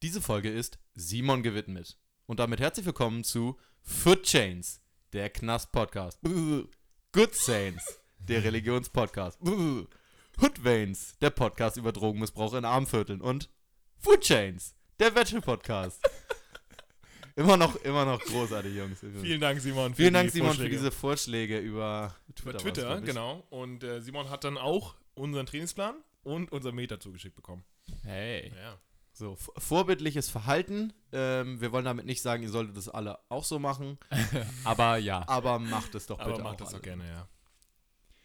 Diese 0.00 0.22
Folge 0.22 0.48
ist 0.48 0.78
Simon 0.94 1.42
gewidmet. 1.42 1.98
Und 2.26 2.38
damit 2.38 2.60
herzlich 2.60 2.86
willkommen 2.86 3.24
zu 3.24 3.58
Foot 3.82 4.22
Chains, 4.22 4.80
der 5.12 5.28
Knast-Podcast. 5.28 6.20
Good 7.12 7.34
Saints, 7.34 8.00
der 8.20 8.44
Religionspodcast. 8.44 9.40
Hood 9.42 10.62
Veins, 10.62 11.18
der 11.20 11.30
Podcast 11.30 11.78
über 11.78 11.90
Drogenmissbrauch 11.90 12.54
in 12.54 12.64
Armvierteln. 12.64 13.20
Und 13.20 13.50
Food 13.96 14.20
Chains, 14.20 14.76
der 15.00 15.16
Wettel-Podcast. 15.16 16.00
Immer 17.34 17.56
noch, 17.56 17.76
immer 17.82 18.04
noch 18.04 18.20
großartig, 18.20 18.74
Jungs. 18.76 18.98
Vielen 19.20 19.40
Dank, 19.40 19.60
Simon. 19.60 19.94
Vielen 19.94 20.14
Dank, 20.14 20.30
Simon, 20.30 20.48
Vorschläge. 20.48 20.70
für 20.70 20.76
diese 20.76 20.90
Vorschläge 20.92 21.58
über 21.58 22.14
Twitter. 22.36 22.50
Über 22.50 22.58
Twitter, 22.72 23.00
genau. 23.00 23.44
Und 23.50 23.82
äh, 23.84 24.00
Simon 24.00 24.28
hat 24.28 24.42
dann 24.42 24.58
auch 24.58 24.96
unseren 25.14 25.46
Trainingsplan 25.46 25.94
und 26.24 26.50
unser 26.50 26.72
Meter 26.72 26.98
zugeschickt 26.98 27.36
bekommen. 27.36 27.64
Hey. 28.02 28.52
Ja. 28.56 28.78
So, 29.18 29.36
vorbildliches 29.56 30.30
Verhalten. 30.30 30.92
Ähm, 31.10 31.60
wir 31.60 31.72
wollen 31.72 31.84
damit 31.84 32.06
nicht 32.06 32.22
sagen, 32.22 32.44
ihr 32.44 32.50
solltet 32.50 32.76
das 32.76 32.88
alle 32.88 33.18
auch 33.28 33.42
so 33.42 33.58
machen. 33.58 33.98
aber 34.64 34.96
ja. 34.98 35.26
Aber 35.26 35.58
macht 35.58 35.96
es 35.96 36.06
doch 36.06 36.18
bitte 36.18 36.34
aber 36.34 36.44
macht 36.44 36.60
es 36.60 36.72
auch 36.72 36.80
gerne, 36.80 37.04
ja. 37.04 37.28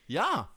Ja. 0.05 0.49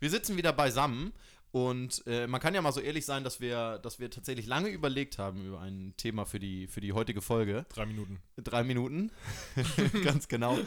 Wir 0.00 0.10
sitzen 0.10 0.36
wieder 0.36 0.52
beisammen 0.52 1.14
und 1.50 2.02
äh, 2.06 2.26
man 2.26 2.42
kann 2.42 2.54
ja 2.54 2.60
mal 2.60 2.72
so 2.72 2.80
ehrlich 2.80 3.06
sein, 3.06 3.24
dass 3.24 3.40
wir, 3.40 3.78
dass 3.78 3.98
wir 3.98 4.10
tatsächlich 4.10 4.46
lange 4.46 4.68
überlegt 4.68 5.16
haben 5.16 5.46
über 5.46 5.60
ein 5.60 5.94
Thema 5.96 6.26
für 6.26 6.38
die, 6.38 6.66
für 6.66 6.82
die 6.82 6.92
heutige 6.92 7.22
Folge. 7.22 7.64
Drei 7.70 7.86
Minuten. 7.86 8.20
Drei 8.36 8.64
Minuten, 8.64 9.10
ganz 10.04 10.28
genau. 10.28 10.58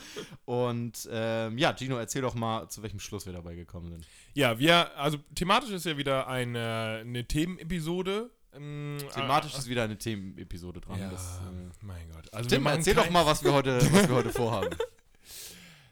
Und 0.46 1.08
ähm, 1.12 1.60
ja, 1.60 1.76
Gino, 1.78 1.98
erzähl 1.98 2.24
doch 2.24 2.34
mal, 2.34 2.68
zu 2.70 2.82
welchem 2.82 3.00
Schluss 3.00 3.28
wir 3.28 3.34
dabei 3.34 3.54
gekommen 3.54 3.92
sind. 3.92 4.08
Ja, 4.34 4.58
wir, 4.58 4.98
also 4.98 5.20
thematisch 5.36 5.70
ist 5.70 5.86
ja 5.86 5.98
wieder 5.98 6.28
eine, 6.28 7.02
eine 7.02 7.28
Themenepisode. 7.28 8.32
Ähm, 8.54 8.98
thematisch 9.14 9.54
äh, 9.54 9.58
ist 9.60 9.70
wieder 9.70 9.84
eine 9.84 9.98
Themenepisode 9.98 10.82
dran. 10.82 11.00
Ja, 11.00 11.10
das, 11.10 11.40
äh, 11.40 11.86
mein 11.86 12.10
Gott. 12.12 12.34
Also 12.34 12.50
Tim, 12.50 12.66
erzähl 12.66 12.96
doch 12.96 13.10
mal, 13.10 13.26
was 13.26 13.44
wir 13.44 13.54
heute, 13.54 13.80
was 13.94 14.08
wir 14.08 14.16
heute 14.16 14.30
vorhaben. 14.34 14.76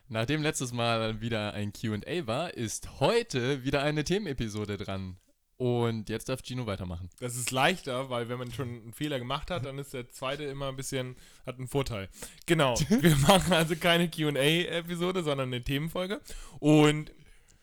Nachdem 0.09 0.41
letztes 0.41 0.73
Mal 0.73 1.21
wieder 1.21 1.53
ein 1.53 1.71
QA 1.71 2.25
war, 2.27 2.53
ist 2.53 2.99
heute 2.99 3.63
wieder 3.63 3.83
eine 3.83 4.03
Themenepisode 4.03 4.77
dran. 4.77 5.17
Und 5.57 6.07
jetzt 6.07 6.29
darf 6.29 6.41
Gino 6.41 6.65
weitermachen. 6.65 7.09
Das 7.19 7.35
ist 7.35 7.51
leichter, 7.51 8.09
weil 8.09 8.29
wenn 8.29 8.39
man 8.39 8.51
schon 8.51 8.69
einen 8.69 8.93
Fehler 8.93 9.19
gemacht 9.19 9.51
hat, 9.51 9.65
dann 9.65 9.77
ist 9.77 9.93
der 9.93 10.09
zweite 10.09 10.45
immer 10.45 10.69
ein 10.69 10.77
bisschen, 10.77 11.17
hat 11.45 11.57
einen 11.57 11.67
Vorteil. 11.67 12.07
Genau. 12.45 12.79
Wir 12.89 13.17
machen 13.17 13.51
also 13.51 13.75
keine 13.75 14.09
QA-Episode, 14.09 15.21
sondern 15.21 15.49
eine 15.49 15.61
Themenfolge. 15.61 16.21
Und 16.59 17.11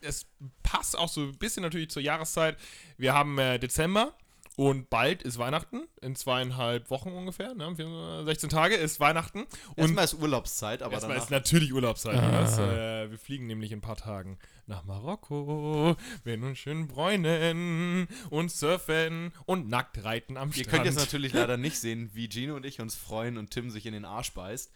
es 0.02 0.26
passt 0.62 0.96
auch 0.96 1.08
so 1.08 1.22
ein 1.22 1.38
bisschen 1.38 1.62
natürlich 1.62 1.88
zur 1.88 2.02
Jahreszeit. 2.02 2.58
Wir 2.98 3.14
haben 3.14 3.38
äh, 3.38 3.58
Dezember 3.58 4.14
und 4.56 4.88
bald 4.88 5.22
ist 5.22 5.38
Weihnachten, 5.38 5.86
in 6.00 6.16
zweieinhalb 6.16 6.90
Wochen 6.90 7.10
ungefähr, 7.10 7.54
ne? 7.54 7.74
16 8.24 8.48
Tage 8.48 8.74
ist 8.74 9.00
Weihnachten. 9.00 9.46
Und 9.74 9.78
erstmal 9.78 10.04
ist 10.04 10.14
Urlaubszeit, 10.14 10.82
aber 10.82 10.94
erstmal 10.94 11.18
ist 11.18 11.30
natürlich 11.30 11.74
Urlaubszeit. 11.74 12.16
Ah. 12.16 13.02
Äh, 13.02 13.10
wir 13.10 13.18
fliegen 13.18 13.46
nämlich 13.46 13.72
in 13.72 13.78
ein 13.78 13.82
paar 13.82 13.96
Tagen 13.96 14.38
nach 14.66 14.84
Marokko, 14.84 15.94
werden 16.24 16.44
uns 16.44 16.58
schön 16.58 16.88
bräunen 16.88 18.08
und 18.30 18.50
surfen 18.50 19.32
und 19.44 19.68
nackt 19.68 20.02
reiten 20.04 20.38
am 20.38 20.48
Ihr 20.48 20.54
Strand. 20.54 20.66
Ihr 20.66 20.70
könnt 20.70 20.86
jetzt 20.86 20.98
natürlich 20.98 21.34
leider 21.34 21.58
nicht 21.58 21.78
sehen, 21.78 22.10
wie 22.14 22.28
Gino 22.30 22.56
und 22.56 22.64
ich 22.64 22.80
uns 22.80 22.94
freuen 22.94 23.36
und 23.36 23.50
Tim 23.50 23.70
sich 23.70 23.84
in 23.84 23.92
den 23.92 24.06
Arsch 24.06 24.32
beißt. 24.32 24.72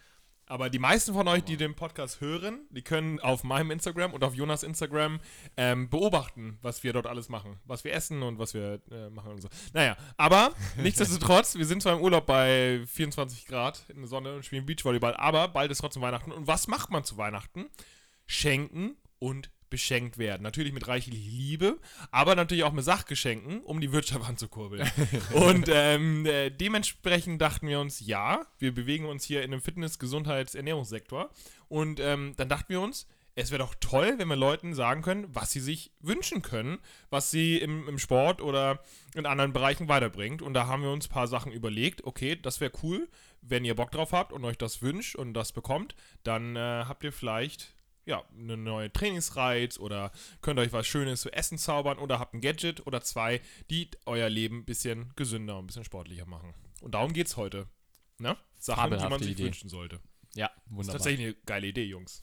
Aber 0.51 0.69
die 0.69 0.81
meisten 0.81 1.15
von 1.15 1.29
euch, 1.29 1.45
die 1.45 1.56
den 1.56 1.77
Podcast 1.77 2.20
hören, 2.20 2.67
die 2.70 2.83
können 2.83 3.20
auf 3.20 3.45
meinem 3.45 3.70
Instagram 3.70 4.12
und 4.12 4.25
auf 4.25 4.34
Jonas 4.34 4.65
Instagram 4.65 5.20
ähm, 5.56 5.89
beobachten, 5.89 6.59
was 6.61 6.83
wir 6.83 6.93
dort 6.93 7.06
alles 7.06 7.29
machen. 7.29 7.61
Was 7.67 7.84
wir 7.84 7.93
essen 7.93 8.25
und 8.25 8.41
was 8.41 8.53
wir 8.53 8.81
äh, 8.91 9.11
machen 9.11 9.31
und 9.31 9.43
so. 9.43 9.48
Naja, 9.75 9.97
aber 10.17 10.51
nichtsdestotrotz, 10.77 11.55
wir 11.55 11.67
sind 11.67 11.83
zwar 11.83 11.95
im 11.95 12.01
Urlaub 12.03 12.27
bei 12.27 12.83
24 12.84 13.47
Grad 13.47 13.84
in 13.91 13.98
der 13.98 14.09
Sonne 14.09 14.34
und 14.34 14.45
spielen 14.45 14.67
Beachvolleyball, 14.67 15.15
aber 15.15 15.47
bald 15.47 15.71
ist 15.71 15.78
trotzdem 15.78 16.03
Weihnachten. 16.03 16.33
Und 16.33 16.48
was 16.48 16.67
macht 16.67 16.91
man 16.91 17.05
zu 17.05 17.17
Weihnachten? 17.17 17.67
Schenken 18.27 18.97
und 19.21 19.53
beschenkt 19.70 20.19
werden. 20.19 20.42
Natürlich 20.42 20.72
mit 20.72 20.88
reichlich 20.88 21.25
Liebe, 21.25 21.78
aber 22.10 22.34
natürlich 22.34 22.64
auch 22.64 22.72
mit 22.72 22.84
Sachgeschenken, 22.84 23.60
um 23.62 23.81
die 23.81 23.92
Wirtschaft 23.92 24.25
anzukurbeln. 24.28 24.91
und 25.32 25.69
ähm, 25.72 26.26
äh, 26.26 26.50
dementsprechend 26.50 27.41
dachten 27.41 27.69
wir 27.69 27.80
uns, 27.80 28.00
ja, 28.00 28.42
wir 28.59 28.75
bewegen 28.75 29.06
uns 29.06 29.25
hier 29.25 29.42
in 29.42 29.53
einem 29.53 29.62
Fitness-, 29.62 29.98
Gesundheits-, 29.98 30.54
Ernährungssektor. 30.54 31.30
Und 31.69 32.00
ähm, 32.00 32.34
dann 32.36 32.48
dachten 32.48 32.69
wir 32.69 32.80
uns, 32.80 33.06
es 33.36 33.50
wäre 33.50 33.62
doch 33.62 33.75
toll, 33.80 34.14
wenn 34.19 34.28
wir 34.28 34.36
Leuten 34.36 34.75
sagen 34.75 35.03
können, 35.03 35.26
was 35.32 35.50
sie 35.50 35.60
sich 35.60 35.92
wünschen 36.00 36.42
können, 36.42 36.78
was 37.10 37.30
sie 37.30 37.59
im, 37.59 37.88
im 37.88 37.98
Sport 37.98 38.42
oder 38.42 38.80
in 39.14 39.25
anderen 39.25 39.53
Bereichen 39.53 39.88
weiterbringt. 39.88 40.42
Und 40.42 40.54
da 40.54 40.66
haben 40.66 40.82
wir 40.82 40.91
uns 40.91 41.06
ein 41.06 41.12
paar 41.12 41.28
Sachen 41.28 41.53
überlegt. 41.53 42.04
Okay, 42.04 42.36
das 42.36 42.60
wäre 42.60 42.72
cool, 42.82 43.09
wenn 43.41 43.64
ihr 43.64 43.76
Bock 43.76 43.92
drauf 43.92 44.12
habt 44.12 44.32
und 44.32 44.44
euch 44.44 44.59
das 44.59 44.82
wünscht 44.82 45.16
und 45.16 45.34
das 45.34 45.53
bekommt, 45.53 45.94
dann 46.22 46.56
äh, 46.56 46.84
habt 46.86 47.04
ihr 47.04 47.12
vielleicht 47.12 47.75
ja, 48.10 48.25
eine 48.37 48.56
neue 48.56 48.93
Trainingsreiz 48.93 49.78
oder 49.78 50.10
könnt 50.43 50.59
euch 50.59 50.72
was 50.72 50.87
Schönes 50.87 51.21
zu 51.21 51.32
essen 51.32 51.59
zaubern 51.59 51.98
oder 51.98 52.19
habt 52.19 52.34
ein 52.34 52.41
Gadget 52.41 52.87
oder 52.87 53.00
zwei, 53.00 53.41
die 53.71 53.88
euer 54.04 54.28
Leben 54.28 54.59
ein 54.59 54.65
bisschen 54.65 55.12
gesünder 55.15 55.56
und 55.56 55.65
ein 55.65 55.66
bisschen 55.69 55.84
sportlicher 55.84 56.26
machen. 56.26 56.53
Und 56.81 56.94
darum 56.94 57.12
geht 57.12 57.28
es 57.28 57.37
heute. 57.37 57.69
Ne? 58.19 58.37
Sachen, 58.59 58.91
die 58.91 59.09
man 59.09 59.21
sich 59.21 59.31
Idee. 59.31 59.44
wünschen 59.44 59.71
sollte. 59.71 60.00
Ja, 60.34 60.50
wunderbar. 60.66 60.76
Das 60.76 60.87
ist 60.87 60.93
tatsächlich 60.93 61.26
eine 61.26 61.37
geile 61.47 61.66
Idee, 61.69 61.84
Jungs. 61.84 62.21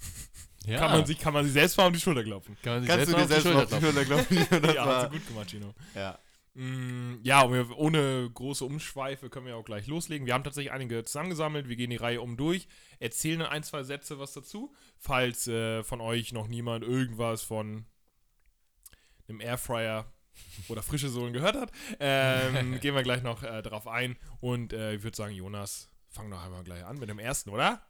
Ja. 0.66 0.80
Kann, 0.80 0.92
man 0.92 1.06
sich, 1.06 1.18
kann 1.18 1.34
man 1.34 1.46
sich 1.46 1.54
selbst 1.54 1.78
mal 1.78 1.88
um 1.88 1.94
die 1.94 2.00
Schulter 2.00 2.24
klopfen. 2.24 2.58
Kann 2.62 2.74
man 2.74 2.82
sich 2.82 2.90
Kannst 2.90 3.06
selbst 3.06 3.30
du 3.30 3.36
dir 3.36 3.42
selbst 3.42 3.74
auf 3.74 3.80
die 3.80 3.86
Schulter 3.86 4.06
klopfen? 4.06 4.38
ja, 4.76 4.86
hast 4.86 5.06
du 5.06 5.18
gut 5.18 5.28
gemacht, 5.28 5.50
Gino. 5.50 5.74
Ja. 5.96 6.20
Mm, 6.58 7.20
ja, 7.22 7.46
ohne 7.46 8.32
große 8.34 8.66
Umschweife 8.66 9.30
können 9.30 9.46
wir 9.46 9.58
auch 9.58 9.64
gleich 9.64 9.86
loslegen. 9.86 10.26
Wir 10.26 10.34
haben 10.34 10.44
tatsächlich 10.44 10.72
einige 10.72 11.04
zusammengesammelt. 11.04 11.70
Wir 11.70 11.76
gehen 11.76 11.92
die 11.92 11.98
Reihe 11.98 12.20
um 12.20 12.36
durch, 12.36 12.68
erzählen 12.98 13.44
ein, 13.44 13.62
zwei 13.62 13.84
Sätze 13.84 14.18
was 14.18 14.34
dazu. 14.34 14.74
Falls 14.98 15.48
äh, 15.48 15.84
von 15.84 16.02
euch 16.02 16.34
noch 16.34 16.48
niemand 16.48 16.84
irgendwas 16.84 17.44
von 17.44 17.86
einem 19.28 19.40
Airfryer 19.40 20.12
oder 20.68 20.82
frische 20.82 21.10
Sohlen 21.10 21.32
gehört 21.32 21.58
hat, 21.58 21.72
ähm, 22.00 22.80
gehen 22.82 22.96
wir 22.96 23.04
gleich 23.04 23.22
noch 23.22 23.44
äh, 23.44 23.62
darauf 23.62 23.88
ein. 23.88 24.18
Und 24.40 24.74
äh, 24.74 24.96
ich 24.96 25.04
würde 25.04 25.16
sagen, 25.16 25.36
Jonas, 25.36 25.92
fang 26.10 26.32
doch 26.32 26.44
einmal 26.44 26.64
gleich 26.64 26.84
an 26.84 26.98
mit 26.98 27.08
dem 27.08 27.20
ersten, 27.20 27.52
oder? 27.52 27.84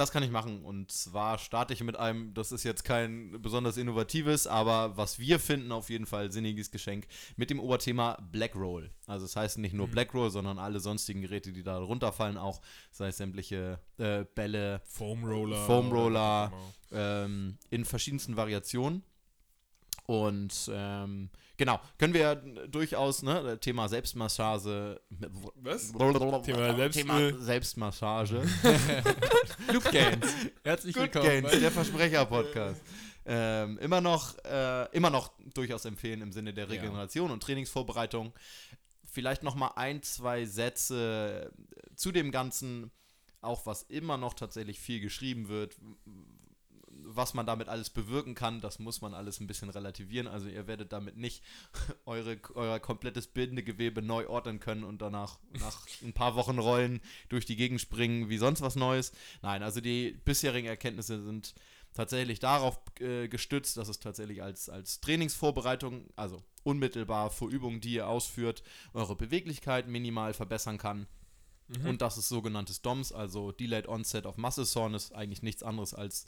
Das 0.00 0.12
kann 0.12 0.22
ich 0.22 0.30
machen. 0.30 0.64
Und 0.64 0.90
zwar 0.90 1.36
starte 1.36 1.74
ich 1.74 1.84
mit 1.84 1.94
einem, 1.94 2.32
das 2.32 2.52
ist 2.52 2.64
jetzt 2.64 2.84
kein 2.84 3.36
besonders 3.42 3.76
innovatives, 3.76 4.46
aber 4.46 4.96
was 4.96 5.18
wir 5.18 5.38
finden, 5.38 5.72
auf 5.72 5.90
jeden 5.90 6.06
Fall 6.06 6.32
sinniges 6.32 6.70
Geschenk 6.70 7.06
mit 7.36 7.50
dem 7.50 7.60
Oberthema 7.60 8.16
Black 8.32 8.56
Roll. 8.56 8.90
Also 9.06 9.26
das 9.26 9.36
heißt 9.36 9.58
nicht 9.58 9.74
nur 9.74 9.88
mhm. 9.88 9.90
Black 9.90 10.14
Roll, 10.14 10.30
sondern 10.30 10.58
alle 10.58 10.80
sonstigen 10.80 11.20
Geräte, 11.20 11.52
die 11.52 11.62
da 11.62 11.76
runterfallen, 11.76 12.38
auch, 12.38 12.62
sei 12.90 13.08
es 13.08 13.18
sämtliche 13.18 13.78
äh, 13.98 14.24
Bälle, 14.34 14.80
Foam 14.86 15.22
Roller, 15.22 15.66
Foam 15.66 15.92
Roller 15.92 16.50
ähm, 16.92 17.58
in 17.68 17.84
verschiedensten 17.84 18.38
Variationen. 18.38 19.02
Und 20.10 20.68
ähm, 20.74 21.30
genau, 21.56 21.78
können 21.96 22.14
wir 22.14 22.34
durchaus, 22.66 23.22
ne, 23.22 23.60
Thema 23.60 23.88
Selbstmassage. 23.88 25.00
Was? 25.54 25.92
Thema, 25.92 26.74
Selbst 26.74 26.98
Thema 26.98 27.38
Selbstmassage. 27.38 28.42
Loop 29.72 29.88
Games. 29.92 30.34
Herzlich 30.64 30.96
Good 30.96 31.14
willkommen. 31.14 31.26
Games, 31.26 31.60
der 31.60 31.70
Versprecher-Podcast. 31.70 32.82
Ähm, 33.24 33.78
immer 33.78 34.00
noch, 34.00 34.36
äh, 34.46 34.86
immer 34.96 35.10
noch 35.10 35.30
durchaus 35.54 35.84
empfehlen 35.84 36.22
im 36.22 36.32
Sinne 36.32 36.52
der 36.52 36.68
Regeneration 36.68 37.28
ja. 37.28 37.34
und 37.34 37.40
Trainingsvorbereitung. 37.44 38.32
Vielleicht 39.04 39.44
noch 39.44 39.54
mal 39.54 39.74
ein, 39.76 40.02
zwei 40.02 40.44
Sätze 40.44 41.52
zu 41.94 42.10
dem 42.10 42.32
Ganzen, 42.32 42.90
auch 43.42 43.64
was 43.64 43.84
immer 43.84 44.16
noch 44.16 44.34
tatsächlich 44.34 44.80
viel 44.80 44.98
geschrieben 44.98 45.46
wird, 45.46 45.76
was 47.16 47.34
man 47.34 47.46
damit 47.46 47.68
alles 47.68 47.90
bewirken 47.90 48.34
kann, 48.34 48.60
das 48.60 48.78
muss 48.78 49.00
man 49.00 49.14
alles 49.14 49.40
ein 49.40 49.46
bisschen 49.46 49.70
relativieren. 49.70 50.28
Also 50.28 50.48
ihr 50.48 50.66
werdet 50.66 50.92
damit 50.92 51.16
nicht 51.16 51.42
eure, 52.04 52.38
euer 52.54 52.78
komplettes 52.80 53.26
bildende 53.26 53.62
Gewebe 53.62 54.02
neu 54.02 54.28
ordnen 54.28 54.60
können 54.60 54.84
und 54.84 55.02
danach 55.02 55.38
nach 55.58 55.86
ein 56.02 56.12
paar 56.12 56.34
Wochen 56.36 56.58
Rollen 56.58 57.00
durch 57.28 57.46
die 57.46 57.56
Gegend 57.56 57.80
springen 57.80 58.28
wie 58.28 58.38
sonst 58.38 58.60
was 58.60 58.76
Neues. 58.76 59.12
Nein, 59.42 59.62
also 59.62 59.80
die 59.80 60.12
bisherigen 60.24 60.68
Erkenntnisse 60.68 61.22
sind 61.22 61.54
tatsächlich 61.94 62.38
darauf 62.38 62.80
äh, 63.00 63.28
gestützt, 63.28 63.76
dass 63.76 63.88
es 63.88 63.98
tatsächlich 63.98 64.42
als, 64.42 64.68
als 64.68 65.00
Trainingsvorbereitung, 65.00 66.08
also 66.16 66.42
unmittelbar 66.62 67.30
vor 67.30 67.50
Übungen, 67.50 67.80
die 67.80 67.94
ihr 67.94 68.08
ausführt, 68.08 68.62
eure 68.94 69.16
Beweglichkeit 69.16 69.88
minimal 69.88 70.32
verbessern 70.34 70.78
kann. 70.78 71.06
Mhm. 71.68 71.86
Und 71.86 72.02
das 72.02 72.18
ist 72.18 72.28
sogenanntes 72.28 72.82
DOMS, 72.82 73.12
also 73.12 73.52
Delayed 73.52 73.88
Onset 73.88 74.26
of 74.26 74.36
Muscle 74.36 74.64
Soreness, 74.64 75.12
eigentlich 75.12 75.42
nichts 75.42 75.62
anderes 75.62 75.94
als 75.94 76.26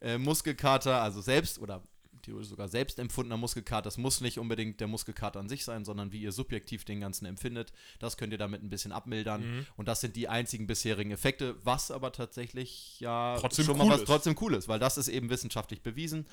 äh, 0.00 0.18
Muskelkater, 0.18 1.02
also 1.02 1.20
selbst 1.20 1.58
oder 1.58 1.82
theoretisch 2.22 2.50
sogar 2.50 2.68
selbst 2.68 2.98
empfundener 2.98 3.36
Muskelkater. 3.36 3.82
Das 3.82 3.96
muss 3.96 4.20
nicht 4.20 4.38
unbedingt 4.38 4.80
der 4.80 4.86
Muskelkater 4.86 5.40
an 5.40 5.48
sich 5.48 5.64
sein, 5.64 5.84
sondern 5.84 6.12
wie 6.12 6.20
ihr 6.20 6.32
subjektiv 6.32 6.84
den 6.84 7.00
Ganzen 7.00 7.26
empfindet. 7.26 7.72
Das 7.98 8.16
könnt 8.16 8.32
ihr 8.32 8.38
damit 8.38 8.62
ein 8.62 8.70
bisschen 8.70 8.92
abmildern. 8.92 9.58
Mhm. 9.58 9.66
Und 9.76 9.88
das 9.88 10.00
sind 10.00 10.16
die 10.16 10.28
einzigen 10.28 10.66
bisherigen 10.66 11.10
Effekte, 11.10 11.56
was 11.64 11.90
aber 11.90 12.12
tatsächlich 12.12 13.00
ja 13.00 13.36
trotzdem 13.38 13.64
schon 13.64 13.80
cool 13.80 13.86
mal 13.86 13.94
was 13.94 14.00
ist. 14.02 14.06
trotzdem 14.06 14.36
cool 14.40 14.54
ist, 14.54 14.68
weil 14.68 14.78
das 14.78 14.98
ist 14.98 15.08
eben 15.08 15.30
wissenschaftlich 15.30 15.82
bewiesen 15.82 16.26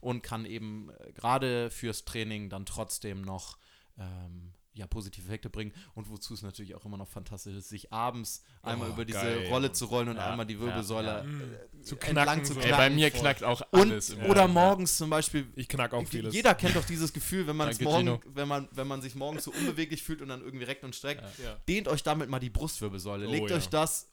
und 0.00 0.22
kann 0.22 0.44
eben 0.44 0.90
äh, 0.90 1.12
gerade 1.12 1.70
fürs 1.70 2.04
Training 2.04 2.48
dann 2.48 2.66
trotzdem 2.66 3.22
noch 3.22 3.58
ähm, 3.98 4.52
ja, 4.72 4.86
positive 4.86 5.26
Effekte 5.26 5.50
bringen 5.50 5.72
und 5.94 6.08
wozu 6.10 6.32
es 6.32 6.42
natürlich 6.42 6.76
auch 6.76 6.84
immer 6.84 6.96
noch 6.96 7.08
fantastisch 7.08 7.56
ist, 7.56 7.68
sich 7.68 7.92
abends 7.92 8.44
einmal 8.62 8.88
Oh, 8.90 8.92
über 8.92 9.04
diese 9.04 9.18
geil. 9.18 9.46
Rolle 9.48 9.72
zu 9.72 9.86
rollen 9.86 10.08
und 10.10 10.16
Ja, 10.16 10.30
einmal 10.30 10.46
die 10.46 10.54
ja, 10.54 10.60
Wirbelsäule 10.60 11.08
ja. 11.08 11.20
äh, 11.24 11.82
Zu 11.82 11.96
knacken 11.96 12.44
zu 12.44 12.54
so. 12.54 12.60
Ey, 12.60 12.66
knacken. 12.68 12.84
bei 12.84 12.90
mir 12.90 13.10
knackt 13.10 13.42
auch 13.42 13.62
Und, 13.72 13.90
alles. 13.90 14.10
im 14.10 14.24
oder 14.26 14.46
morgens 14.46 14.96
zum 14.96 15.10
Beispiel. 15.10 15.48
Ich 15.56 15.66
knack 15.68 15.92
auch 15.92 16.06
vieles. 16.06 16.32
Jeder 16.34 16.54
kennt 16.54 16.76
doch 16.76 16.84
dieses 16.84 17.12
Gefühl, 17.12 17.48
wenn, 17.48 17.58
Danke, 17.58 17.82
morgen, 17.82 18.04
Gino. 18.06 18.20
wenn, 18.26 18.46
man, 18.46 18.68
wenn 18.70 18.86
man 18.86 19.02
sich 19.02 19.16
morgens 19.16 19.42
so 19.44 19.50
unbeweglich 19.50 20.04
fühlt 20.04 20.22
und 20.22 20.28
dann 20.28 20.40
irgendwie 20.40 20.64
reckt 20.64 20.84
und 20.84 20.94
streckt. 20.94 21.22
Ja. 21.38 21.44
Ja. 21.46 21.56
Dehnt 21.68 21.88
euch 21.88 22.04
damit 22.04 22.28
mal 22.30 22.38
die 22.38 22.50
Brustwirbelsäule. 22.50 23.26
Oh, 23.26 23.30
Legt 23.30 23.50
ja. 23.50 23.56
euch 23.56 23.68
das 23.68 24.08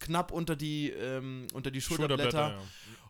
knapp 0.00 0.32
unter 0.32 0.56
die, 0.56 0.90
ähm, 0.90 1.46
unter 1.52 1.70
die 1.70 1.80
Schulterblätter, 1.80 2.30
Schulterblätter, 2.30 2.60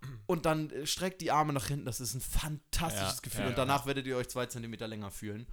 ja. 0.02 0.08
und 0.26 0.44
dann 0.44 0.68
äh, 0.70 0.86
streckt 0.86 1.22
die 1.22 1.30
Arme 1.30 1.54
nach 1.54 1.68
hinten. 1.68 1.86
Das 1.86 2.00
ist 2.00 2.14
ein 2.14 2.20
fantastisches 2.20 3.16
Ja, 3.16 3.20
Gefühl. 3.22 3.40
ja, 3.44 3.48
und 3.48 3.56
danach 3.58 3.86
werdet 3.86 4.06
ihr 4.06 4.16
euch 4.18 4.28
zwei 4.28 4.44
Zentimeter 4.46 4.86
länger 4.88 5.10
fühlen. 5.10 5.46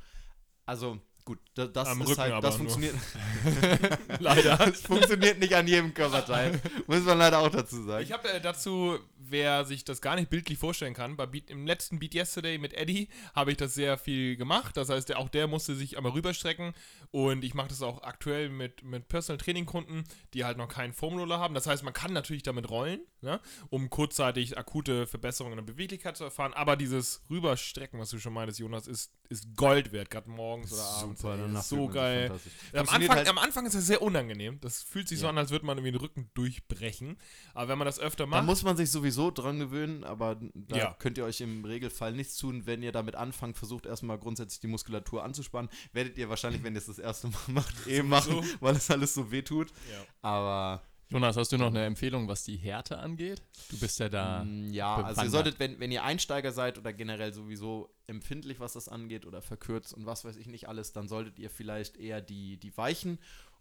Also, 0.65 0.99
gut, 1.29 1.39
da, 1.53 1.67
das 1.67 1.87
Am 1.89 2.01
ist 2.01 2.09
Rücken 2.09 2.21
halt, 2.21 2.43
das 2.43 2.55
funktioniert, 2.55 2.95
Leider. 4.19 4.57
das 4.57 4.81
funktioniert 4.81 5.37
nicht 5.37 5.53
an 5.53 5.67
jedem 5.67 5.93
Körperteil. 5.93 6.59
Muss 6.87 7.03
man 7.03 7.19
leider 7.19 7.37
auch 7.37 7.49
dazu 7.49 7.83
sagen. 7.83 8.03
Ich 8.03 8.11
habe 8.11 8.27
äh, 8.31 8.41
dazu, 8.41 8.97
wer 9.21 9.65
sich 9.65 9.83
das 9.83 10.01
gar 10.01 10.15
nicht 10.15 10.29
bildlich 10.29 10.57
vorstellen 10.57 10.93
kann, 10.93 11.17
bei 11.17 11.25
Beat, 11.25 11.49
im 11.49 11.67
letzten 11.67 11.99
Beat 11.99 12.15
Yesterday 12.15 12.57
mit 12.57 12.73
Eddie 12.73 13.09
habe 13.35 13.51
ich 13.51 13.57
das 13.57 13.73
sehr 13.73 13.97
viel 13.97 14.37
gemacht. 14.37 14.77
Das 14.77 14.87
heißt, 14.89 15.13
auch 15.15 15.27
der 15.29 15.47
musste 15.47 15.75
sich 15.75 15.97
einmal 15.97 16.13
rüberstrecken 16.13 16.73
und 17.11 17.43
ich 17.43 17.53
mache 17.53 17.67
das 17.67 17.81
auch 17.81 18.01
aktuell 18.03 18.47
mit, 18.49 18.83
mit 18.83 19.09
Personal 19.09 19.37
Training 19.37 19.65
Kunden, 19.65 20.05
die 20.33 20.45
halt 20.45 20.57
noch 20.57 20.69
keinen 20.69 20.93
Foamroller 20.93 21.37
haben. 21.37 21.53
Das 21.53 21.67
heißt, 21.67 21.83
man 21.83 21.93
kann 21.93 22.13
natürlich 22.13 22.43
damit 22.43 22.69
rollen, 22.69 23.01
ne, 23.21 23.41
um 23.69 23.89
kurzzeitig 23.89 24.57
akute 24.57 25.05
Verbesserungen 25.05 25.59
in 25.59 25.65
der 25.65 25.73
Beweglichkeit 25.73 26.15
zu 26.15 26.23
erfahren. 26.23 26.53
Aber 26.53 26.77
dieses 26.77 27.21
Rüberstrecken, 27.29 27.99
was 27.99 28.11
du 28.11 28.19
schon 28.19 28.31
meintest, 28.33 28.59
Jonas, 28.59 28.87
ist, 28.87 29.11
ist 29.27 29.53
Gold 29.57 29.91
wert, 29.91 30.09
gerade 30.09 30.29
morgens 30.29 30.71
oder 30.71 30.83
abends. 30.83 31.21
Super, 31.21 31.37
ey. 31.37 31.61
so 31.61 31.87
geil. 31.89 32.31
Am 32.73 32.87
Anfang, 32.87 33.09
halt- 33.09 33.27
am 33.27 33.37
Anfang 33.37 33.65
ist 33.65 33.75
das 33.75 33.85
sehr 33.85 34.01
unangenehm. 34.01 34.59
Das 34.61 34.81
fühlt 34.81 35.07
sich 35.09 35.19
so 35.19 35.25
Ja. 35.25 35.31
an, 35.31 35.37
als 35.37 35.51
würde 35.51 35.65
man 35.65 35.77
irgendwie 35.77 35.91
den 35.91 35.99
Rücken 36.01 36.31
durchbrechen. 36.35 37.17
Aber 37.53 37.67
wenn 37.69 37.77
man 37.77 37.85
das 37.85 37.99
öfter 37.99 38.25
macht, 38.25 38.45
muss 38.45 38.63
man 38.63 38.77
sich 38.77 38.89
sowieso 38.89 39.08
dran 39.11 39.59
gewöhnen, 39.59 40.03
aber 40.03 40.37
da 40.53 40.77
Ja. 40.77 40.95
könnt 40.99 41.17
ihr 41.17 41.25
euch 41.25 41.41
im 41.41 41.65
Regelfall 41.65 42.13
nichts 42.13 42.37
tun, 42.37 42.65
wenn 42.65 42.81
ihr 42.83 42.91
damit 42.91 43.15
anfangt, 43.15 43.57
versucht 43.57 43.85
erstmal 43.85 44.17
grundsätzlich 44.17 44.59
die 44.59 44.67
Muskulatur 44.67 45.23
anzuspannen. 45.23 45.69
Werdet 45.93 46.17
ihr 46.17 46.29
wahrscheinlich, 46.29 46.63
wenn 46.63 46.73
ihr 46.75 46.79
es 46.79 46.85
das 46.87 46.99
erste 46.99 47.27
Mal 47.27 47.37
macht, 47.47 47.87
eh 47.87 48.01
machen, 48.03 48.43
weil 48.59 48.75
es 48.75 48.89
alles 48.91 49.13
so 49.13 49.31
weh 49.31 49.41
tut. 49.41 49.69
Ja. 49.91 50.03
Aber 50.21 50.81
Jonas, 51.11 51.37
hast 51.37 51.51
du 51.51 51.57
noch 51.57 51.67
eine 51.67 51.85
Empfehlung, 51.85 52.27
was 52.27 52.43
die 52.43 52.55
Härte 52.57 52.99
angeht? 52.99 53.41
Du 53.71 53.79
bist 53.79 53.97
ja 53.99 54.09
da. 54.09 54.43
mm, 54.43 54.71
ja, 54.71 54.93
also 54.95 54.99
ihr 54.99 55.09
bewandert. 55.13 55.31
solltet, 55.31 55.59
wenn, 55.59 55.79
wenn 55.79 55.91
ihr 55.91 56.03
Einsteiger 56.03 56.51
seid 56.51 56.77
oder 56.77 56.93
generell 56.93 57.33
sowieso 57.33 57.89
empfindlich, 58.05 58.59
was 58.59 58.73
das 58.73 58.87
angeht 58.89 59.25
oder 59.25 59.41
verkürzt 59.41 59.91
und 59.93 60.05
was 60.05 60.23
weiß 60.23 60.35
ich 60.37 60.45
nicht 60.45 60.67
alles, 60.69 60.93
dann 60.93 61.07
solltet 61.07 61.39
ihr 61.39 61.49
vielleicht 61.49 61.97
eher 61.97 62.21
die, 62.21 62.57
die 62.57 62.77
weichen. 62.77 63.17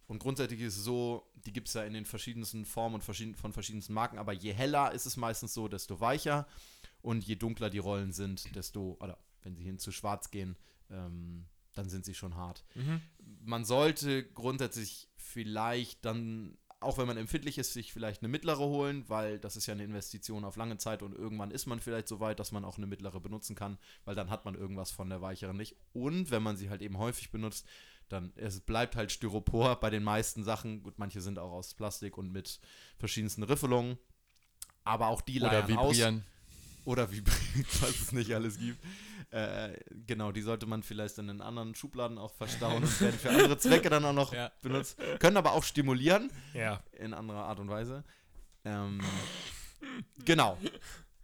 Und 0.08 0.18
grundsätzlich 0.18 0.60
ist 0.60 0.78
es 0.78 0.84
so, 0.84 1.30
die 1.46 1.52
gibt 1.52 1.68
es 1.68 1.74
ja 1.74 1.84
in 1.84 1.92
den 1.92 2.06
verschiedensten 2.06 2.64
Formen 2.64 2.96
und 2.96 3.04
verschieden, 3.04 3.34
von 3.34 3.52
verschiedensten 3.52 3.92
Marken, 3.92 4.18
aber 4.18 4.32
je 4.32 4.52
heller 4.52 4.92
ist 4.92 5.06
es 5.06 5.16
meistens 5.16 5.54
so, 5.54 5.68
desto 5.68 6.00
weicher. 6.00 6.48
Und 7.00 7.24
je 7.24 7.36
dunkler 7.36 7.70
die 7.70 7.78
Rollen 7.78 8.12
sind, 8.12 8.54
desto, 8.56 8.96
oder 9.00 9.18
wenn 9.42 9.54
sie 9.54 9.62
hin 9.62 9.78
zu 9.78 9.92
schwarz 9.92 10.30
gehen, 10.30 10.56
ähm, 10.90 11.46
dann 11.74 11.88
sind 11.88 12.04
sie 12.04 12.14
schon 12.14 12.34
hart. 12.34 12.64
Mhm. 12.74 13.00
Man 13.44 13.64
sollte 13.64 14.24
grundsätzlich 14.24 15.08
vielleicht 15.16 16.04
dann, 16.04 16.56
auch 16.80 16.98
wenn 16.98 17.06
man 17.06 17.16
empfindlich 17.16 17.58
ist, 17.58 17.72
sich 17.72 17.92
vielleicht 17.92 18.22
eine 18.22 18.28
mittlere 18.28 18.66
holen, 18.66 19.04
weil 19.08 19.38
das 19.38 19.56
ist 19.56 19.66
ja 19.66 19.74
eine 19.74 19.84
Investition 19.84 20.44
auf 20.44 20.56
lange 20.56 20.78
Zeit 20.78 21.02
und 21.02 21.14
irgendwann 21.14 21.50
ist 21.50 21.66
man 21.66 21.80
vielleicht 21.80 22.08
so 22.08 22.18
weit, 22.18 22.40
dass 22.40 22.50
man 22.50 22.64
auch 22.64 22.78
eine 22.78 22.86
mittlere 22.86 23.20
benutzen 23.20 23.54
kann, 23.54 23.78
weil 24.04 24.14
dann 24.14 24.30
hat 24.30 24.44
man 24.44 24.54
irgendwas 24.54 24.90
von 24.90 25.08
der 25.08 25.20
weicheren 25.20 25.56
nicht. 25.56 25.76
Und 25.92 26.30
wenn 26.30 26.42
man 26.42 26.56
sie 26.56 26.70
halt 26.70 26.82
eben 26.82 26.98
häufig 26.98 27.30
benutzt, 27.30 27.66
dann 28.08 28.32
es 28.36 28.60
bleibt 28.60 28.96
halt 28.96 29.12
Styropor 29.12 29.76
bei 29.80 29.90
den 29.90 30.02
meisten 30.02 30.44
Sachen. 30.44 30.82
Gut, 30.82 30.98
manche 30.98 31.20
sind 31.20 31.38
auch 31.38 31.52
aus 31.52 31.74
Plastik 31.74 32.16
und 32.18 32.32
mit 32.32 32.60
verschiedensten 32.98 33.42
Riffelungen. 33.42 33.98
Aber 34.84 35.08
auch 35.08 35.20
die 35.20 35.40
oder 35.40 35.52
leiern 35.52 35.76
aus. 35.76 35.96
vibrieren. 35.96 36.24
Oder 36.84 37.10
vibrieren, 37.10 37.64
falls 37.68 38.00
es 38.00 38.12
nicht 38.12 38.34
alles 38.34 38.58
gibt. 38.58 38.82
Äh, 39.30 39.78
genau, 40.06 40.32
die 40.32 40.40
sollte 40.40 40.64
man 40.64 40.82
vielleicht 40.82 41.18
in 41.18 41.42
anderen 41.42 41.74
Schubladen 41.74 42.16
auch 42.16 42.32
verstauen 42.32 42.82
und 42.82 43.00
werden 43.02 43.18
für 43.18 43.28
andere 43.28 43.58
Zwecke 43.58 43.90
dann 43.90 44.04
auch 44.06 44.14
noch 44.14 44.32
Ja. 44.32 44.50
benutzt. 44.62 44.96
Können 45.18 45.36
aber 45.36 45.52
auch 45.52 45.64
stimulieren, 45.64 46.30
Ja. 46.54 46.82
in 46.92 47.12
anderer 47.12 47.44
Art 47.44 47.58
und 47.60 47.68
Weise. 47.68 48.04
Ähm, 48.64 49.02
genau. 50.24 50.56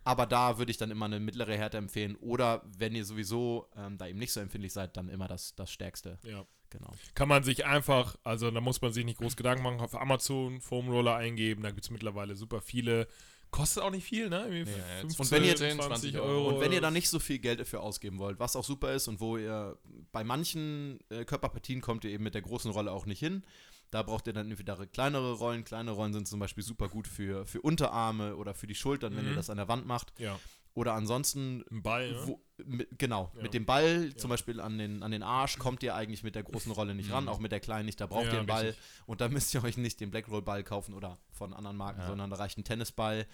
Aber 0.07 0.27
da 0.27 0.59
würde 0.59 0.71
ich 0.71 0.77
dann 0.77 0.91
immer 0.91 1.07
eine 1.07 1.19
mittlere 1.19 1.57
Härte 1.57 1.79
empfehlen. 1.79 2.17
Oder 2.17 2.63
wenn 2.77 2.95
ihr 2.95 3.07
sowieso 3.07 3.71
ähm, 3.75 3.97
da 3.97 4.07
eben 4.07 4.19
nicht 4.19 4.33
so 4.35 4.41
empfindlich 4.41 4.75
seid, 4.75 4.99
dann 4.99 5.09
immer 5.09 5.29
das, 5.29 5.55
das 5.55 5.71
Stärkste. 5.71 6.19
ja. 6.25 6.45
Genau. 6.77 6.91
Kann 7.15 7.29
man 7.29 7.43
sich 7.45 7.65
einfach, 7.67 8.17
also 8.25 8.51
da 8.51 8.61
muss 8.61 8.83
man 8.83 8.93
sich 8.93 9.05
nicht 9.05 9.19
groß 9.19 9.37
Gedanken 9.37 9.63
machen, 9.63 9.81
auf 9.81 9.95
Amazon 9.95 10.61
Foam 10.61 10.89
Roller 10.91 11.15
eingeben, 11.17 11.63
da 11.63 11.71
gibt 11.71 11.85
es 11.85 11.91
mittlerweile 11.91 12.35
super 12.35 12.61
viele. 12.61 13.07
Kostet 13.53 13.85
auch 13.85 13.91
nicht 13.93 14.03
viel, 14.05 14.29
ne? 14.29 14.47
Nee, 14.51 14.59
jetzt 14.61 15.17
15, 15.17 15.21
Und 15.21 15.31
wenn 15.31 15.45
ihr- 15.45 15.55
10, 15.57 15.81
20 15.81 16.19
Euro. 16.19 16.49
Und 16.49 16.61
wenn 16.61 16.73
ihr 16.73 16.81
da 16.81 16.91
nicht 16.91 17.09
so 17.09 17.21
viel 17.21 17.39
Geld 17.39 17.61
dafür 17.61 17.83
ausgeben 17.83 18.19
wollt, 18.19 18.41
was 18.41 18.57
auch 18.57 18.65
super 18.65 18.93
ist 18.93 19.07
und 19.07 19.21
wo 19.21 19.37
ihr 19.39 19.79
bei 20.11 20.25
manchen 20.25 20.99
äh, 21.11 21.25
Körperpartien 21.25 21.81
kommt 21.81 22.03
ihr 22.05 22.11
eben 22.11 22.25
mit 22.25 22.35
der 22.35 22.43
großen 22.43 22.73
Rolle 22.73 22.91
auch 22.91 23.07
nicht 23.07 23.21
hin. 23.21 23.45
Da 23.93 24.03
braucht 24.03 24.27
ihr 24.27 24.33
dann 24.33 24.51
entweder 24.51 24.75
kleinere 24.89 25.35
Rollen. 25.35 25.63
Kleine 25.63 25.93
Rollen 25.93 26.13
sind 26.13 26.27
zum 26.27 26.41
Beispiel 26.41 26.65
super 26.65 26.89
gut 26.89 27.07
für, 27.07 27.47
für 27.47 27.61
Unterarme 27.61 28.35
oder 28.35 28.55
für 28.55 28.67
die 28.67 28.75
Schultern, 28.75 29.15
wenn 29.15 29.23
Mhm. 29.25 29.31
ihr 29.31 29.37
das 29.37 29.51
an 29.51 29.57
der 29.59 29.69
Wand 29.69 29.87
macht. 29.87 30.13
Ja, 30.19 30.37
Oder 30.75 30.95
ansonsten, 30.95 31.65
ein 31.71 31.83
Ball, 31.83 32.11
ne? 32.13 32.23
wo, 32.27 32.41
mit, 32.65 32.89
genau, 32.99 33.31
Ja. 33.37 33.43
mit 33.43 33.55
dem 33.55 33.65
Ball, 33.65 34.07
Ja. 34.11 34.17
zum 34.17 34.29
Beispiel 34.31 34.61
an 34.61 34.77
den, 34.77 35.03
an 35.05 35.13
den 35.13 35.23
Arsch, 35.23 35.57
kommt 35.59 35.83
ihr 35.85 35.95
eigentlich 35.95 36.23
mit 36.25 36.35
der 36.35 36.43
großen 36.43 36.73
Rolle 36.73 36.95
nicht 36.97 37.13
ran, 37.13 37.25
Mhm. 37.25 37.29
auch 37.31 37.39
mit 37.39 37.53
der 37.53 37.61
kleinen 37.61 37.87
nicht. 37.87 38.01
Da 38.01 38.07
braucht 38.07 38.27
ihr 38.27 38.39
einen 38.39 38.47
Ball. 38.47 38.67
richtig. 38.67 38.83
Und 39.07 39.21
da 39.21 39.29
müsst 39.29 39.55
ihr 39.55 39.63
euch 39.63 39.77
nicht 39.77 40.01
den 40.01 40.11
Blackroll-Ball 40.11 40.65
kaufen 40.65 40.95
oder 40.95 41.19
von 41.31 41.55
anderen 41.55 41.77
Marken, 41.77 42.03
sondern 42.07 42.29
da 42.31 42.37
reicht 42.37 42.59
ein 42.59 42.65
Tennisball. 42.65 43.27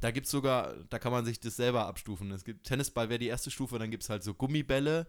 Da 0.00 0.12
gibt 0.12 0.26
es 0.26 0.30
sogar, 0.30 0.74
da 0.90 0.98
kann 0.98 1.12
man 1.12 1.24
sich 1.24 1.40
das 1.40 1.56
selber 1.56 1.86
abstufen. 1.86 2.30
Es 2.30 2.44
gibt 2.44 2.64
Tennisball 2.66 3.08
wäre 3.08 3.18
die 3.18 3.26
erste 3.26 3.50
Stufe, 3.50 3.78
dann 3.78 3.90
gibt 3.90 4.04
es 4.04 4.08
halt 4.10 4.22
so 4.22 4.32
Gummibälle 4.32 5.06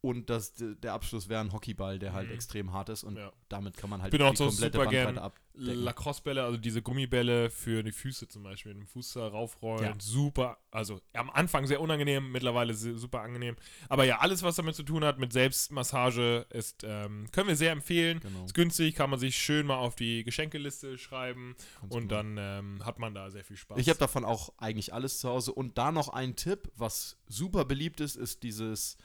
und 0.00 0.30
das, 0.30 0.54
der 0.56 0.92
Abschluss 0.92 1.28
wäre 1.28 1.40
ein 1.40 1.52
Hockeyball, 1.52 1.98
der 1.98 2.12
halt 2.12 2.28
Mhm. 2.28 2.34
extrem 2.34 2.72
hart 2.72 2.88
ist 2.88 3.02
und 3.04 3.16
Ja. 3.16 3.32
damit 3.48 3.76
kann 3.76 3.90
man 3.90 4.00
halt 4.02 4.12
bin 4.12 4.22
auch 4.22 4.30
die 4.30 4.36
so 4.36 4.46
komplette 4.46 4.78
super 4.78 4.84
Bandbreite 4.90 5.22
abdecken. 5.22 5.44
Lacrosse-Bälle, 5.60 6.44
also 6.44 6.56
diese 6.56 6.82
Gummibälle 6.82 7.50
für 7.50 7.82
die 7.82 7.90
Füße 7.90 8.28
zum 8.28 8.44
Beispiel, 8.44 8.74
den 8.74 8.86
Fuß 8.86 9.14
da 9.14 9.26
raufrollen, 9.26 9.84
Ja. 9.84 9.94
super, 9.98 10.58
also 10.70 11.00
am 11.14 11.30
Anfang 11.30 11.66
sehr 11.66 11.80
unangenehm, 11.80 12.30
mittlerweile 12.30 12.74
super 12.74 13.22
angenehm. 13.22 13.56
Aber 13.88 14.04
ja, 14.04 14.18
alles, 14.20 14.44
was 14.44 14.54
damit 14.54 14.76
zu 14.76 14.84
tun 14.84 15.02
hat 15.04 15.18
mit 15.18 15.32
Selbstmassage, 15.32 16.46
ist, 16.50 16.84
ähm, 16.84 17.28
können 17.32 17.48
wir 17.48 17.56
sehr 17.56 17.72
empfehlen. 17.72 18.20
Genau. 18.20 18.44
Ist 18.44 18.54
günstig, 18.54 18.94
kann 18.94 19.10
man 19.10 19.18
sich 19.18 19.36
schön 19.36 19.66
mal 19.66 19.78
auf 19.78 19.96
die 19.96 20.22
Geschenkeliste 20.22 20.96
schreiben 20.96 21.56
Ganz 21.80 21.92
und 21.94 22.08
genau. 22.08 22.14
dann 22.22 22.36
ähm, 22.38 22.86
hat 22.86 23.00
man 23.00 23.14
da 23.14 23.28
sehr 23.30 23.42
viel 23.44 23.56
Spaß. 23.56 23.78
Ich 23.78 23.88
habe 23.88 23.98
davon 23.98 24.24
auch 24.24 24.52
eigentlich 24.58 24.94
alles 24.94 25.18
zu 25.18 25.28
Hause. 25.28 25.52
Und 25.52 25.76
da 25.76 25.90
noch 25.90 26.08
ein 26.08 26.36
Tipp, 26.36 26.70
was 26.76 27.16
super 27.26 27.64
beliebt 27.64 28.00
ist, 28.00 28.14
ist 28.16 28.44
dieses, 28.44 28.96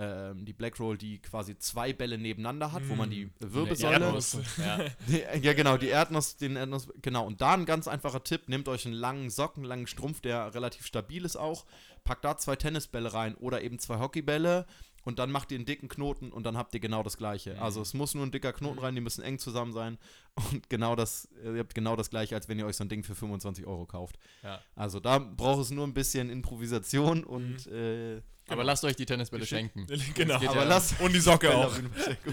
ähm, 0.00 0.46
die 0.46 0.54
Black 0.54 0.80
Roll, 0.80 0.96
die 0.96 1.18
quasi 1.18 1.58
zwei 1.58 1.92
Bälle 1.92 2.16
nebeneinander 2.16 2.72
hat, 2.72 2.88
wo 2.88 2.94
man 2.94 3.10
die 3.10 3.30
Wirbelsäule. 3.38 4.06
Erdnuss. 4.06 4.38
Ja. 4.58 5.36
Ja, 5.36 5.52
genau, 5.52 5.76
die 5.76 5.88
Erdnuss, 5.88 6.36
den 6.36 6.56
Erdnuss, 6.56 6.88
genau. 7.02 7.26
Und 7.26 7.40
da 7.40 7.52
ein 7.52 7.66
ganz 7.66 7.86
einfacher 7.86 8.24
Tipp: 8.24 8.48
Nehmt 8.48 8.68
euch 8.68 8.86
einen 8.86 8.94
langen 8.94 9.28
Socken, 9.28 9.62
einen 9.62 9.68
langen 9.68 9.86
Strumpf, 9.86 10.20
der 10.20 10.54
relativ 10.54 10.86
stabil 10.86 11.24
ist 11.24 11.36
auch. 11.36 11.66
Packt 12.04 12.24
da 12.24 12.38
zwei 12.38 12.56
Tennisbälle 12.56 13.12
rein 13.12 13.34
oder 13.34 13.62
eben 13.62 13.78
zwei 13.78 13.98
Hockeybälle 13.98 14.66
und 15.04 15.18
dann 15.18 15.30
macht 15.30 15.50
ihr 15.52 15.56
einen 15.56 15.66
dicken 15.66 15.88
Knoten 15.88 16.30
und 16.30 16.44
dann 16.44 16.56
habt 16.56 16.74
ihr 16.74 16.80
genau 16.80 17.02
das 17.02 17.16
gleiche. 17.16 17.54
Mhm. 17.54 17.62
Also 17.62 17.82
es 17.82 17.94
muss 17.94 18.14
nur 18.14 18.24
ein 18.24 18.30
dicker 18.30 18.52
Knoten 18.52 18.78
rein, 18.78 18.94
die 18.94 19.00
müssen 19.00 19.22
eng 19.22 19.38
zusammen 19.38 19.72
sein 19.72 19.98
und 20.34 20.70
genau 20.70 20.96
das, 20.96 21.28
ihr 21.44 21.58
habt 21.58 21.74
genau 21.74 21.96
das 21.96 22.10
gleiche, 22.10 22.34
als 22.34 22.48
wenn 22.48 22.58
ihr 22.58 22.66
euch 22.66 22.76
so 22.76 22.84
ein 22.84 22.88
Ding 22.88 23.02
für 23.02 23.14
25 23.14 23.66
Euro 23.66 23.86
kauft. 23.86 24.18
Ja. 24.42 24.60
Also 24.74 25.00
da 25.00 25.18
braucht 25.18 25.60
es 25.60 25.70
nur 25.70 25.86
ein 25.86 25.94
bisschen 25.94 26.30
Improvisation 26.30 27.24
und 27.24 27.66
äh, 27.66 28.22
Aber 28.50 28.64
lasst 28.64 28.84
euch 28.84 28.96
die 28.96 29.06
Tennisbälle 29.06 29.46
schenken. 29.46 29.86
genau. 30.14 30.34
aber 30.36 30.44
ja. 30.56 30.64
lasst 30.64 31.00
Und 31.00 31.12
die 31.14 31.20
Socke 31.20 31.54
auch. 31.54 31.72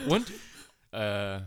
Und, 0.08 0.26
äh, 0.92 1.42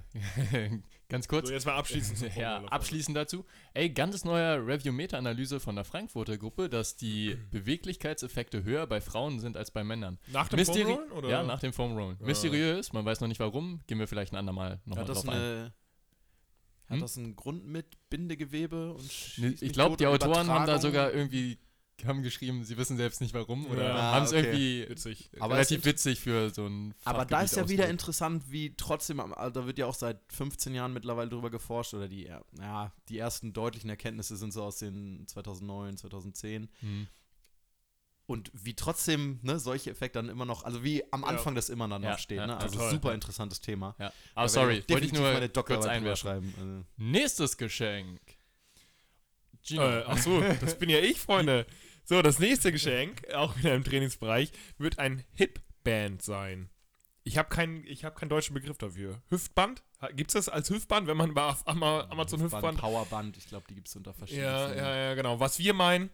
ganz 1.09 1.27
kurz. 1.29 1.49
So, 1.49 1.55
jetzt 1.55 1.67
mal 1.67 1.75
abschließend 1.77 2.19
zum 2.19 2.29
Ja, 2.37 2.63
abschließend 2.67 3.17
dazu. 3.17 3.45
Ey, 3.75 3.91
ganz 3.91 4.25
neuer 4.25 4.65
Review-Meta-Analyse 4.67 5.61
von 5.61 5.75
der 5.77 5.85
Frankfurter 5.85 6.39
Gruppe, 6.39 6.69
dass 6.69 6.97
die 6.97 7.37
Beweglichkeitseffekte 7.51 8.63
höher 8.65 8.87
bei 8.87 9.01
Frauen 9.01 9.41
sind 9.41 9.57
als 9.57 9.71
bei 9.71 9.83
Männern. 9.83 10.19
Nach 10.29 10.49
dem 10.49 10.61
Mysteri- 10.61 10.85
Foamrollen, 10.85 11.13
oder? 11.13 11.29
Ja, 11.29 11.43
nach 11.43 11.61
dem 11.61 11.73
Foam 11.73 11.97
Rollen. 11.97 12.17
Ja. 12.21 12.27
Mysteriös, 12.27 12.93
man 12.93 13.05
weiß 13.05 13.21
noch 13.21 13.29
nicht 13.29 13.41
warum. 13.41 13.81
Gehen 13.87 13.99
wir 13.99 14.07
vielleicht 14.09 14.33
ein 14.33 14.37
andermal 14.37 14.81
nochmal 14.85 15.05
Hat 15.05 15.09
das, 15.09 15.23
drauf 15.23 15.29
ein. 15.35 15.41
eine, 15.41 15.65
hat 16.87 16.95
Hm? 16.97 17.01
das 17.01 17.17
einen 17.17 17.37
Grund 17.37 17.67
mit 17.67 17.87
Bindegewebe 18.11 18.93
und 18.93 19.39
Ne, 19.39 19.55
Ich 19.61 19.73
glaube, 19.73 19.97
die 19.97 20.07
Autoren 20.07 20.49
haben 20.49 20.67
da 20.67 20.79
sogar 20.79 21.13
irgendwie 21.13 21.59
haben 22.07 22.23
geschrieben, 22.23 22.65
sie 22.65 22.77
wissen 22.77 22.97
selbst 22.97 23.21
nicht 23.21 23.35
warum 23.35 23.67
oder 23.67 23.89
Ja. 23.89 23.95
Haben 24.13 24.25
es 24.25 24.33
okay. 24.33 24.41
irgendwie 24.41 24.89
Witzig. 24.89 25.31
Aber 25.41 25.55
relativ 25.55 25.85
witzig 25.85 26.21
für 26.21 26.51
so 26.51 26.67
ein 26.67 26.95
Aber 27.05 27.25
da 27.25 27.43
ist 27.43 27.57
ja 27.57 27.69
wieder 27.69 27.89
interessant, 27.89 28.45
wie 28.51 28.75
trotzdem, 28.77 29.21
also 29.21 29.61
da 29.61 29.67
wird 29.67 29.79
ja 29.79 29.87
auch 29.87 29.95
seit 29.95 30.19
15 30.33 30.75
Jahren 30.75 30.93
mittlerweile 30.93 31.29
drüber 31.31 31.51
geforscht 31.51 31.95
oder 31.95 32.09
die, 32.09 32.25
ja, 32.59 32.93
die 33.09 33.19
ersten 33.19 33.53
deutlichen 33.53 33.91
Erkenntnisse 33.91 34.37
sind 34.37 34.53
so 34.53 34.63
aus 34.63 34.79
den 34.79 35.25
2009, 35.27 35.97
2010. 35.97 36.65
ausgedrückt. 36.65 36.81
Hm. 36.81 37.07
und 38.27 38.51
wie 38.55 38.75
trotzdem 38.75 39.41
ne, 39.43 39.59
solche 39.59 39.91
Effekte 39.91 40.21
dann 40.21 40.29
immer 40.29 40.45
noch, 40.45 40.63
also 40.65 40.85
wie 40.85 41.03
am 41.13 41.23
Ja. 41.23 41.27
Anfang 41.29 41.55
das 41.57 41.69
immer 41.69 41.89
dann 41.89 42.03
Ja, 42.03 42.13
noch 42.13 42.19
steht. 42.19 42.39
ja, 42.39 42.47
ne? 42.47 42.57
Also 42.59 42.77
total. 42.77 42.91
super 42.93 43.13
interessantes 43.15 43.61
Thema. 43.61 43.97
Ja. 43.99 44.13
Aber 44.37 44.49
sorry, 44.49 44.85
wollte 44.89 45.07
ich 45.07 45.13
nur 45.13 45.23
meine 45.33 45.49
kurz 45.49 45.85
einwerfen. 45.85 46.17
schreiben. 46.23 46.55
Also. 46.59 46.85
Nächstes 46.97 47.57
Geschenk. 47.57 48.21
Gino. 49.63 49.83
Äh, 49.83 50.05
ach 50.07 50.17
so, 50.19 50.41
das 50.61 50.79
bin 50.79 50.89
ja 50.91 50.99
ich, 51.01 51.19
Freunde. 51.19 51.67
So, 52.11 52.23
das 52.23 52.41
nächste 52.41 52.73
Geschenk, 52.73 53.23
auch 53.35 53.57
wieder 53.57 53.73
im 53.73 53.85
Trainingsbereich, 53.85 54.51
wird 54.79 54.99
ein 54.99 55.23
Hip-Band 55.35 56.21
sein. 56.21 56.69
Ich 57.23 57.39
habe 57.39 57.51
keinen 57.51 57.85
hab 57.85 58.17
keinen 58.17 58.31
deutschen 58.31 58.53
Begriff 58.53 58.79
dafür. 58.79 59.23
Hüftband? 59.29 59.85
Gibt 60.17 60.31
es 60.31 60.35
das 60.35 60.49
als 60.49 60.71
Hüftband, 60.71 61.07
wenn 61.07 61.17
man 61.17 61.35
bei 61.35 61.45
auf 61.45 61.65
Amazon 61.69 62.43
Hüftband 62.43 62.79
Powerband, 62.79 63.37
ich 63.37 63.47
glaube, 63.47 63.65
die 63.71 63.77
gibt 63.77 63.87
es 63.87 63.95
unter 63.95 64.13
verschiedenen. 64.13 64.45
Ja, 64.45 64.75
ja, 64.75 64.97
ja, 64.97 65.15
genau. 65.15 65.39
Was 65.39 65.61
wir 65.61 65.73
meinen, 65.73 66.11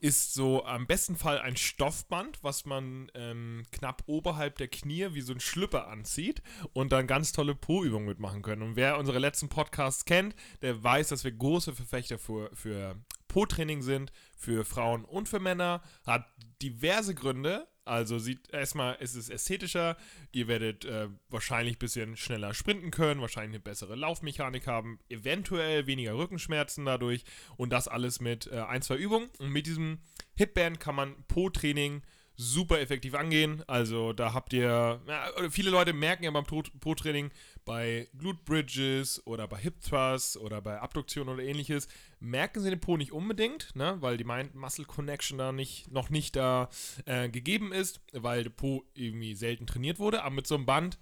ist 0.00 0.34
so 0.34 0.64
am 0.64 0.88
besten 0.88 1.16
Fall 1.16 1.38
ein 1.38 1.56
Stoffband, 1.56 2.42
was 2.42 2.64
man 2.64 3.08
ähm, 3.14 3.64
knapp 3.70 4.02
oberhalb 4.06 4.56
der 4.58 4.66
Knie 4.66 5.08
wie 5.12 5.20
so 5.20 5.32
ein 5.32 5.40
Schlüpper 5.40 5.86
anzieht 5.86 6.42
und 6.72 6.90
dann 6.90 7.06
ganz 7.06 7.30
tolle 7.30 7.54
Po-Übungen 7.54 8.06
mitmachen 8.06 8.42
können. 8.42 8.62
Und 8.62 8.74
wer 8.74 8.98
unsere 8.98 9.20
letzten 9.20 9.48
Podcasts 9.48 10.04
kennt, 10.04 10.34
der 10.62 10.82
weiß, 10.82 11.08
dass 11.10 11.22
wir 11.22 11.30
große 11.30 11.74
Verfechter 11.74 12.18
für, 12.18 12.50
für 12.54 12.96
Po-Training 13.28 13.82
sind, 13.82 14.12
für 14.42 14.64
Frauen 14.64 15.04
und 15.04 15.28
für 15.28 15.40
Männer. 15.40 15.82
Hat 16.04 16.26
diverse 16.60 17.14
Gründe. 17.14 17.68
Also 17.84 18.18
sieht 18.18 18.52
erstmal, 18.52 18.94
ist 18.96 19.16
es 19.16 19.28
ästhetischer, 19.28 19.96
ihr 20.30 20.46
werdet 20.46 20.84
äh, 20.84 21.08
wahrscheinlich 21.28 21.76
ein 21.76 21.80
bisschen 21.80 22.16
schneller 22.16 22.54
sprinten 22.54 22.92
können, 22.92 23.20
wahrscheinlich 23.20 23.56
eine 23.56 23.60
bessere 23.60 23.96
Laufmechanik 23.96 24.68
haben, 24.68 25.00
eventuell 25.08 25.88
weniger 25.88 26.16
Rückenschmerzen 26.16 26.84
dadurch 26.84 27.24
und 27.56 27.70
das 27.70 27.88
alles 27.88 28.20
mit 28.20 28.46
äh, 28.46 28.60
ein, 28.60 28.82
zwei 28.82 28.96
Übungen. 28.96 29.30
Und 29.38 29.50
mit 29.50 29.66
diesem 29.66 29.98
Hipband 30.36 30.78
kann 30.78 30.94
man 30.94 31.24
Po-Training 31.26 32.02
super 32.42 32.80
effektiv 32.80 33.14
angehen. 33.14 33.62
Also 33.66 34.12
da 34.12 34.34
habt 34.34 34.52
ihr, 34.52 35.00
ja, 35.06 35.50
viele 35.50 35.70
Leute 35.70 35.92
merken 35.92 36.24
ja 36.24 36.30
beim 36.30 36.44
Po-Training 36.44 37.30
bei 37.64 38.08
Glute 38.18 38.40
Bridges 38.44 39.24
oder 39.26 39.46
bei 39.46 39.58
Hip 39.58 39.80
Thrusts 39.80 40.36
oder 40.36 40.60
bei 40.60 40.80
Abduktion 40.80 41.28
oder 41.28 41.42
ähnliches, 41.42 41.88
merken 42.18 42.60
sie 42.60 42.70
den 42.70 42.80
Po 42.80 42.96
nicht 42.96 43.12
unbedingt, 43.12 43.74
ne, 43.76 43.96
weil 44.00 44.16
die 44.16 44.24
Mind-Muscle 44.24 44.84
Connection 44.84 45.38
da 45.38 45.52
nicht, 45.52 45.90
noch 45.90 46.10
nicht 46.10 46.34
da 46.36 46.68
äh, 47.06 47.28
gegeben 47.28 47.72
ist, 47.72 48.00
weil 48.12 48.42
der 48.44 48.50
Po 48.50 48.84
irgendwie 48.94 49.34
selten 49.34 49.66
trainiert 49.66 49.98
wurde. 49.98 50.22
Aber 50.22 50.34
mit 50.34 50.46
so 50.46 50.56
einem 50.56 50.66
Band, 50.66 50.98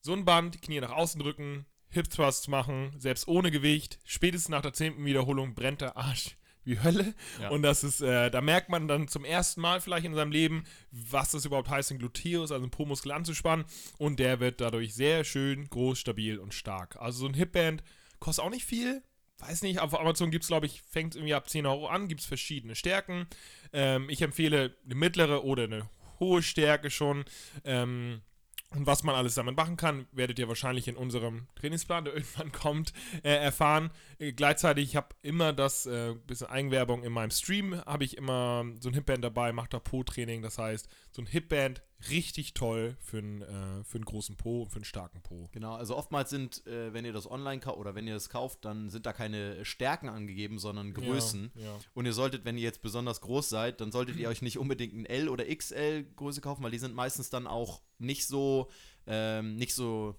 so 0.00 0.12
ein 0.12 0.24
Band, 0.24 0.54
die 0.54 0.60
Knie 0.60 0.80
nach 0.80 0.92
außen 0.92 1.20
drücken, 1.20 1.66
Hip 1.90 2.10
Thrusts 2.10 2.48
machen, 2.48 2.92
selbst 2.98 3.28
ohne 3.28 3.50
Gewicht, 3.50 3.98
spätestens 4.04 4.50
nach 4.50 4.62
der 4.62 4.74
zehnten 4.74 5.04
Wiederholung 5.04 5.54
brennt 5.54 5.80
der 5.80 5.96
Arsch 5.96 6.37
wie 6.68 6.80
Hölle. 6.80 7.14
Ja. 7.40 7.48
Und 7.48 7.62
das 7.62 7.82
ist, 7.82 8.00
äh, 8.00 8.30
da 8.30 8.40
merkt 8.40 8.68
man 8.68 8.86
dann 8.86 9.08
zum 9.08 9.24
ersten 9.24 9.60
Mal 9.60 9.80
vielleicht 9.80 10.06
in 10.06 10.14
seinem 10.14 10.32
Leben, 10.32 10.64
was 10.90 11.32
das 11.32 11.44
überhaupt 11.44 11.68
heißt, 11.68 11.90
den 11.90 11.98
Gluteus, 11.98 12.52
also 12.52 12.64
den 12.64 12.70
Po-Muskel 12.70 13.12
anzuspannen. 13.12 13.64
Und 13.98 14.18
der 14.18 14.40
wird 14.40 14.60
dadurch 14.60 14.94
sehr 14.94 15.24
schön, 15.24 15.68
groß, 15.68 15.98
stabil 15.98 16.38
und 16.38 16.54
stark. 16.54 16.96
Also 17.00 17.20
so 17.20 17.26
ein 17.26 17.34
Hipband 17.34 17.82
kostet 18.20 18.44
auch 18.44 18.50
nicht 18.50 18.64
viel. 18.64 19.02
Weiß 19.38 19.62
nicht, 19.62 19.78
auf 19.78 19.98
Amazon 19.98 20.30
gibt 20.30 20.42
es, 20.42 20.48
glaube 20.48 20.66
ich, 20.66 20.82
fängt 20.82 21.14
irgendwie 21.14 21.34
ab 21.34 21.48
10 21.48 21.64
Euro 21.66 21.86
an, 21.86 22.08
gibt 22.08 22.20
es 22.20 22.26
verschiedene 22.26 22.74
Stärken. 22.74 23.26
Ähm, 23.72 24.10
ich 24.10 24.20
empfehle 24.20 24.74
eine 24.84 24.94
mittlere 24.96 25.44
oder 25.44 25.64
eine 25.64 25.88
hohe 26.18 26.42
Stärke 26.42 26.90
schon. 26.90 27.24
Ähm, 27.64 28.22
und 28.70 28.86
was 28.86 29.02
man 29.02 29.14
alles 29.14 29.34
damit 29.34 29.56
machen 29.56 29.76
kann, 29.76 30.06
werdet 30.12 30.38
ihr 30.38 30.46
wahrscheinlich 30.46 30.88
in 30.88 30.96
unserem 30.96 31.46
Trainingsplan, 31.54 32.04
der 32.04 32.14
irgendwann 32.16 32.52
kommt, 32.52 32.92
äh, 33.22 33.30
erfahren. 33.30 33.90
Äh, 34.18 34.32
gleichzeitig, 34.32 34.84
ich 34.90 34.96
habe 34.96 35.08
immer 35.22 35.52
das, 35.52 35.86
äh, 35.86 36.14
bisschen 36.26 36.48
Eigenwerbung 36.48 37.02
in 37.02 37.12
meinem 37.12 37.30
Stream, 37.30 37.80
habe 37.86 38.04
ich 38.04 38.16
immer 38.16 38.66
so 38.80 38.90
ein 38.90 38.94
Hipband 38.94 39.24
dabei, 39.24 39.52
mache 39.52 39.70
da 39.70 39.78
Po-Training. 39.78 40.42
Das 40.42 40.58
heißt, 40.58 40.88
so 41.12 41.22
ein 41.22 41.26
Hipband 41.26 41.82
richtig 42.10 42.54
toll 42.54 42.96
für 43.00 43.18
einen, 43.18 43.42
äh, 43.42 43.84
für 43.84 43.96
einen 43.96 44.04
großen 44.04 44.36
Po 44.36 44.62
und 44.62 44.70
für 44.70 44.76
einen 44.76 44.84
starken 44.84 45.20
Po. 45.22 45.48
Genau, 45.52 45.74
also 45.74 45.96
oftmals 45.96 46.30
sind, 46.30 46.66
äh, 46.66 46.92
wenn 46.92 47.04
ihr 47.04 47.12
das 47.12 47.28
online 47.30 47.60
kauft 47.60 47.78
oder 47.78 47.94
wenn 47.94 48.06
ihr 48.06 48.14
das 48.14 48.28
kauft, 48.28 48.64
dann 48.64 48.88
sind 48.90 49.06
da 49.06 49.12
keine 49.12 49.64
Stärken 49.64 50.08
angegeben, 50.08 50.58
sondern 50.58 50.94
Größen. 50.94 51.50
Ja, 51.54 51.62
ja. 51.62 51.78
Und 51.94 52.06
ihr 52.06 52.12
solltet, 52.12 52.44
wenn 52.44 52.56
ihr 52.56 52.62
jetzt 52.62 52.82
besonders 52.82 53.20
groß 53.20 53.48
seid, 53.48 53.80
dann 53.80 53.90
solltet 53.90 54.16
ihr 54.16 54.28
euch 54.30 54.42
nicht 54.42 54.58
unbedingt 54.58 54.94
ein 54.94 55.06
L 55.06 55.28
oder 55.28 55.44
XL 55.44 56.04
Größe 56.16 56.40
kaufen, 56.40 56.62
weil 56.62 56.70
die 56.70 56.78
sind 56.78 56.94
meistens 56.94 57.30
dann 57.30 57.46
auch 57.46 57.82
nicht 57.98 58.26
so, 58.26 58.70
ähm, 59.06 59.56
nicht 59.56 59.74
so, 59.74 60.14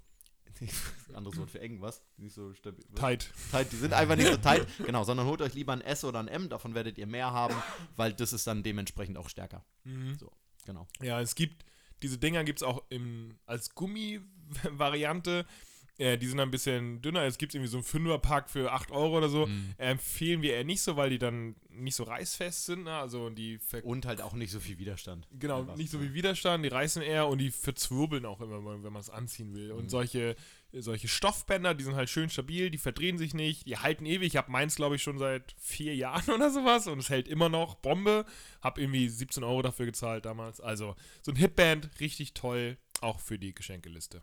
anderes 1.14 1.38
Wort 1.38 1.52
für 1.52 1.62
eng, 1.62 1.82
was? 1.82 2.02
Nicht 2.18 2.34
so 2.34 2.54
stabil. 2.54 2.84
Tight. 2.96 3.32
tight. 3.52 3.72
Die 3.72 3.78
sind 3.78 3.94
einfach 3.94 4.16
nicht 4.16 4.30
so 4.30 4.38
tight, 4.42 4.68
genau, 4.86 5.04
sondern 5.04 5.26
holt 5.28 5.42
euch 5.42 5.54
lieber 5.54 5.74
ein 5.74 5.82
S 5.82 6.04
oder 6.04 6.20
ein 6.20 6.28
M, 6.28 6.50
davon 6.50 6.76
werdet 6.76 6.98
ihr 6.98 7.08
mehr 7.08 7.32
haben, 7.32 7.56
weil 7.96 8.14
das 8.14 8.34
ist 8.34 8.46
dann 8.48 8.64
dementsprechend 8.64 9.18
auch 9.18 9.30
stärker. 9.30 9.64
Mhm. 9.84 10.18
So, 10.18 10.32
genau. 10.66 10.88
Ja, 11.02 11.22
es 11.22 11.36
gibt, 11.36 11.66
diese 12.02 12.18
Dinger 12.18 12.44
gibt 12.44 12.60
es 12.60 12.64
auch 12.64 12.84
im, 12.90 13.38
als 13.46 13.74
Gummi-Variante. 13.76 15.46
Äh, 15.98 16.18
die 16.18 16.28
sind 16.28 16.40
ein 16.40 16.50
bisschen 16.50 17.02
dünner. 17.02 17.24
Es 17.26 17.38
gibt 17.38 17.54
irgendwie 17.54 17.70
so 17.70 17.78
einen 17.78 17.84
Fünferpack 17.84 18.50
für 18.50 18.72
8 18.72 18.92
Euro 18.92 19.18
oder 19.18 19.28
so. 19.28 19.48
Mhm. 19.48 19.74
Empfehlen 19.78 20.42
wir 20.42 20.54
eher 20.54 20.64
nicht 20.64 20.82
so, 20.82 20.96
weil 20.96 21.10
die 21.10 21.18
dann 21.20 21.56
nicht 21.70 21.96
so 21.96 22.04
reißfest 22.04 22.66
sind. 22.68 22.84
Ne? 22.86 22.94
Also 22.94 23.30
die 23.30 23.60
Und 23.84 24.06
halt 24.06 24.22
auch 24.22 24.32
nicht 24.34 24.52
so 24.52 24.62
viel 24.62 24.78
Widerstand. 24.78 25.28
Genau, 25.38 25.64
nicht 25.76 25.92
so 25.92 26.02
wie 26.02 26.14
Widerstand, 26.14 26.64
die 26.64 26.70
reißen 26.70 27.02
eher 27.02 27.28
und 27.28 27.40
die 27.40 27.52
verzwirbeln 27.52 28.26
auch 28.26 28.40
immer, 28.40 28.64
wenn 28.82 28.94
man 28.94 29.02
es 29.02 29.10
anziehen 29.10 29.54
will. 29.54 29.72
Und 29.74 29.86
Mhm. 29.86 29.90
solche, 29.90 30.36
solche 30.72 31.08
Stoffbänder, 31.08 31.74
die 31.74 31.84
sind 31.84 31.96
halt 31.96 32.10
schön 32.10 32.30
stabil, 32.30 32.70
die 32.70 32.78
verdrehen 32.78 33.18
sich 33.18 33.34
nicht, 33.34 33.66
die 33.66 33.78
halten 33.78 34.06
ewig. 34.06 34.28
Ich 34.28 34.38
habe 34.38 34.52
meins, 34.52 34.76
glaube 34.76 34.96
ich, 34.96 35.04
schon 35.04 35.18
seit 35.18 35.56
vier 35.58 35.96
Jahren 35.96 36.30
oder 36.34 36.52
sowas 36.52 36.88
und 36.88 37.00
es 37.00 37.10
hält 37.10 37.28
immer 37.28 37.50
noch. 37.50 37.76
Bombe. 37.76 38.26
Hab 38.62 38.78
irgendwie 38.78 39.10
17 39.10 39.44
Euro 39.44 39.62
dafür 39.62 39.86
gezahlt 39.88 40.26
damals. 40.26 40.62
Also 40.62 40.96
so 41.22 41.32
ein 41.32 41.38
Hipband, 41.38 41.90
richtig 42.00 42.34
toll, 42.34 42.78
auch 43.02 43.20
für 43.20 43.40
die 43.40 43.54
Geschenkeliste. 43.54 44.22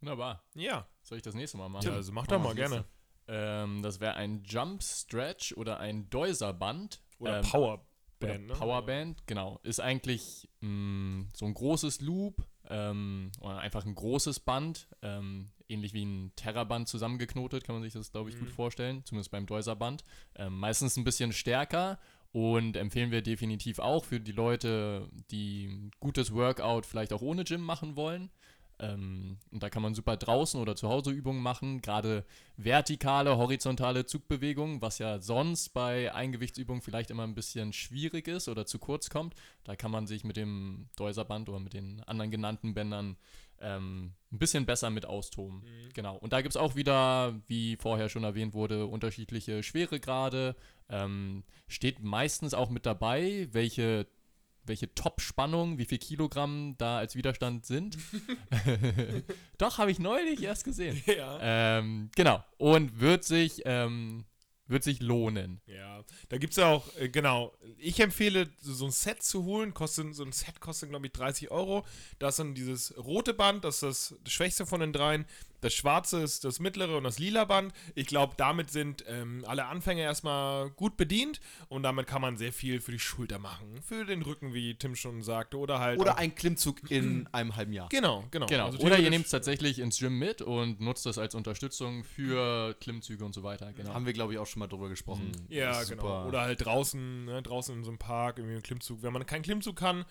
Wunderbar. 0.00 0.42
Ja, 0.54 0.88
Soll 1.02 1.18
ich 1.18 1.22
das 1.22 1.34
nächste 1.34 1.58
Mal 1.58 1.68
machen? 1.68 1.86
ja 1.86 1.92
also 1.94 2.12
mach 2.12 2.26
doch 2.26 2.42
mal 2.42 2.54
gerne. 2.54 2.84
Ähm, 3.28 3.82
das 3.82 4.00
wäre 4.00 4.14
ein 4.14 4.42
Jump 4.44 4.82
Stretch 4.82 5.52
oder 5.52 5.78
ein 5.78 6.10
Deuserband. 6.10 7.02
Oder 7.18 7.38
ähm, 7.38 7.44
Powerband, 7.44 7.84
oder 8.20 8.38
ne? 8.38 8.52
Powerband, 8.54 9.26
genau. 9.26 9.60
Ist 9.62 9.80
eigentlich 9.80 10.48
mh, 10.60 11.26
so 11.34 11.46
ein 11.46 11.54
großes 11.54 12.00
Loop 12.00 12.44
ähm, 12.72 13.30
oder 13.40 13.58
einfach 13.58 13.84
ein 13.84 13.94
großes 13.94 14.40
Band, 14.40 14.88
ähm, 15.02 15.50
ähnlich 15.68 15.92
wie 15.92 16.04
ein 16.04 16.32
Terraband 16.36 16.88
zusammengeknotet, 16.88 17.64
kann 17.64 17.74
man 17.74 17.82
sich 17.82 17.92
das, 17.92 18.10
glaube 18.12 18.30
ich, 18.30 18.38
gut 18.38 18.48
Mhm. 18.48 18.52
vorstellen, 18.52 19.04
zumindest 19.04 19.30
beim 19.30 19.46
Deuserband. 19.46 20.04
Ähm, 20.36 20.58
meistens 20.58 20.96
ein 20.96 21.04
bisschen 21.04 21.32
stärker 21.32 21.98
und 22.32 22.76
empfehlen 22.76 23.10
wir 23.10 23.20
definitiv 23.22 23.78
auch 23.78 24.04
für 24.06 24.18
die 24.20 24.32
Leute, 24.32 25.08
die 25.30 25.66
ein 25.66 25.90
gutes 26.00 26.32
Workout 26.32 26.86
vielleicht 26.86 27.12
auch 27.12 27.20
ohne 27.22 27.44
Gym 27.44 27.60
machen 27.60 27.94
wollen. 27.94 28.30
Ähm, 28.82 29.38
und 29.52 29.62
da 29.62 29.70
kann 29.70 29.82
man 29.82 29.94
super 29.94 30.16
draußen 30.16 30.60
oder 30.60 30.74
zu 30.74 30.88
Hause 30.88 31.12
Übungen 31.12 31.40
machen, 31.40 31.80
gerade 31.80 32.24
vertikale, 32.56 33.36
horizontale 33.36 34.06
Zugbewegungen, 34.06 34.82
was 34.82 34.98
ja 34.98 35.20
sonst 35.20 35.68
bei 35.70 36.12
Eingewichtsübungen 36.12 36.82
vielleicht 36.82 37.12
immer 37.12 37.22
ein 37.22 37.36
bisschen 37.36 37.72
schwierig 37.72 38.26
ist 38.26 38.48
oder 38.48 38.66
zu 38.66 38.80
kurz 38.80 39.08
kommt. 39.08 39.36
Da 39.62 39.76
kann 39.76 39.92
man 39.92 40.08
sich 40.08 40.24
mit 40.24 40.36
dem 40.36 40.88
Deuserband 40.96 41.48
oder 41.48 41.60
mit 41.60 41.74
den 41.74 42.02
anderen 42.04 42.32
genannten 42.32 42.74
Bändern 42.74 43.16
ähm, 43.60 44.14
ein 44.32 44.38
bisschen 44.38 44.66
besser 44.66 44.90
mit 44.90 45.06
austoben. 45.06 45.58
Mhm. 45.58 45.92
Genau. 45.94 46.16
Und 46.16 46.32
da 46.32 46.40
gibt 46.40 46.54
es 46.54 46.60
auch 46.60 46.74
wieder, 46.74 47.40
wie 47.46 47.76
vorher 47.76 48.08
schon 48.08 48.24
erwähnt 48.24 48.52
wurde, 48.52 48.86
unterschiedliche 48.86 49.62
Schweregrade. 49.62 50.56
Ähm, 50.88 51.44
steht 51.68 52.00
meistens 52.00 52.52
auch 52.52 52.68
mit 52.68 52.84
dabei, 52.84 53.48
welche, 53.52 54.08
welche 54.64 54.94
Top-Spannung, 54.94 55.78
wie 55.78 55.84
viel 55.84 55.98
Kilogramm 55.98 56.76
da 56.78 56.98
als 56.98 57.16
Widerstand 57.16 57.66
sind. 57.66 57.98
Doch, 59.58 59.78
habe 59.78 59.90
ich 59.90 59.98
neulich 59.98 60.42
erst 60.42 60.64
gesehen. 60.64 61.02
Ja. 61.12 61.38
Ähm, 61.78 62.10
genau. 62.16 62.42
Und 62.58 63.00
wird 63.00 63.24
sich, 63.24 63.62
ähm, 63.64 64.24
wird 64.66 64.82
sich 64.82 65.00
lohnen. 65.00 65.60
Ja, 65.66 66.04
da 66.28 66.38
gibt 66.38 66.52
es 66.52 66.56
ja 66.56 66.68
auch, 66.68 66.96
äh, 66.96 67.08
genau, 67.08 67.52
ich 67.76 68.00
empfehle, 68.00 68.48
so 68.60 68.86
ein 68.86 68.92
Set 68.92 69.22
zu 69.22 69.44
holen. 69.44 69.74
Kostet, 69.74 70.14
so 70.14 70.24
ein 70.24 70.32
Set 70.32 70.60
kostet, 70.60 70.90
glaube 70.90 71.06
ich, 71.06 71.12
30 71.12 71.50
Euro. 71.50 71.84
Da 72.18 72.28
ist 72.28 72.38
dann 72.38 72.54
dieses 72.54 72.96
rote 72.96 73.34
Band, 73.34 73.64
das 73.64 73.82
ist 73.82 74.14
das 74.22 74.32
schwächste 74.32 74.64
von 74.64 74.80
den 74.80 74.92
dreien. 74.92 75.26
Das 75.62 75.72
schwarze 75.72 76.20
ist 76.20 76.44
das 76.44 76.60
mittlere 76.60 76.96
und 76.96 77.04
das 77.04 77.18
lila 77.18 77.44
Band. 77.44 77.72
Ich 77.94 78.06
glaube, 78.06 78.34
damit 78.36 78.70
sind 78.70 79.04
ähm, 79.08 79.44
alle 79.46 79.66
Anfänger 79.66 80.02
erstmal 80.02 80.70
gut 80.70 80.96
bedient 80.96 81.40
und 81.68 81.84
damit 81.84 82.06
kann 82.06 82.20
man 82.20 82.36
sehr 82.36 82.52
viel 82.52 82.80
für 82.80 82.92
die 82.92 82.98
Schulter 82.98 83.38
machen. 83.38 83.80
Für 83.80 84.04
den 84.04 84.22
Rücken, 84.22 84.54
wie 84.54 84.74
Tim 84.74 84.96
schon 84.96 85.22
sagte, 85.22 85.56
oder 85.56 85.78
halt. 85.78 86.00
Oder 86.00 86.18
ein 86.18 86.34
Klimmzug 86.34 86.90
in 86.90 87.28
einem 87.32 87.54
halben 87.56 87.72
Jahr. 87.72 87.88
Genau, 87.88 88.24
genau. 88.30 88.46
Genau. 88.46 88.66
Also 88.66 88.78
Oder 88.80 88.98
ihr 88.98 89.08
nehmt 89.08 89.26
es 89.26 89.30
tatsächlich 89.30 89.78
ins 89.78 89.98
Gym 89.98 90.18
mit 90.18 90.42
und 90.42 90.80
nutzt 90.80 91.06
das 91.06 91.16
als 91.16 91.34
Unterstützung 91.34 92.02
für 92.02 92.74
Klimmzüge 92.80 93.24
und 93.24 93.34
so 93.34 93.44
weiter. 93.44 93.72
Genau. 93.72 93.94
Haben 93.94 94.04
wir, 94.04 94.12
glaube 94.12 94.32
ich, 94.32 94.38
auch 94.40 94.46
schon 94.46 94.60
mal 94.60 94.66
drüber 94.66 94.88
gesprochen. 94.88 95.30
Ja, 95.48 95.68
Das 95.68 95.84
ist 95.84 95.90
genau. 95.90 96.02
super. 96.02 96.26
Oder 96.26 96.40
halt 96.40 96.64
draußen, 96.64 97.24
ne, 97.26 97.40
draußen 97.40 97.76
in 97.76 97.84
so 97.84 97.90
einem 97.90 97.98
Park, 97.98 98.38
irgendwie 98.38 98.56
ein 98.56 98.62
Klimmzug. 98.62 99.02
Wenn 99.02 99.12
man 99.12 99.24
keinen 99.26 99.42
Klimmzug 99.42 99.76
kann. 99.76 100.04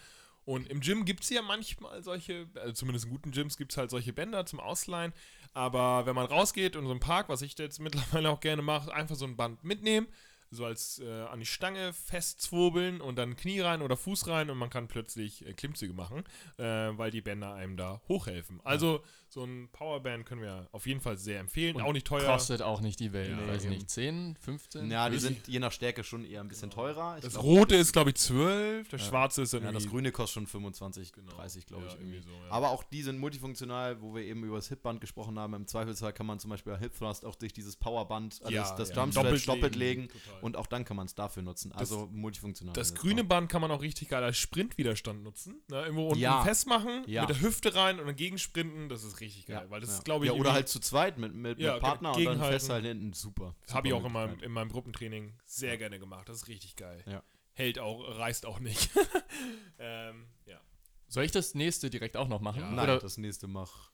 Und 0.43 0.69
im 0.69 0.79
Gym 0.79 1.05
gibt 1.05 1.23
es 1.23 1.29
ja 1.29 1.41
manchmal 1.43 2.01
solche, 2.01 2.47
also 2.55 2.73
zumindest 2.73 3.05
in 3.05 3.11
guten 3.11 3.31
Gyms 3.31 3.57
gibt 3.57 3.73
es 3.73 3.77
halt 3.77 3.91
solche 3.91 4.11
Bänder 4.11 4.45
zum 4.45 4.59
Ausleihen. 4.59 5.13
Aber 5.53 6.05
wenn 6.05 6.15
man 6.15 6.25
rausgeht 6.25 6.75
in 6.75 6.85
so 6.85 6.91
einen 6.91 6.99
Park, 6.99 7.29
was 7.29 7.41
ich 7.41 7.57
jetzt 7.57 7.79
mittlerweile 7.79 8.29
auch 8.29 8.39
gerne 8.39 8.61
mache, 8.61 8.93
einfach 8.93 9.15
so 9.15 9.25
ein 9.25 9.35
Band 9.35 9.63
mitnehmen. 9.63 10.07
So 10.53 10.65
als 10.65 10.99
äh, 10.99 11.09
an 11.23 11.39
die 11.39 11.45
Stange 11.45 11.93
festzwirbeln 11.93 13.01
und 13.01 13.15
dann 13.17 13.35
Knie 13.35 13.61
rein 13.61 13.81
oder 13.81 13.97
Fuß 13.97 14.27
rein 14.27 14.49
und 14.49 14.57
man 14.57 14.69
kann 14.69 14.87
plötzlich 14.87 15.45
äh, 15.45 15.53
Klimmzüge 15.53 15.93
machen, 15.93 16.23
äh, 16.57 16.63
weil 16.63 17.09
die 17.11 17.21
Bänder 17.21 17.53
einem 17.53 17.77
da 17.77 18.01
hochhelfen. 18.07 18.59
Also 18.63 19.01
so 19.29 19.45
ein 19.45 19.69
Powerband 19.71 20.25
können 20.25 20.41
wir 20.41 20.67
auf 20.73 20.85
jeden 20.87 20.99
Fall 20.99 21.17
sehr 21.17 21.39
empfehlen. 21.39 21.77
Und 21.77 21.83
auch 21.83 21.93
nicht 21.93 22.05
teuer. 22.05 22.25
Kostet 22.25 22.61
auch 22.61 22.81
nicht 22.81 22.99
die 22.99 23.13
Welt. 23.13 23.29
Ja, 23.29 23.47
weiß 23.47 23.63
nicht, 23.63 23.89
10, 23.89 24.35
15? 24.41 24.91
Ja, 24.91 25.09
die 25.09 25.19
sind 25.19 25.47
je 25.47 25.59
nach 25.59 25.71
Stärke 25.71 26.03
schon 26.03 26.25
eher 26.25 26.41
ein 26.41 26.49
bisschen 26.49 26.69
teurer. 26.69 27.15
Ich 27.17 27.23
Das 27.23 27.33
glaub, 27.33 27.45
rote 27.45 27.75
ist, 27.75 27.93
glaube 27.93 28.09
ich, 28.09 28.17
12, 28.17 28.89
das 28.89 28.99
Ja. 29.01 29.07
schwarze 29.07 29.43
ist 29.43 29.53
dann 29.53 29.63
Ja, 29.63 29.71
das 29.71 29.87
grüne 29.87 30.11
kostet 30.11 30.33
schon 30.33 30.47
25, 30.47 31.13
Genau. 31.13 31.31
30, 31.31 31.65
glaube 31.65 31.83
Ja, 31.83 31.87
ich. 31.87 31.93
Irgendwie. 31.95 32.15
irgendwie 32.17 32.29
so, 32.29 32.35
ja. 32.43 32.51
Aber 32.51 32.71
auch 32.71 32.83
die 32.83 33.03
sind 33.03 33.19
multifunktional, 33.19 34.01
wo 34.01 34.13
wir 34.13 34.23
eben 34.23 34.43
über 34.43 34.57
das 34.57 34.67
Hipband 34.67 34.99
gesprochen 34.99 35.39
haben. 35.39 35.53
Im 35.53 35.65
Zweifelsfall 35.65 36.11
kann 36.11 36.25
man 36.25 36.39
zum 36.39 36.49
Beispiel 36.49 36.77
Hip 36.77 36.93
Thrust 36.97 37.23
auch 37.23 37.35
durch 37.35 37.53
dieses 37.53 37.77
Powerband, 37.77 38.41
also 38.41 38.53
Ja, 38.53 38.63
das, 38.63 38.75
das 38.75 38.89
ja. 38.89 38.95
Stretch 38.95 39.15
Doppelt 39.15 39.47
doppelt 39.47 39.75
legen, 39.77 40.01
legen. 40.01 40.13
Total. 40.41 40.45
Und 40.45 40.57
auch 40.57 40.67
dann 40.67 40.85
kann 40.85 40.97
man 40.97 41.05
es 41.05 41.15
dafür 41.15 41.43
nutzen. 41.43 41.71
Also 41.71 42.07
multifunktional. 42.11 42.73
Das 42.73 42.93
grüne 42.95 43.23
Band 43.23 43.49
kann 43.49 43.61
man 43.61 43.71
auch 43.71 43.81
richtig 43.81 44.09
geil 44.09 44.23
als 44.23 44.37
Sprintwiderstand 44.37 45.23
nutzen. 45.23 45.61
Ne? 45.69 45.81
Irgendwo 45.83 46.07
unten 46.09 46.19
Ja. 46.19 46.43
festmachen, 46.43 47.03
Ja. 47.07 47.21
mit 47.21 47.29
der 47.29 47.41
Hüfte 47.41 47.73
rein 47.75 47.99
und 47.99 48.07
dann 48.07 48.15
gegensprinten. 48.15 48.89
Das 48.89 49.03
ist 49.03 49.19
richtig 49.21 49.45
geil. 49.45 49.61
Ja, 49.65 49.69
weil 49.69 49.81
das 49.81 49.91
ja. 49.91 49.97
ist, 49.97 50.05
glaube 50.05 50.25
ich, 50.25 50.31
Ja, 50.31 50.37
oder 50.37 50.53
halt 50.53 50.67
zu 50.67 50.79
zweit 50.79 51.17
mit, 51.17 51.33
mit, 51.33 51.59
Ja, 51.59 51.73
mit 51.73 51.81
Partner 51.81 52.15
und 52.15 52.25
dann 52.25 52.39
festhalten 52.39 52.87
hinten. 52.87 53.13
Super. 53.13 53.55
Das 53.65 53.75
habe 53.75 53.87
ich 53.87 53.93
Super 53.93 54.03
auch 54.03 54.07
in 54.07 54.13
meinem, 54.13 54.39
in 54.41 54.51
meinem 54.51 54.69
Gruppentraining 54.69 55.33
sehr 55.45 55.77
gerne 55.77 55.99
gemacht. 55.99 56.27
Das 56.29 56.37
ist 56.37 56.47
richtig 56.47 56.75
geil. 56.75 57.03
Ja. 57.07 57.23
Hält 57.53 57.79
auch, 57.79 58.01
reißt 58.17 58.45
auch 58.45 58.59
nicht. 58.59 58.89
ähm, 59.79 60.27
ja. 60.45 60.59
Soll 61.07 61.25
ich 61.25 61.31
das 61.31 61.53
nächste 61.55 61.89
direkt 61.89 62.15
auch 62.15 62.29
noch 62.29 62.39
machen? 62.39 62.61
Ja. 62.61 62.71
Nein, 62.71 62.85
Oder, 62.85 62.99
das 62.99 63.17
nächste 63.17 63.47
mach. 63.47 63.90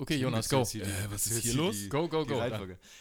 Okay, 0.00 0.16
Jonas, 0.16 0.48
go. 0.48 0.64
Hier 0.66 0.84
Äh, 0.84 1.10
was 1.10 1.26
ist 1.26 1.42
hier 1.42 1.54
los? 1.54 1.76
die- 1.76 1.88
Go, 1.88 2.08
go, 2.08 2.24
go. 2.24 2.40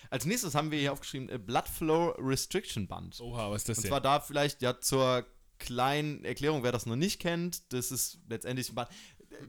Als 0.10 0.26
nächstes 0.26 0.56
haben 0.56 0.72
wir 0.72 0.80
hier 0.80 0.94
aufgeschrieben 0.94 1.30
äh, 1.30 1.38
Blood 1.38 1.68
Flow 1.68 2.10
Restriction 2.20 2.88
Band. 2.88 3.20
Oha, 3.20 3.50
was 3.52 3.62
ist 3.64 3.70
das 3.70 3.78
Und 3.80 3.84
denn? 3.86 3.90
zwar 3.90 4.02
da 4.02 4.20
vielleicht 4.20 4.62
ja 4.62 4.80
zur 4.80 5.26
kleinen 5.58 6.24
Erklärung, 6.24 6.64
wer 6.64 6.72
das 6.72 6.86
noch 6.86 6.96
nicht 6.96 7.20
kennt, 7.20 7.74
das 7.74 7.92
ist 7.92 8.20
letztendlich 8.30 8.72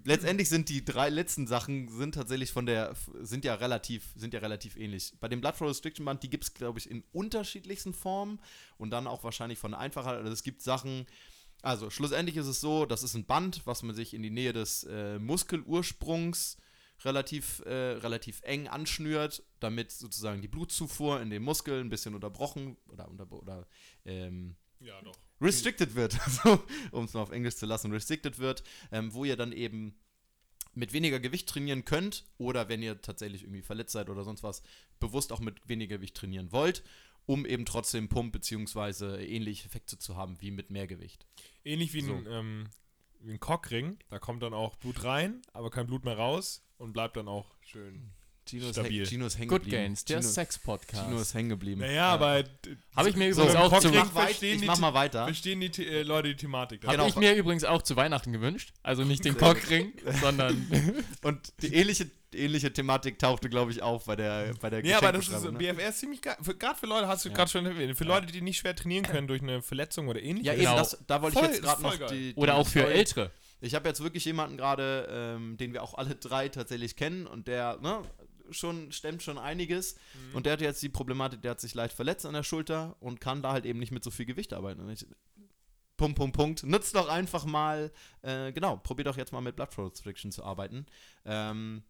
letztendlich 0.04 0.48
sind 0.48 0.68
die 0.68 0.84
drei 0.84 1.08
letzten 1.08 1.46
Sachen 1.46 1.88
sind 1.88 2.14
tatsächlich 2.14 2.52
von 2.52 2.66
der 2.66 2.94
sind 3.22 3.44
ja 3.44 3.54
relativ 3.54 4.04
sind 4.14 4.34
ja 4.34 4.40
relativ 4.40 4.76
ähnlich. 4.76 5.12
Bei 5.20 5.28
dem 5.28 5.40
Blood 5.40 5.56
Flow 5.56 5.68
Restriction 5.68 6.04
Band, 6.04 6.22
die 6.22 6.30
gibt 6.30 6.44
es 6.44 6.54
glaube 6.54 6.78
ich 6.78 6.90
in 6.90 7.02
unterschiedlichsten 7.12 7.92
Formen 7.92 8.40
und 8.78 8.90
dann 8.90 9.06
auch 9.06 9.24
wahrscheinlich 9.24 9.58
von 9.58 9.72
der 9.72 9.80
Einfachheit, 9.80 10.18
also 10.18 10.32
es 10.32 10.42
gibt 10.42 10.62
Sachen 10.62 11.06
also 11.62 11.90
schlussendlich 11.90 12.36
ist 12.38 12.46
es 12.46 12.60
so, 12.60 12.86
das 12.86 13.02
ist 13.02 13.14
ein 13.14 13.26
Band, 13.26 13.62
was 13.66 13.82
man 13.82 13.94
sich 13.94 14.14
in 14.14 14.22
die 14.22 14.30
Nähe 14.30 14.52
des 14.54 14.84
äh, 14.84 15.18
Muskelursprungs 15.18 16.56
relativ, 17.04 17.60
äh, 17.66 17.72
relativ 17.72 18.40
eng 18.42 18.68
anschnürt, 18.68 19.42
damit 19.60 19.90
sozusagen 19.90 20.42
die 20.42 20.48
Blutzufuhr 20.48 21.20
in 21.20 21.30
den 21.30 21.42
Muskel 21.42 21.80
ein 21.80 21.88
bisschen 21.88 22.14
unterbrochen 22.14 22.76
oder, 22.88 23.08
unter, 23.08 23.30
oder 23.32 23.66
ähm, 24.04 24.56
ja, 24.80 25.00
doch. 25.02 25.16
restricted 25.40 25.94
wird, 25.94 26.18
also, 26.24 26.62
um 26.92 27.04
es 27.04 27.14
mal 27.14 27.20
auf 27.22 27.30
Englisch 27.30 27.56
zu 27.56 27.66
lassen, 27.66 27.92
restricted 27.92 28.38
wird, 28.38 28.62
ähm, 28.92 29.12
wo 29.12 29.24
ihr 29.24 29.36
dann 29.36 29.52
eben 29.52 29.94
mit 30.74 30.92
weniger 30.92 31.18
Gewicht 31.20 31.48
trainieren 31.48 31.84
könnt 31.84 32.24
oder 32.38 32.68
wenn 32.68 32.82
ihr 32.82 33.00
tatsächlich 33.02 33.42
irgendwie 33.42 33.62
verletzt 33.62 33.92
seid 33.92 34.08
oder 34.08 34.22
sonst 34.24 34.42
was, 34.42 34.62
bewusst 35.00 35.32
auch 35.32 35.40
mit 35.40 35.68
weniger 35.68 35.96
Gewicht 35.96 36.16
trainieren 36.16 36.52
wollt, 36.52 36.84
um 37.26 37.44
eben 37.44 37.64
trotzdem 37.64 38.08
Pump- 38.08 38.32
bzw. 38.32 39.24
ähnliche 39.24 39.66
Effekte 39.66 39.98
zu 39.98 40.16
haben 40.16 40.40
wie 40.40 40.50
mit 40.50 40.70
mehr 40.70 40.86
Gewicht. 40.86 41.26
Ähnlich 41.64 41.92
wie, 41.92 42.02
So. 42.02 42.14
ein, 42.14 42.26
ähm, 42.28 42.68
wie 43.20 43.32
ein 43.32 43.40
Cockring. 43.40 43.98
Da 44.08 44.18
kommt 44.18 44.42
dann 44.42 44.54
auch 44.54 44.76
Blut 44.76 45.04
rein, 45.04 45.42
aber 45.52 45.70
kein 45.70 45.86
Blut 45.86 46.04
mehr 46.04 46.16
raus 46.16 46.62
und 46.78 46.92
bleibt 46.92 47.16
dann 47.16 47.28
auch 47.28 47.54
schön. 47.60 48.10
Gino 48.50 48.66
ist, 48.68 48.76
Stabil. 48.76 49.02
häng- 49.02 49.08
Gino 49.08 49.26
ist 49.26 49.38
hängen 49.38 49.48
Good 49.48 49.62
geblieben. 49.64 49.82
Gains, 49.84 50.04
der 50.04 50.16
Gino, 50.18 50.22
Gino 50.28 50.32
Sex-Podcast. 50.34 51.12
ist 51.22 51.34
hängen 51.34 51.48
geblieben. 51.48 51.80
Naja, 51.80 52.08
aber. 52.08 52.44
Habe 52.96 53.08
ich 53.08 53.16
mir 53.16 53.32
so 53.34 53.42
übrigens 53.42 53.54
im 53.54 53.60
auch 53.60 53.80
zu, 53.80 53.88
Cockring 53.92 54.54
ich 54.60 54.64
mach, 54.66 54.78
mal 54.78 54.94
weiter. 54.94 55.24
Verstehen 55.24 55.60
die 55.60 55.86
äh, 55.86 56.02
Leute 56.02 56.28
die 56.30 56.36
Thematik. 56.36 56.82
Habe 56.84 56.96
Genau. 56.96 57.08
ich 57.08 57.16
mir 57.16 57.34
übrigens 57.34 57.64
auch 57.64 57.82
zu 57.82 57.96
Weihnachten 57.96 58.32
gewünscht. 58.32 58.72
Also 58.82 59.04
nicht 59.04 59.24
den. 59.24 59.36
Cockring, 59.38 59.92
sondern 60.20 60.66
Und 61.22 61.52
die 61.62 61.74
ähnliche, 61.74 62.10
ähnliche 62.34 62.72
Thematik 62.72 63.18
tauchte, 63.18 63.48
glaube 63.48 63.70
ich, 63.70 63.82
auf 63.82 64.04
bei 64.06 64.16
der, 64.16 64.54
bei 64.60 64.70
der 64.70 64.84
Ja, 64.84 64.98
aber 64.98 65.12
das 65.12 65.28
ist 65.28 65.44
ne? 65.44 65.52
BFR 65.52 65.88
ist 65.88 66.00
ziemlich 66.00 66.20
geil. 66.22 66.36
Gerade 66.58 66.78
für 66.78 66.86
Leute, 66.86 67.08
hast 67.08 67.24
du 67.24 67.28
Ja. 67.28 67.34
gerade 67.36 67.50
schon 67.50 67.64
erwähnt, 67.66 67.96
für 67.96 68.04
Leute, 68.04 68.26
die 68.26 68.40
nicht 68.40 68.58
schwer 68.58 68.74
trainieren 68.74 69.04
können 69.04 69.26
durch 69.28 69.42
eine 69.42 69.62
Verletzung 69.62 70.08
oder 70.08 70.20
ähnliches. 70.20 70.46
Ja, 70.46 70.52
eben, 70.54 70.62
Genau. 70.62 70.76
das, 70.76 70.98
da 71.06 71.22
wollte 71.22 71.38
ich 71.38 71.44
jetzt 71.46 71.62
gerade 71.62 71.82
noch 71.82 71.96
die, 72.08 72.34
die 72.34 72.40
oder 72.40 72.56
auch 72.56 72.66
für 72.66 72.86
Ältere. 72.86 73.30
Ich 73.62 73.74
habe 73.74 73.86
jetzt 73.88 74.02
wirklich 74.02 74.24
jemanden 74.24 74.56
gerade, 74.56 75.06
ähm, 75.36 75.58
den 75.58 75.74
wir 75.74 75.82
auch 75.82 75.92
alle 75.94 76.14
drei 76.14 76.48
tatsächlich 76.48 76.96
kennen 76.96 77.26
und 77.26 77.46
der 77.46 77.78
ne, 77.82 78.00
schon 78.52 78.92
stemmt 78.92 79.22
schon 79.22 79.38
einiges 79.38 79.94
Mhm. 79.94 80.36
und 80.36 80.46
der 80.46 80.54
hat 80.54 80.60
jetzt 80.60 80.82
die 80.82 80.88
Problematik, 80.88 81.42
der 81.42 81.52
hat 81.52 81.60
sich 81.60 81.74
leicht 81.74 81.94
verletzt 81.94 82.26
an 82.26 82.34
der 82.34 82.42
Schulter 82.42 82.96
und 83.00 83.20
kann 83.20 83.42
da 83.42 83.52
halt 83.52 83.64
eben 83.66 83.78
nicht 83.78 83.92
mit 83.92 84.04
so 84.04 84.10
viel 84.10 84.26
Gewicht 84.26 84.52
arbeiten. 84.52 84.80
Und 84.80 84.90
ich, 84.90 85.06
Punkt, 85.96 86.16
Punkt, 86.16 86.34
Punkt. 86.36 86.62
Nutzt 86.64 86.94
doch 86.94 87.08
einfach 87.08 87.44
mal, 87.44 87.92
äh, 88.22 88.52
genau, 88.52 88.78
probiert 88.78 89.06
doch 89.08 89.18
jetzt 89.18 89.32
mal 89.32 89.42
mit 89.42 89.56
Blood 89.56 89.72
Flow 89.74 89.86
Restriction 89.88 90.32
zu 90.32 90.42
arbeiten. 90.42 90.86
Ähm, 91.26 91.82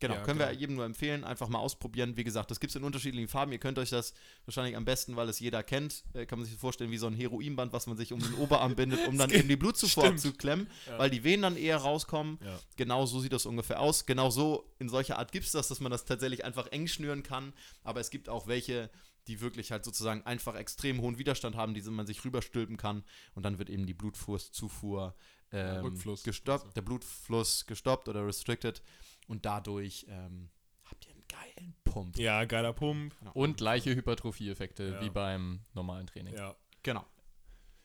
genau, 0.00 0.14
Ja, 0.14 0.22
können 0.22 0.38
genau. 0.38 0.50
wir 0.50 0.56
jedem 0.58 0.76
nur 0.76 0.84
empfehlen, 0.84 1.24
einfach 1.24 1.48
mal 1.48 1.58
ausprobieren. 1.58 2.16
Wie 2.16 2.24
gesagt, 2.24 2.50
das 2.50 2.60
gibt 2.60 2.70
es 2.70 2.76
in 2.76 2.84
unterschiedlichen 2.84 3.28
Farben. 3.28 3.52
Ihr 3.52 3.58
könnt 3.58 3.78
euch 3.78 3.90
das 3.90 4.14
wahrscheinlich 4.44 4.76
am 4.76 4.84
besten, 4.84 5.16
weil 5.16 5.28
es 5.28 5.40
jeder 5.40 5.62
kennt, 5.62 6.04
äh, 6.14 6.26
kann 6.26 6.38
man 6.38 6.46
sich 6.46 6.56
vorstellen 6.56 6.90
wie 6.90 6.98
so 6.98 7.06
ein 7.06 7.14
Heroinband, 7.14 7.72
was 7.72 7.86
man 7.86 7.96
sich 7.96 8.12
um 8.12 8.20
den 8.20 8.34
Oberarm 8.34 8.74
bindet, 8.76 9.06
um 9.08 9.16
dann 9.18 9.30
eben 9.30 9.48
die 9.48 9.56
Blutzufuhr 9.56 10.04
Stimmt. 10.04 10.20
zu 10.20 10.32
klemmen, 10.32 10.68
Ja. 10.86 10.98
weil 10.98 11.10
die 11.10 11.24
Venen 11.24 11.42
dann 11.42 11.56
eher 11.56 11.78
rauskommen. 11.78 12.38
Ja. 12.44 12.58
Genau 12.76 13.06
so 13.06 13.20
sieht 13.20 13.32
das 13.32 13.46
ungefähr 13.46 13.80
aus. 13.80 14.06
Genau 14.06 14.30
so 14.30 14.72
in 14.78 14.88
solcher 14.88 15.18
Art 15.18 15.32
gibt 15.32 15.46
es 15.46 15.52
das, 15.52 15.68
dass 15.68 15.80
man 15.80 15.90
das 15.90 16.04
tatsächlich 16.04 16.44
einfach 16.44 16.66
eng 16.68 16.86
schnüren 16.86 17.22
kann. 17.22 17.52
Aber 17.82 18.00
es 18.00 18.10
gibt 18.10 18.28
auch 18.28 18.46
welche, 18.46 18.90
die 19.28 19.40
wirklich 19.40 19.72
halt 19.72 19.84
sozusagen 19.84 20.22
einfach 20.24 20.54
extrem 20.54 21.00
hohen 21.00 21.18
Widerstand 21.18 21.56
haben, 21.56 21.74
die 21.74 21.82
man 21.82 22.06
sich 22.06 22.24
rüberstülpen 22.24 22.76
kann. 22.76 23.02
Und 23.34 23.42
dann 23.44 23.58
wird 23.58 23.70
eben 23.70 23.86
die 23.86 23.94
Blutzufuhr 23.94 25.14
ähm, 25.52 25.96
gestoppt, 26.24 26.76
der 26.76 26.82
Blutfluss 26.82 27.66
gestoppt 27.66 28.08
oder 28.08 28.26
restricted. 28.26 28.82
Und 29.26 29.44
dadurch 29.44 30.06
ähm, 30.08 30.48
habt 30.84 31.06
ihr 31.06 31.12
einen 31.12 31.24
geilen 31.28 31.74
Pump. 31.84 32.18
Ja, 32.18 32.44
geiler 32.44 32.72
Pump. 32.72 33.18
Genau. 33.18 33.32
Und 33.32 33.56
gleiche 33.56 33.94
Hypertrophie-Effekte 33.94 34.90
Ja. 34.94 35.00
wie 35.02 35.10
beim 35.10 35.60
normalen 35.74 36.06
Training. 36.06 36.34
Ja. 36.34 36.54
Genau. 36.82 37.04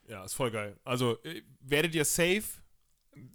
Ja, 0.08 0.24
ist 0.24 0.34
voll 0.34 0.52
geil. 0.52 0.78
Also, 0.84 1.22
äh, 1.24 1.42
werdet 1.62 1.96
ihr 1.96 2.06
safe? 2.06 2.44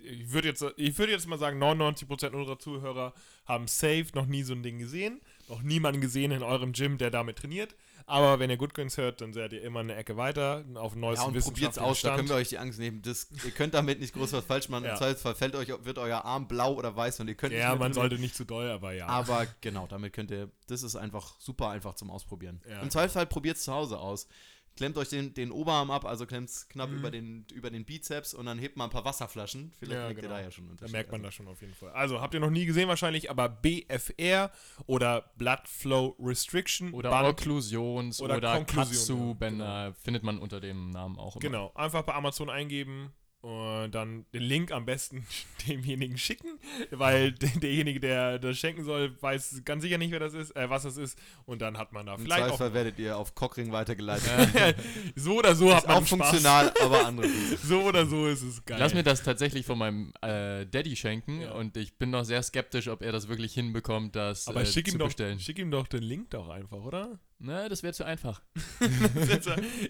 Ich 0.02 0.32
würde 0.32 0.48
jetzt, 0.48 0.64
ich 0.76 0.96
jetzt 0.96 1.26
mal 1.26 1.38
sagen, 1.38 1.62
99% 1.62 2.30
unserer 2.30 2.58
Zuhörer 2.58 3.12
haben 3.44 3.68
safe 3.68 4.06
noch 4.14 4.26
nie 4.26 4.42
so 4.42 4.54
ein 4.54 4.62
Ding 4.62 4.78
gesehen. 4.78 5.20
Noch 5.48 5.62
niemanden 5.62 6.00
gesehen 6.00 6.32
in 6.32 6.42
eurem 6.42 6.72
Gym, 6.72 6.98
der 6.98 7.10
damit 7.10 7.38
trainiert. 7.38 7.76
Aber 8.08 8.38
wenn 8.38 8.50
ihr 8.50 8.56
Good 8.56 8.72
Guns 8.72 8.96
hört, 8.98 9.20
dann 9.20 9.32
seid 9.32 9.52
ihr 9.52 9.62
immer 9.62 9.80
eine 9.80 9.96
Ecke 9.96 10.16
weiter 10.16 10.64
auf 10.76 10.92
dem 10.92 11.02
Ja, 11.02 11.08
neuesten 11.08 11.26
und 11.26 11.40
probiert's 11.40 11.76
aus, 11.76 12.00
da 12.00 12.08
Stand. 12.10 12.16
können 12.16 12.28
wir 12.28 12.36
euch 12.36 12.48
die 12.48 12.58
Angst 12.58 12.78
nehmen. 12.78 13.02
Das, 13.02 13.28
ihr 13.44 13.50
könnt 13.50 13.74
damit 13.74 13.98
nicht 13.98 14.14
groß 14.14 14.32
was 14.32 14.44
falsch 14.44 14.68
machen. 14.68 14.84
Ja. 14.84 14.92
Im 14.92 14.96
Zweifelsfall 14.96 15.34
fällt 15.34 15.56
euch, 15.56 15.68
wird 15.84 15.98
euer 15.98 16.24
Arm 16.24 16.46
blau 16.46 16.74
oder 16.74 16.94
weiß 16.94 17.18
und 17.18 17.26
ihr 17.26 17.34
könnt 17.34 17.52
ja, 17.52 17.74
man 17.74 17.92
sollte 17.92 18.16
nicht 18.16 18.36
zu 18.36 18.44
doll, 18.44 18.70
aber 18.70 18.92
ja. 18.92 19.08
Aber 19.08 19.48
genau, 19.60 19.88
damit 19.88 20.12
könnt 20.12 20.30
ihr, 20.30 20.50
das 20.68 20.84
ist 20.84 20.94
einfach 20.94 21.34
super 21.40 21.68
einfach 21.70 21.94
zum 21.94 22.10
Ausprobieren. 22.10 22.60
Ja. 22.70 22.80
Im 22.80 22.90
Zweifelsfall 22.90 23.26
probiert 23.26 23.56
es 23.56 23.64
zu 23.64 23.72
Hause 23.72 23.98
aus. 23.98 24.28
Klemmt 24.76 24.96
euch 24.98 25.08
den, 25.08 25.32
den 25.34 25.50
Oberarm 25.50 25.90
ab, 25.90 26.04
also 26.04 26.26
klemmt 26.26 26.50
es 26.50 26.68
knapp 26.68 26.90
Mhm. 26.90 26.98
über, 26.98 27.10
den, 27.10 27.46
über 27.54 27.70
den 27.70 27.84
Bizeps 27.84 28.34
und 28.34 28.46
dann 28.46 28.58
hebt 28.58 28.76
mal 28.76 28.84
ein 28.84 28.90
paar 28.90 29.04
Wasserflaschen. 29.06 29.72
Vielleicht 29.78 29.92
Ja, 29.98 30.04
merkt 30.04 30.18
ihr 30.18 30.22
genau. 30.22 30.34
da 30.34 30.40
ja 30.42 30.50
schon 30.50 30.64
einen 30.64 30.68
Da 30.68 30.72
Unterschied. 30.72 30.92
merkt 30.92 31.10
man 31.12 31.20
also. 31.20 31.26
das 31.28 31.34
schon 31.34 31.48
auf 31.48 31.60
jeden 31.62 31.74
Fall. 31.74 31.90
Also, 31.92 32.20
habt 32.20 32.34
ihr 32.34 32.40
noch 32.40 32.50
nie 32.50 32.66
gesehen 32.66 32.86
wahrscheinlich, 32.88 33.30
aber 33.30 33.48
BFR 33.48 34.50
oder 34.86 35.30
Blood 35.36 35.66
Flow 35.66 36.14
Restriction 36.20 36.92
Oder 36.92 37.10
Band. 37.10 37.40
Okklusions- 37.40 38.20
Oder 38.20 38.36
oder, 38.36 38.64
Katsu-Bänder 38.64 39.94
findet 40.02 40.22
man 40.22 40.38
unter 40.38 40.60
dem 40.60 40.90
Namen 40.90 41.18
auch 41.18 41.36
immer. 41.36 41.40
Genau, 41.40 41.72
einfach 41.74 42.02
bei 42.02 42.14
Amazon 42.14 42.50
eingeben 42.50 43.12
und 43.46 43.92
dann 43.92 44.26
den 44.34 44.42
Link 44.42 44.72
am 44.72 44.84
besten 44.84 45.24
demjenigen 45.68 46.18
schicken, 46.18 46.58
weil 46.90 47.30
de- 47.32 47.58
derjenige, 47.60 48.00
der 48.00 48.38
das 48.40 48.58
schenken 48.58 48.82
soll, 48.82 49.16
weiß 49.22 49.62
ganz 49.64 49.82
sicher 49.84 49.98
nicht, 49.98 50.10
wer 50.10 50.18
das 50.18 50.34
ist, 50.34 50.56
äh, 50.56 50.68
was 50.68 50.82
das 50.82 50.96
ist 50.96 51.16
und 51.44 51.62
dann 51.62 51.78
hat 51.78 51.92
man 51.92 52.06
da 52.06 52.14
Im 52.16 52.22
vielleicht 52.22 52.50
auch 52.50 52.58
werdet 52.74 52.98
ihr 52.98 53.16
auf 53.16 53.34
Cockring 53.36 53.70
weitergeleitet. 53.70 54.76
so 55.14 55.38
oder 55.38 55.54
so 55.54 55.72
hat 55.72 55.82
Ist 55.84 55.88
man 55.88 55.96
auch 55.98 56.00
Spaß. 56.00 56.08
funktional, 56.08 56.72
aber 56.82 57.06
andere. 57.06 57.28
So 57.62 57.82
oder 57.82 58.06
so 58.06 58.26
ist 58.26 58.42
es 58.42 58.64
geil. 58.64 58.78
Lass 58.80 58.94
mir 58.94 59.02
das 59.02 59.22
tatsächlich 59.22 59.64
von 59.66 59.78
meinem 59.78 60.12
äh, 60.22 60.66
Daddy 60.66 60.96
schenken 60.96 61.42
Ja. 61.42 61.52
und 61.52 61.76
ich 61.76 61.96
bin 61.98 62.10
noch 62.10 62.24
sehr 62.24 62.42
skeptisch, 62.42 62.88
ob 62.88 63.02
er 63.02 63.12
das 63.12 63.28
wirklich 63.28 63.54
hinbekommt, 63.54 64.16
das 64.16 64.48
aber 64.48 64.62
äh, 64.62 64.66
schick, 64.66 64.86
zu 64.88 64.94
ihm 64.94 64.98
doch, 64.98 65.06
bestellen. 65.06 65.38
schick 65.38 65.58
ihm 65.58 65.70
doch 65.70 65.86
den 65.86 66.02
Link 66.02 66.30
doch 66.30 66.48
einfach, 66.48 66.78
oder? 66.78 67.18
Na, 67.38 67.68
das 67.68 67.82
wäre 67.82 67.92
zu 67.92 68.04
einfach. 68.04 68.40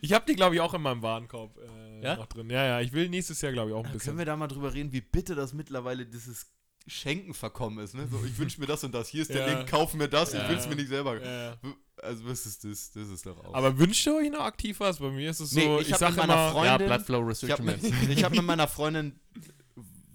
ich 0.01 0.13
habe 0.13 0.25
die, 0.29 0.35
glaube 0.35 0.57
ich, 0.57 0.61
auch 0.61 0.75
in 0.75 0.83
meinem 0.83 1.03
Warenkorb 1.03 1.57
äh, 1.59 1.86
Ja? 2.03 2.17
noch 2.17 2.27
drin. 2.27 2.49
Ja, 2.51 2.65
ja, 2.65 2.81
ich 2.81 2.93
will 2.93 3.09
nächstes 3.09 3.41
Jahr, 3.41 3.53
glaube 3.53 3.71
ich, 3.71 3.75
auch 3.75 3.81
ein 3.81 3.85
Können 3.85 3.95
bisschen. 3.99 4.19
wir 4.19 4.25
da 4.25 4.37
mal 4.37 4.49
drüber 4.49 4.73
reden, 4.75 4.93
wie 4.93 5.01
bitte 5.01 5.35
das 5.35 5.53
mittlerweile 5.53 6.07
dieses 6.07 6.47
Schenken 6.89 7.35
verkommen 7.35 7.81
ist, 7.85 7.95
ne? 7.95 8.07
So, 8.09 8.25
ich 8.25 8.39
wünsche 8.39 8.61
mir 8.61 8.67
das 8.69 8.85
und 8.85 8.93
das, 8.95 9.09
hier 9.09 9.23
ist 9.23 9.31
der 9.35 9.49
Ja. 9.49 9.57
Link, 9.59 9.69
kauf 9.69 9.93
mir 9.95 10.09
das, 10.09 10.33
Ja. 10.33 10.43
ich 10.45 10.49
will 10.51 10.57
es 10.57 10.69
mir 10.69 10.77
nicht 10.77 10.89
selber. 10.89 11.21
Ja. 11.21 11.57
Also 12.03 12.27
was 12.27 12.47
ist 12.47 12.63
das? 12.63 12.93
Das 12.93 13.09
ist 13.09 13.25
doch 13.27 13.43
auch. 13.45 13.55
Aber 13.55 13.77
wünscht 13.79 14.07
ihr 14.07 14.15
euch 14.15 14.31
noch 14.31 14.45
aktiv 14.45 14.79
was? 14.81 14.99
Bei 14.99 15.11
mir 15.11 15.31
ist 15.31 15.41
es 15.41 15.51
so, 15.51 15.59
Nee, 15.59 15.81
ich, 15.81 15.87
ich 15.89 15.93
hab 15.95 15.99
sag 16.01 16.11
mit 16.11 16.19
meiner 16.19 16.35
immer, 16.35 16.51
Freundin- 16.53 16.81
ja, 16.89 16.97
Blood 16.97 17.07
Flow 17.07 17.31
ich 17.31 17.51
habe 17.51 17.67
Restriction 17.71 18.09
mit, 18.09 18.23
hab 18.25 18.33
mit 18.33 18.43
meiner 18.43 18.69
Freundin 18.69 19.19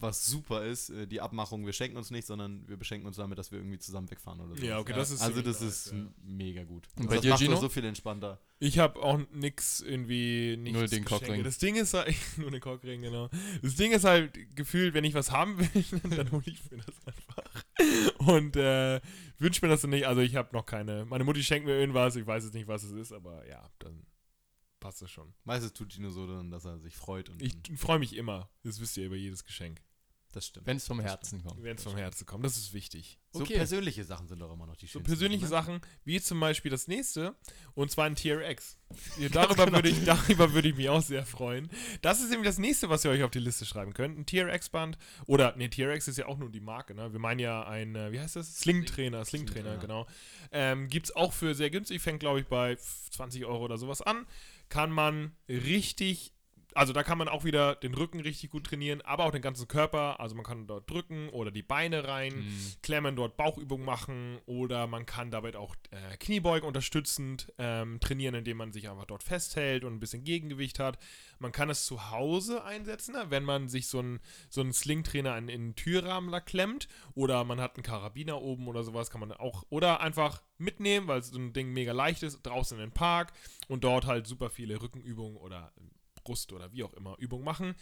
was 0.02 0.26
super 0.26 0.66
ist, 0.66 0.90
äh, 0.90 1.08
die 1.08 1.22
Abmachung, 1.22 1.66
wir 1.66 1.74
schenken 1.74 1.98
uns 1.98 2.12
nicht, 2.12 2.26
sondern 2.26 2.68
wir 2.68 2.78
beschenken 2.78 3.08
uns 3.08 3.18
damit, 3.18 3.38
dass 3.38 3.52
wir 3.52 3.60
irgendwie 3.60 3.80
zusammen 3.80 4.10
wegfahren 4.10 4.40
oder 4.40 4.56
so. 4.56 4.66
Ja, 4.66 4.80
okay, 4.80 4.94
das 4.94 5.12
ist 5.12 5.22
Also 5.22 5.42
das 5.42 5.62
ist 5.62 5.92
ja. 5.92 5.98
mega 6.24 6.64
gut. 6.64 6.88
Und 6.96 7.04
Also 7.04 7.10
bei 7.10 7.16
das 7.16 7.22
dir, 7.22 7.30
macht 7.30 7.40
Gino? 7.40 7.52
das 7.52 7.62
so 7.62 7.70
viel 7.70 7.86
entspannter. 7.86 8.40
Ich 8.60 8.78
habe 8.80 9.02
auch 9.02 9.20
nix 9.34 9.82
irgendwie 9.82 10.56
nichts 10.58 10.80
Nur 10.80 10.88
den. 10.88 11.06
Cockring. 11.06 11.44
Das 11.44 11.58
Ding 11.58 11.76
ist 11.76 11.94
halt, 11.94 12.16
nur 12.38 12.52
den 12.52 12.62
Cockring, 12.62 13.02
genau. 13.02 13.30
Das 13.62 13.76
Ding 13.76 13.92
ist 13.92 14.04
halt 14.04 14.56
gefühlt, 14.56 14.94
wenn 14.94 15.04
ich 15.04 15.14
was 15.14 15.32
haben 15.32 15.58
will, 15.60 15.84
dann 16.16 16.32
hole 16.32 16.44
ich 16.46 16.70
mir 16.72 16.78
das 16.78 16.96
einfach. 17.06 17.64
Und 18.20 18.56
äh, 18.56 19.02
wünsche 19.40 19.66
mir 19.66 19.70
das 19.70 19.82
dann 19.82 19.90
nicht. 19.90 20.06
Also 20.06 20.22
ich 20.22 20.36
habe 20.36 20.56
noch 20.56 20.66
keine. 20.66 21.06
Meine 21.06 21.24
Mutti 21.24 21.44
schenkt 21.44 21.66
mir 21.66 21.80
irgendwas, 21.80 22.16
ich 22.16 22.28
weiß 22.28 22.44
jetzt 22.44 22.54
nicht, 22.54 22.68
was 22.68 22.84
es 22.84 22.92
ist, 22.92 23.12
aber 23.12 23.48
ja, 23.48 23.68
dann 23.80 24.06
passt 24.80 25.02
es 25.02 25.12
schon. 25.12 25.34
Meistens 25.46 25.74
tut 25.74 25.94
Gino 25.94 26.10
so, 26.10 26.28
dann, 26.28 26.52
dass 26.52 26.66
er 26.66 26.78
sich 26.80 26.96
freut. 26.96 27.30
Und 27.30 27.42
Ich 27.42 27.56
freue 27.78 28.00
mich 28.00 28.16
immer. 28.16 28.50
Das 28.64 28.82
wisst 28.82 28.98
ihr 28.98 29.06
über 29.06 29.16
jedes 29.16 29.44
Geschenk. 29.46 29.82
Das 30.32 30.48
stimmt. 30.48 30.66
Wenn 30.68 30.78
es 30.78 30.88
vom 30.88 31.00
Herzen 31.00 31.44
kommt. 31.44 31.62
Wenn 31.64 31.78
es 31.78 31.84
vom 31.84 31.96
Herzen 31.96 32.26
kommt, 32.26 32.46
das 32.46 32.58
ist 32.58 32.74
wichtig. 32.74 33.20
so 33.32 33.42
Okay. 33.42 33.56
persönliche 33.56 34.04
Sachen 34.04 34.28
sind 34.28 34.40
doch 34.40 34.52
immer 34.54 34.66
noch 34.66 34.76
die 34.78 34.86
So 34.86 34.94
schönsten. 34.94 35.08
persönliche 35.08 35.44
ne? 35.44 35.50
Sachen, 35.50 35.82
wie 36.04 36.20
zum 36.22 36.40
Beispiel 36.40 36.72
das 36.72 36.88
nächste, 36.88 37.36
und 37.74 37.92
zwar 37.92 38.06
ein 38.06 38.16
TRX. 38.16 38.78
Ja, 39.20 39.30
darüber, 39.32 39.72
würde 39.72 39.90
ich, 39.90 40.04
darüber 40.04 40.54
würde 40.54 40.70
ich 40.70 40.76
mich 40.76 40.90
auch 40.90 41.02
sehr 41.02 41.26
freuen. 41.26 41.70
Das 42.02 42.22
ist 42.22 42.30
nämlich 42.30 42.48
das 42.48 42.58
nächste, 42.58 42.90
was 42.90 43.06
ihr 43.06 43.12
euch 43.12 43.24
auf 43.24 43.32
die 43.32 43.40
Liste 43.40 43.66
schreiben 43.66 43.94
könnt. 43.94 44.18
Ein 44.18 44.26
TRX-Band. 44.26 44.98
Oder, 45.28 45.56
nee, 45.58 45.70
TRX 45.70 46.08
ist 46.08 46.18
ja 46.18 46.26
auch 46.28 46.38
nur 46.38 46.50
die 46.50 46.60
Marke, 46.62 46.94
ne? 46.94 47.12
Wir 47.12 47.20
meinen 47.20 47.40
ja 47.40 47.64
ein, 47.68 47.96
äh, 47.96 48.12
wie 48.12 48.20
heißt 48.20 48.36
das? 48.36 48.58
Sling-Trainer, 48.60 49.24
Sling-Trainer, 49.26 49.62
Sling-Trainer. 49.76 49.78
genau. 49.78 50.08
Ähm, 50.52 50.88
Gibt 50.90 51.08
es 51.08 51.16
auch 51.16 51.34
für 51.34 51.56
sehr 51.56 51.70
günstig, 51.70 52.02
fängt, 52.02 52.20
glaube 52.20 52.40
ich, 52.42 52.48
bei 52.48 52.76
20 52.76 53.46
Euro 53.46 53.64
oder 53.66 53.78
sowas 53.78 54.02
an. 54.02 54.26
Kann 54.70 54.92
man 54.92 55.36
richtig 55.50 56.34
also 56.74 56.94
da 56.94 57.04
kann 57.04 57.18
man 57.18 57.28
auch 57.28 57.44
wieder 57.44 57.76
den 57.76 57.94
Rücken 57.94 58.20
richtig 58.20 58.50
gut 58.52 58.66
trainieren, 58.66 59.02
aber 59.02 59.26
auch 59.26 59.32
den 59.32 59.42
ganzen 59.42 59.68
Körper. 59.68 60.20
Also 60.20 60.36
man 60.36 60.46
kann 60.46 60.68
dort 60.68 60.90
drücken 60.90 61.30
oder 61.30 61.52
die 61.52 61.64
Beine 61.64 62.08
rein 62.08 62.34
Mhm. 62.40 62.74
klemmen, 62.82 63.16
dort 63.16 63.38
Bauchübungen 63.38 63.86
machen 63.86 64.40
oder 64.46 64.88
man 64.88 65.06
kann 65.06 65.32
damit 65.32 65.56
auch 65.56 65.76
äh, 65.92 66.18
Kniebeugen 66.18 66.68
unterstützend 66.68 67.52
ähm, 67.58 68.00
trainieren, 68.00 68.36
indem 68.36 68.58
man 68.58 68.72
sich 68.72 68.90
einfach 68.90 69.06
dort 69.06 69.24
festhält 69.24 69.84
und 69.84 69.94
ein 69.94 70.00
bisschen 70.00 70.24
Gegengewicht 70.24 70.80
hat. 70.80 70.98
Man 71.40 71.52
kann 71.52 71.70
es 71.70 71.86
zu 71.86 72.12
Hause 72.12 72.64
einsetzen, 72.64 73.14
ne, 73.14 73.26
wenn 73.30 73.44
man 73.44 73.68
sich 73.68 73.88
so 73.88 74.00
einen 74.00 74.20
so 74.50 74.62
einen 74.62 74.74
Slingtrainer 74.74 75.38
in, 75.38 75.50
in 75.50 75.62
den 75.70 75.76
Türrahmen 75.76 76.32
da 76.32 76.40
klemmt 76.40 76.88
oder 77.16 77.44
man 77.44 77.60
hat 77.60 77.76
einen 77.76 77.84
Karabiner 77.84 78.42
oben 78.42 78.68
oder 78.68 78.84
sowas, 78.84 79.10
kann 79.10 79.20
man 79.22 79.32
auch 79.32 79.64
oder 79.70 80.02
einfach 80.02 80.42
mitnehmen, 80.58 81.08
weil 81.08 81.22
so 81.24 81.38
ein 81.38 81.54
Ding 81.54 81.74
mega 81.74 81.92
leicht 81.92 82.24
ist, 82.24 82.42
draußen 82.44 82.78
in 82.78 82.86
den 82.90 82.94
Park 82.94 83.34
und 83.68 83.84
dort 83.84 84.06
halt 84.06 84.28
super 84.28 84.50
viele 84.50 84.82
Rückenübungen 84.82 85.38
oder 85.38 85.72
Brust 86.24 86.54
oder 86.54 86.72
wie 86.72 86.84
auch 86.84 86.94
immer 86.94 87.16
Übungen 87.18 87.44
machen. 87.44 87.76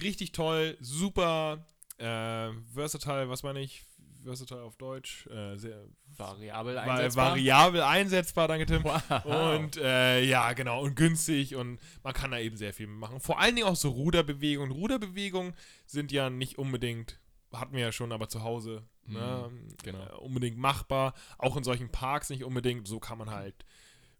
Richtig 0.00 0.32
toll, 0.32 0.76
super 0.80 1.66
äh, 1.98 2.52
versatile, 2.74 3.28
was 3.28 3.42
meine 3.42 3.60
ich? 3.60 3.84
Versatile 4.22 4.62
auf 4.62 4.76
Deutsch. 4.76 5.26
Äh, 5.28 5.56
sehr 5.56 5.84
Variabel 6.16 6.74
va 6.74 6.82
einsetzbar. 6.82 7.30
variabel 7.30 7.82
einsetzbar, 7.82 8.48
danke 8.48 8.66
Tim. 8.66 8.84
Wow. 8.84 9.24
Und 9.54 9.76
äh, 9.76 10.22
ja, 10.24 10.52
genau, 10.52 10.82
und 10.82 10.96
günstig 10.96 11.54
und 11.54 11.78
man 12.02 12.12
kann 12.12 12.32
da 12.32 12.38
eben 12.38 12.56
sehr 12.56 12.74
viel 12.74 12.88
machen. 12.88 13.20
Vor 13.20 13.38
allen 13.38 13.54
Dingen 13.54 13.68
auch 13.68 13.76
so 13.76 13.90
Ruderbewegungen. 13.90 14.72
Ruderbewegungen 14.72 15.54
sind 15.86 16.12
ja 16.12 16.28
nicht 16.28 16.58
unbedingt, 16.58 17.20
hatten 17.52 17.74
wir 17.74 17.82
ja 17.82 17.92
schon, 17.92 18.12
aber 18.12 18.28
zu 18.28 18.42
Hause 18.42 18.82
ne, 19.06 19.50
genau. 19.82 20.04
äh, 20.04 20.12
unbedingt 20.16 20.58
machbar. 20.58 21.14
Auch 21.38 21.56
in 21.56 21.64
solchen 21.64 21.90
Parks 21.90 22.30
nicht 22.30 22.44
unbedingt. 22.44 22.88
So 22.88 22.98
kann 22.98 23.18
man 23.18 23.30
halt 23.30 23.64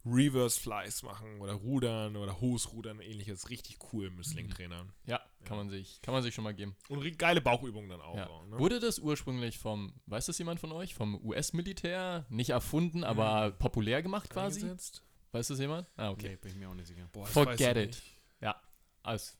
Reverse 0.09 0.59
Flies 0.59 1.03
machen 1.03 1.39
oder 1.39 1.53
Rudern 1.53 2.15
oder 2.15 2.39
Hosrudern 2.39 2.97
und 2.97 3.03
ähnliches. 3.03 3.49
Richtig 3.49 3.79
cool 3.91 4.09
mit 4.09 4.25
Slingtrainern. 4.25 4.91
ja, 5.05 5.21
kann 5.45 5.57
man 5.57 5.69
sich, 5.69 6.01
kann 6.01 6.13
man 6.13 6.23
sich 6.23 6.33
schon 6.33 6.43
mal 6.43 6.53
geben. 6.53 6.75
Und 6.89 7.17
geile 7.17 7.41
Bauchübungen 7.41 7.89
dann 7.89 8.01
auch. 8.01 8.15
Ja. 8.15 8.27
auch, 8.27 8.45
ne? 8.45 8.59
Wurde 8.59 8.79
das 8.79 8.99
ursprünglich 8.99 9.57
vom, 9.57 9.93
weiß 10.05 10.25
das 10.27 10.37
jemand 10.37 10.59
von 10.59 10.71
euch, 10.71 10.93
vom 10.93 11.23
US-Militär 11.23 12.25
nicht 12.29 12.49
erfunden, 12.49 13.03
aber 13.03 13.51
populär 13.51 14.01
gemacht 14.01 14.29
quasi? 14.29 14.61
Eingesetzt? 14.61 15.03
Weiß 15.31 15.47
das 15.47 15.59
jemand? 15.59 15.89
Ah, 15.95 16.09
okay. 16.11 16.27
Okay, 16.27 16.37
bin 16.37 16.51
ich 16.51 16.57
mir 16.57 16.69
auch 16.69 16.73
nicht 16.73 16.87
sicher. 16.87 17.09
Boah, 17.11 17.25
Forget 17.25 17.77
it. 17.77 17.87
nicht. 17.87 18.17
Alles. 19.07 19.37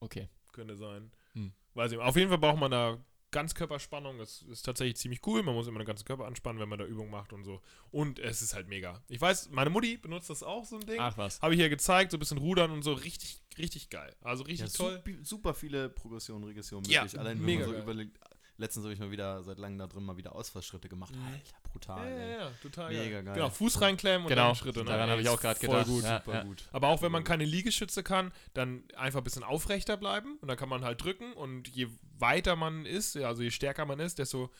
Okay. 0.00 0.28
Könnte 0.52 0.76
sein. 0.76 1.12
Hm. 1.34 1.52
Weiß 1.74 1.92
ich. 1.92 1.98
Auf 1.98 2.16
jeden 2.16 2.30
Fall 2.30 2.38
braucht 2.38 2.58
man 2.58 2.72
da 2.72 2.98
Ganzkörperspannung. 3.34 4.18
Das 4.18 4.42
ist 4.42 4.62
tatsächlich 4.62 4.96
ziemlich 4.96 5.20
cool. 5.26 5.42
Man 5.42 5.54
muss 5.54 5.66
immer 5.66 5.78
den 5.80 5.86
ganzen 5.86 6.04
Körper 6.04 6.24
anspannen, 6.26 6.60
wenn 6.60 6.68
man 6.68 6.78
da 6.78 6.84
Übung 6.86 7.10
macht 7.10 7.32
und 7.32 7.44
so. 7.44 7.60
Und 7.90 8.18
es 8.18 8.40
ist 8.42 8.54
halt 8.54 8.68
mega. 8.68 9.02
Ich 9.08 9.20
weiß, 9.20 9.50
meine 9.50 9.70
Mutti 9.70 9.96
benutzt 9.98 10.30
das 10.30 10.42
auch, 10.42 10.64
so 10.64 10.76
ein 10.76 10.86
Ding. 10.86 10.98
Ach 11.00 11.18
was. 11.18 11.42
Habe 11.42 11.54
ich 11.54 11.60
ihr 11.60 11.68
gezeigt, 11.68 12.10
so 12.12 12.16
ein 12.16 12.20
bisschen 12.20 12.38
rudern 12.38 12.70
und 12.70 12.82
so. 12.82 12.92
Richtig, 12.94 13.42
richtig 13.58 13.90
geil. 13.90 14.14
Also 14.22 14.44
richtig 14.44 14.72
Ja, 14.72 14.76
toll. 14.76 15.02
super 15.22 15.52
viele 15.52 15.88
Progressionen, 15.90 16.44
Regressionen 16.44 16.88
Ja, 16.90 17.02
möglich. 17.02 17.20
Allein 17.20 17.38
wenn 17.38 17.44
mega 17.44 17.60
man 17.60 17.68
so 17.68 17.72
geil. 17.74 17.82
überlegt. 17.82 18.18
Letztens 18.56 18.84
habe 18.84 18.94
ich 18.94 19.00
mal 19.00 19.10
wieder 19.10 19.42
seit 19.42 19.58
langem 19.58 19.78
da 19.78 19.86
drin 19.88 20.04
mal 20.04 20.16
wieder 20.16 20.34
Ausfallschritte 20.34 20.88
gemacht. 20.88 21.14
Mhm. 21.14 21.24
Alter, 21.26 21.56
brutal. 21.72 22.08
Ja, 22.08 22.16
ja, 22.18 22.26
ja, 22.38 22.50
total 22.62 22.88
Mega 22.90 23.02
geil. 23.02 23.24
geil. 23.24 23.34
Genau, 23.34 23.50
Fuß 23.50 23.80
reinklemmen 23.80 24.22
und 24.22 24.28
Genau, 24.28 24.46
dann 24.46 24.54
Schritte. 24.54 24.78
Ne? 24.80 24.84
daran 24.86 25.10
habe 25.10 25.20
ich 25.22 25.28
auch 25.28 25.40
gerade 25.40 25.58
gedacht. 25.58 25.86
Gut. 25.86 26.04
Ja, 26.04 26.18
Super 26.24 26.34
ja. 26.34 26.42
gut. 26.44 26.68
Aber 26.72 26.88
auch 26.88 27.02
wenn 27.02 27.10
man 27.10 27.24
keine 27.24 27.44
Liegestütze 27.44 28.02
kann, 28.04 28.30
dann 28.52 28.84
einfach 28.96 29.20
ein 29.20 29.24
bisschen 29.24 29.42
aufrechter 29.42 29.96
bleiben 29.96 30.38
und 30.40 30.46
dann 30.48 30.56
kann 30.56 30.68
man 30.68 30.84
halt 30.84 31.02
drücken 31.02 31.32
und 31.32 31.68
je 31.68 31.88
weiter 32.18 32.54
man 32.54 32.86
ist, 32.86 33.16
also 33.16 33.42
je 33.42 33.50
stärker 33.50 33.86
man 33.86 33.98
ist, 33.98 34.18
desto 34.20 34.50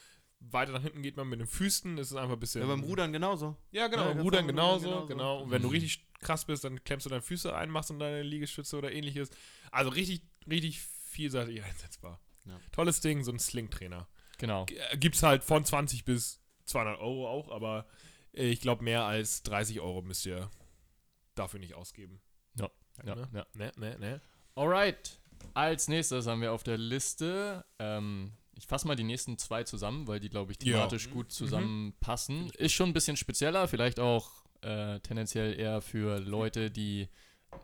weiter 0.41 0.73
nach 0.73 0.83
hinten 0.83 1.03
geht 1.03 1.17
man 1.17 1.29
mit 1.29 1.39
den 1.41 1.47
Füßen. 1.47 1.97
Das 1.97 2.11
ist 2.11 2.17
einfach 2.17 2.35
ein 2.35 2.41
bisschen. 2.41 2.61
Ja, 2.63 2.67
beim 2.67 2.83
Rudern 2.83 3.13
genauso. 3.13 3.57
Ja, 3.71 3.87
genau. 3.87 4.09
Ganz 4.09 4.23
Rudern 4.23 4.47
genauso, 4.49 4.89
genauso. 4.89 5.07
genau. 5.07 5.43
Und 5.43 5.51
wenn 5.53 5.63
du 5.63 5.69
Mhm. 5.69 5.73
richtig 5.75 6.05
krass 6.21 6.45
bist, 6.45 6.65
dann 6.65 6.83
klemmst 6.83 7.07
du 7.07 7.11
deine 7.11 7.23
Füße 7.23 7.55
ein, 7.55 7.71
machst 7.71 7.91
dann 7.91 7.99
deine 8.01 8.23
Liegestütze 8.23 8.77
oder 8.77 8.91
ähnliches. 8.93 9.31
Also 9.71 9.91
richtig, 9.91 10.23
richtig 10.51 10.81
vielseitig 10.83 11.63
einsetzbar. 11.63 12.21
Ja. 12.47 12.59
Tolles 12.73 13.01
Ding, 13.01 13.23
so 13.25 13.33
ein 13.33 13.39
Sling-Trainer. 13.39 14.07
Genau. 14.39 14.67
Äh, 14.91 14.97
Gibt's 14.99 15.23
halt 15.23 15.45
von 15.45 15.65
20 15.65 16.05
bis 16.05 16.41
200 16.67 16.99
Euro 17.01 17.29
auch, 17.29 17.51
aber 17.51 17.87
äh, 18.33 18.47
ich 18.47 18.61
glaube, 18.61 18.85
mehr 18.85 19.05
als 19.05 19.43
30 19.45 19.81
Euro 19.81 20.03
müsst 20.03 20.27
ihr 20.27 20.51
dafür 21.35 21.61
nicht 21.61 21.75
ausgeben. 21.75 22.21
Ja, 22.59 22.71
ja, 23.05 23.15
Ne? 23.15 23.29
ja. 23.33 23.47
Ne, 23.55 23.73
ne, 23.77 23.99
ne. 23.99 24.21
Alright. 24.55 25.19
Als 25.53 25.89
nächstes 25.89 26.27
haben 26.27 26.41
wir 26.41 26.53
auf 26.53 26.63
der 26.63 26.79
Liste, 26.79 27.65
ähm, 27.79 28.33
ich 28.55 28.67
fasse 28.67 28.87
mal 28.87 28.95
die 28.97 29.03
nächsten 29.05 29.37
zwei 29.37 29.65
zusammen, 29.65 30.07
weil 30.07 30.21
die, 30.21 30.29
glaube 30.31 30.53
ich, 30.53 30.63
Ja. 30.63 30.75
thematisch 30.79 31.11
gut 31.11 31.33
zusammenpassen. 31.33 32.51
Ist 32.51 32.73
schon 32.73 32.91
ein 32.91 32.93
bisschen 32.95 33.17
spezieller, 33.17 33.69
vielleicht 33.69 34.01
auch 34.01 34.31
äh, 34.63 35.01
tendenziell 35.01 35.59
eher 35.59 35.81
für 35.83 36.19
Leute, 36.21 36.71
die 36.71 37.09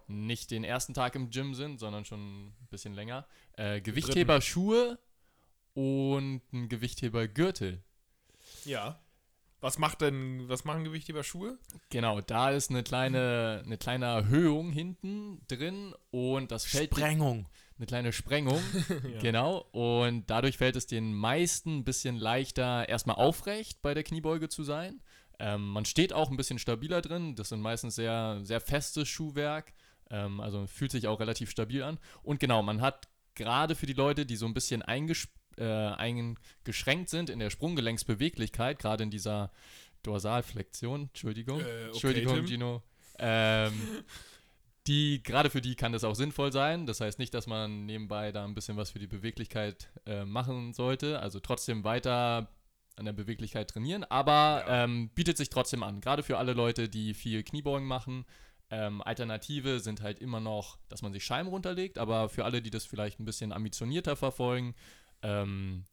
nicht 0.09 0.51
den 0.51 0.65
ersten 0.65 0.95
Tag 0.95 1.15
im 1.15 1.31
Gym 1.31 1.55
sind, 1.55 1.79
sondern 1.79 2.05
schon 2.05 2.47
ein 2.49 2.69
bisschen 2.71 2.95
länger. 2.95 3.27
Äh, 3.57 3.81
Gewichtheber-Schuhe 3.81 4.99
und 5.75 6.43
ein 6.53 6.69
Gewichtheber-Gürtel. 6.69 7.83
Ja. 8.65 9.01
Was 9.61 9.79
macht 9.79 10.01
denn, 10.01 10.49
was 10.49 10.65
machen 10.65 10.85
Gewichtheber 10.85 11.23
Schuhe? 11.23 11.59
Genau, 11.91 12.23
da 12.23 12.51
ist 12.51 12.71
eine 12.71 12.83
kleine, 12.83 13.63
eine 13.65 13.77
kleine 13.77 14.07
Erhöhung 14.07 14.73
hinten 14.73 15.43
drin 15.49 15.95
und 16.11 16.51
das 16.51 16.65
fällt 16.65 16.93
Sprengung. 16.93 17.47
eine 17.77 17.87
kleine 17.87 18.13
Sprengung. 18.13 18.63
Genau. 19.21 19.67
Und 19.73 20.31
dadurch 20.31 20.57
fällt 20.57 20.77
es 20.77 20.87
den 20.87 21.13
meisten 21.13 21.79
ein 21.79 21.85
bisschen 21.85 22.17
leichter, 22.17 22.89
erstmal 22.89 23.17
aufrecht 23.17 23.83
bei 23.83 23.93
der 23.93 24.03
Kniebeuge 24.03 24.49
zu 24.49 24.65
sein. 24.65 25.03
Ähm, 25.41 25.69
man 25.69 25.87
steht 25.87 26.13
auch 26.13 26.31
ein 26.31 26.37
bisschen 26.37 26.59
stabiler 26.59 27.01
drin. 27.01 27.35
Das 27.35 27.49
sind 27.49 27.63
meistens 27.63 27.95
sehr, 27.95 28.41
sehr 28.43 28.61
festes 28.61 29.09
Schuhwerk. 29.09 29.73
Ähm, 30.11 30.39
also 30.41 30.67
fühlt 30.67 30.91
sich 30.91 31.09
auch 31.09 31.19
relativ 31.19 31.51
stabil 31.51 31.83
an. 31.83 31.99
Und 32.23 32.41
genau, 32.41 32.63
man 32.63 32.83
hat 32.83 33.09
gerade 33.35 33.75
für 33.75 33.87
die 33.87 33.95
Leute, 33.95 34.27
die 34.27 34.37
so 34.37 34.45
ein 34.45 34.53
bisschen 34.53 34.83
äh, 34.83 35.65
eingeschränkt 35.65 37.09
sind 37.09 37.31
in 37.31 37.39
der 37.39 37.49
Sprunggelenksbeweglichkeit, 37.49 38.79
gerade 38.79 39.03
in 39.03 39.11
dieser 39.11 39.51
Dorsalflexion, 40.03 41.05
Entschuldigung, 41.05 41.61
Äh, 41.61 41.63
okay, 41.63 41.87
Entschuldigung, 41.87 42.37
Tim. 42.37 42.47
Gino, 42.47 42.83
ähm, 43.19 43.73
die, 44.87 45.23
gerade 45.23 45.49
für 45.49 45.61
die 45.63 45.75
kann 45.75 45.93
das 45.93 46.05
auch 46.05 46.15
sinnvoll 46.15 46.53
sein. 46.53 46.87
Das 46.87 47.01
heißt 47.01 47.19
nicht, 47.19 47.33
dass 47.33 47.47
man 47.47 47.87
nebenbei 47.87 48.33
da 48.33 48.45
ein 48.45 48.55
bisschen 48.55 48.77
was 48.77 48.91
für 48.91 48.99
die 48.99 49.07
Beweglichkeit 49.07 49.89
äh, 50.05 50.25
machen 50.25 50.75
sollte. 50.75 51.21
Also 51.21 51.41
trotzdem 51.41 51.85
weiter 51.85 52.49
an 53.01 53.07
der 53.07 53.13
Beweglichkeit 53.13 53.69
trainieren, 53.71 54.05
aber 54.05 54.65
Ja. 54.69 54.85
ähm, 54.85 55.11
bietet 55.15 55.37
sich 55.37 55.51
trotzdem 55.51 55.83
an. 55.83 56.01
Gerade 56.01 56.23
für 56.23 56.39
alle 56.39 56.53
Leute, 56.53 56.89
die 56.89 57.15
viel 57.15 57.43
Kniebeugen 57.43 57.89
machen. 57.89 58.25
Ähm, 58.71 59.03
Alternative 59.03 59.81
sind 59.81 60.01
halt 60.01 60.21
immer 60.21 60.39
noch, 60.39 60.79
dass 60.89 61.03
man 61.03 61.13
sich 61.13 61.25
Scheiben 61.25 61.49
runterlegt, 61.49 61.99
aber 61.99 62.29
für 62.29 62.45
alle, 62.45 62.63
die 62.63 62.71
das 62.71 62.85
vielleicht 62.87 63.19
ein 63.19 63.25
bisschen 63.25 63.53
ambitionierter 63.53 64.15
verfolgen, 64.15 64.77
ähm, 65.23 65.85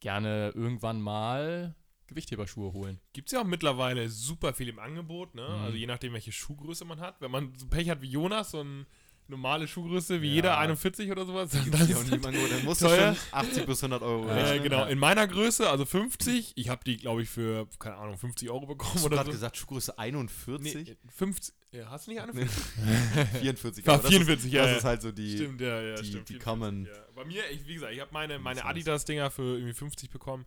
gerne 0.00 0.50
irgendwann 0.54 1.00
mal 1.00 1.76
Gewichtheberschuhe 2.06 2.72
holen. 2.72 3.00
Gibt 3.12 3.28
es 3.28 3.32
ja 3.32 3.40
auch 3.40 3.46
mittlerweile 3.46 4.08
super 4.08 4.52
viel 4.52 4.68
im 4.68 4.78
Angebot, 4.78 5.34
ne? 5.34 5.46
Mhm. 5.48 5.62
Also 5.64 5.76
je 5.76 5.86
nachdem, 5.86 6.12
welche 6.12 6.32
Schuhgröße 6.32 6.84
man 6.84 7.00
hat. 7.00 7.20
Wenn 7.20 7.30
man 7.30 7.54
so 7.54 7.66
Pech 7.68 7.88
hat 7.88 8.02
wie 8.02 8.10
Jonas, 8.10 8.50
so 8.50 8.60
ein 8.62 8.86
normale 9.28 9.66
Schuhgröße 9.66 10.20
wie 10.22 10.28
Ja. 10.28 10.34
jeder 10.34 10.58
41 10.58 11.10
oder 11.10 11.24
sowas. 11.24 11.50
Dann 11.50 11.62
hier 11.64 11.72
ist 11.90 11.96
auch 11.96 12.04
niemand, 12.04 12.36
dann 12.36 12.64
musst 12.64 12.82
du 12.82 12.86
teuer. 12.86 13.14
schon 13.14 13.32
80 13.38 13.66
bis 13.66 13.82
100 13.82 14.02
Euro 14.02 14.28
Äh, 14.30 14.58
genau, 14.60 14.80
Ja. 14.80 14.86
in 14.86 14.98
meiner 14.98 15.26
Größe, 15.26 15.68
also 15.68 15.84
50. 15.84 16.52
Ich 16.56 16.68
habe 16.68 16.82
die, 16.84 16.96
glaube 16.98 17.22
ich, 17.22 17.30
für, 17.30 17.66
keine 17.78 17.96
Ahnung, 17.96 18.18
50 18.18 18.50
Euro 18.50 18.66
bekommen 18.66 18.92
Hast 18.94 19.02
du 19.02 19.06
oder 19.06 19.16
gerade 19.16 19.30
so. 19.30 19.32
gesagt, 19.32 19.56
Schuhgröße 19.56 19.98
41? 19.98 20.74
Nee, 20.74 20.96
50. 21.16 21.54
Ja, 21.72 21.90
hast 21.90 22.06
du 22.06 22.12
nicht 22.12 22.20
eine? 22.20 22.32
Nee. 22.32 22.46
44. 23.40 23.84
Ja, 23.84 23.94
aber 23.94 24.02
das 24.02 24.10
44, 24.10 24.46
ist, 24.46 24.52
ja, 24.52 24.62
Das 24.62 24.70
ja. 24.72 24.76
ist 24.78 24.84
halt 24.84 25.02
so 25.02 25.10
die. 25.12 25.34
Stimmt, 25.36 25.60
ja, 25.60 25.80
ja, 25.80 25.94
die- 25.96 26.06
stimmt. 26.06 26.28
die 26.28 26.34
44, 26.34 26.38
common- 26.40 26.84
Ja. 26.86 26.92
Bei 27.14 27.24
mir, 27.24 27.42
ich, 27.50 27.66
wie 27.66 27.74
gesagt, 27.74 27.92
ich 27.92 28.00
habe 28.00 28.10
meine, 28.12 28.38
meine 28.38 28.64
Adidas-Dinger 28.64 29.30
für 29.30 29.54
irgendwie 29.56 29.72
50 29.74 30.10
bekommen. 30.10 30.46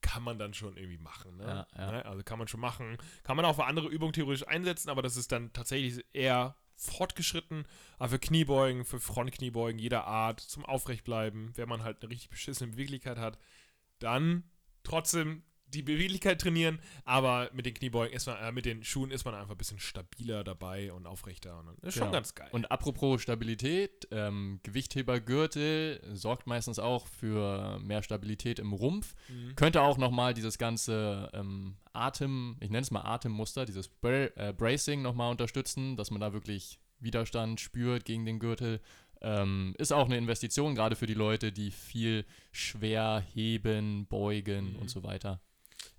Kann 0.00 0.22
man 0.22 0.38
dann 0.38 0.54
schon 0.54 0.76
irgendwie 0.76 0.98
machen. 0.98 1.36
Ne? 1.38 1.44
Ja, 1.44 1.66
ja. 1.76 1.90
Ne? 1.90 2.04
Also 2.06 2.22
kann 2.22 2.38
man 2.38 2.46
schon 2.46 2.60
machen. 2.60 2.98
Kann 3.24 3.36
man 3.36 3.44
auch 3.44 3.56
für 3.56 3.64
andere 3.64 3.88
Übungen 3.88 4.12
theoretisch 4.12 4.46
einsetzen, 4.46 4.90
aber 4.90 5.02
das 5.02 5.16
ist 5.16 5.32
dann 5.32 5.52
tatsächlich 5.52 6.04
eher 6.12 6.54
fortgeschritten. 6.78 7.66
Aber 7.98 8.10
für 8.10 8.18
Kniebeugen, 8.18 8.84
für 8.84 9.00
Frontkniebeugen 9.00 9.78
jeder 9.78 10.06
Art, 10.06 10.40
zum 10.40 10.64
Aufrechtbleiben, 10.64 11.52
wenn 11.56 11.68
man 11.68 11.82
halt 11.82 12.02
eine 12.02 12.10
richtig 12.10 12.30
beschissene 12.30 12.72
Beweglichkeit 12.72 13.18
hat, 13.18 13.38
dann 13.98 14.44
trotzdem 14.84 15.42
die 15.74 15.82
Beweglichkeit 15.82 16.40
trainieren, 16.40 16.78
aber 17.04 17.50
mit 17.52 17.66
den 17.66 17.74
Kniebeugen 17.74 18.14
ist 18.14 18.26
man, 18.26 18.36
äh, 18.38 18.52
mit 18.52 18.64
den 18.64 18.82
Schuhen 18.84 19.10
ist 19.10 19.24
man 19.24 19.34
einfach 19.34 19.50
ein 19.52 19.58
bisschen 19.58 19.78
stabiler 19.78 20.42
dabei 20.44 20.92
und 20.92 21.06
aufrechter. 21.06 21.58
Und 21.58 21.78
ist 21.84 21.94
schon 21.94 22.02
Genau. 22.04 22.12
ganz 22.12 22.34
geil. 22.34 22.48
Und 22.52 22.70
apropos 22.70 23.20
Stabilität, 23.22 24.08
ähm, 24.10 24.60
Gewichthebergürtel 24.62 26.00
sorgt 26.14 26.46
meistens 26.46 26.78
auch 26.78 27.06
für 27.06 27.78
mehr 27.80 28.02
Stabilität 28.02 28.58
im 28.58 28.72
Rumpf. 28.72 29.14
Mhm. 29.28 29.56
Könnte 29.56 29.82
auch 29.82 29.98
nochmal 29.98 30.34
dieses 30.34 30.58
ganze 30.58 31.30
ähm, 31.32 31.76
Atem, 31.92 32.56
ich 32.60 32.70
nenne 32.70 32.82
es 32.82 32.90
mal 32.90 33.02
Atemmuster, 33.02 33.64
dieses 33.64 33.88
Bra 33.88 34.26
äh, 34.36 34.54
Bracing 34.56 35.02
nochmal 35.02 35.30
unterstützen, 35.30 35.96
dass 35.96 36.10
man 36.10 36.20
da 36.20 36.32
wirklich 36.32 36.78
Widerstand 37.00 37.60
spürt 37.60 38.04
gegen 38.04 38.24
den 38.24 38.38
Gürtel. 38.38 38.80
Ähm, 39.20 39.74
ist 39.78 39.92
auch 39.92 40.06
eine 40.06 40.16
Investition, 40.16 40.74
gerade 40.76 40.94
für 40.94 41.06
die 41.06 41.14
Leute, 41.14 41.50
die 41.52 41.70
viel 41.72 42.24
schwer 42.52 43.24
heben, 43.34 44.06
beugen 44.06 44.74
Mhm. 44.74 44.76
und 44.76 44.90
so 44.90 45.02
weiter. 45.02 45.40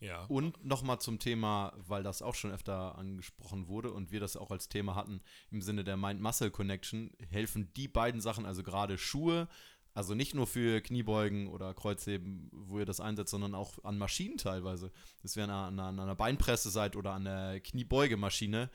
Ja. 0.01 0.23
Und 0.25 0.63
nochmal 0.65 0.99
zum 0.99 1.19
Thema, 1.19 1.73
weil 1.75 2.03
das 2.03 2.21
auch 2.21 2.35
schon 2.35 2.51
öfter 2.51 2.97
angesprochen 2.97 3.67
wurde 3.67 3.91
und 3.91 4.11
wir 4.11 4.19
das 4.19 4.37
auch 4.37 4.51
als 4.51 4.69
Thema 4.69 4.95
hatten, 4.95 5.21
im 5.51 5.61
Sinne 5.61 5.83
der 5.83 5.97
Mind-Muscle-Connection, 5.97 7.11
helfen 7.29 7.71
die 7.75 7.87
beiden 7.87 8.21
Sachen, 8.21 8.45
also 8.45 8.63
gerade 8.63 8.97
Schuhe, 8.97 9.47
also 9.93 10.15
nicht 10.15 10.35
nur 10.35 10.47
für 10.47 10.79
Kniebeugen 10.81 11.47
oder 11.47 11.73
Kreuzheben, 11.73 12.49
wo 12.53 12.79
ihr 12.79 12.85
das 12.85 13.01
einsetzt, 13.01 13.31
sondern 13.31 13.55
auch 13.55 13.83
an 13.83 13.97
Maschinen 13.97 14.37
teilweise. 14.37 14.91
Das 15.21 15.35
wäre 15.35 15.51
an, 15.51 15.73
einer- 15.79 15.87
an 15.89 15.99
einer 15.99 16.15
Beinpresse 16.15 16.69
seid 16.69 16.95
oder 16.95 17.11
an 17.13 17.25
der 17.25 17.59
Kniebeugemaschine. 17.59 18.69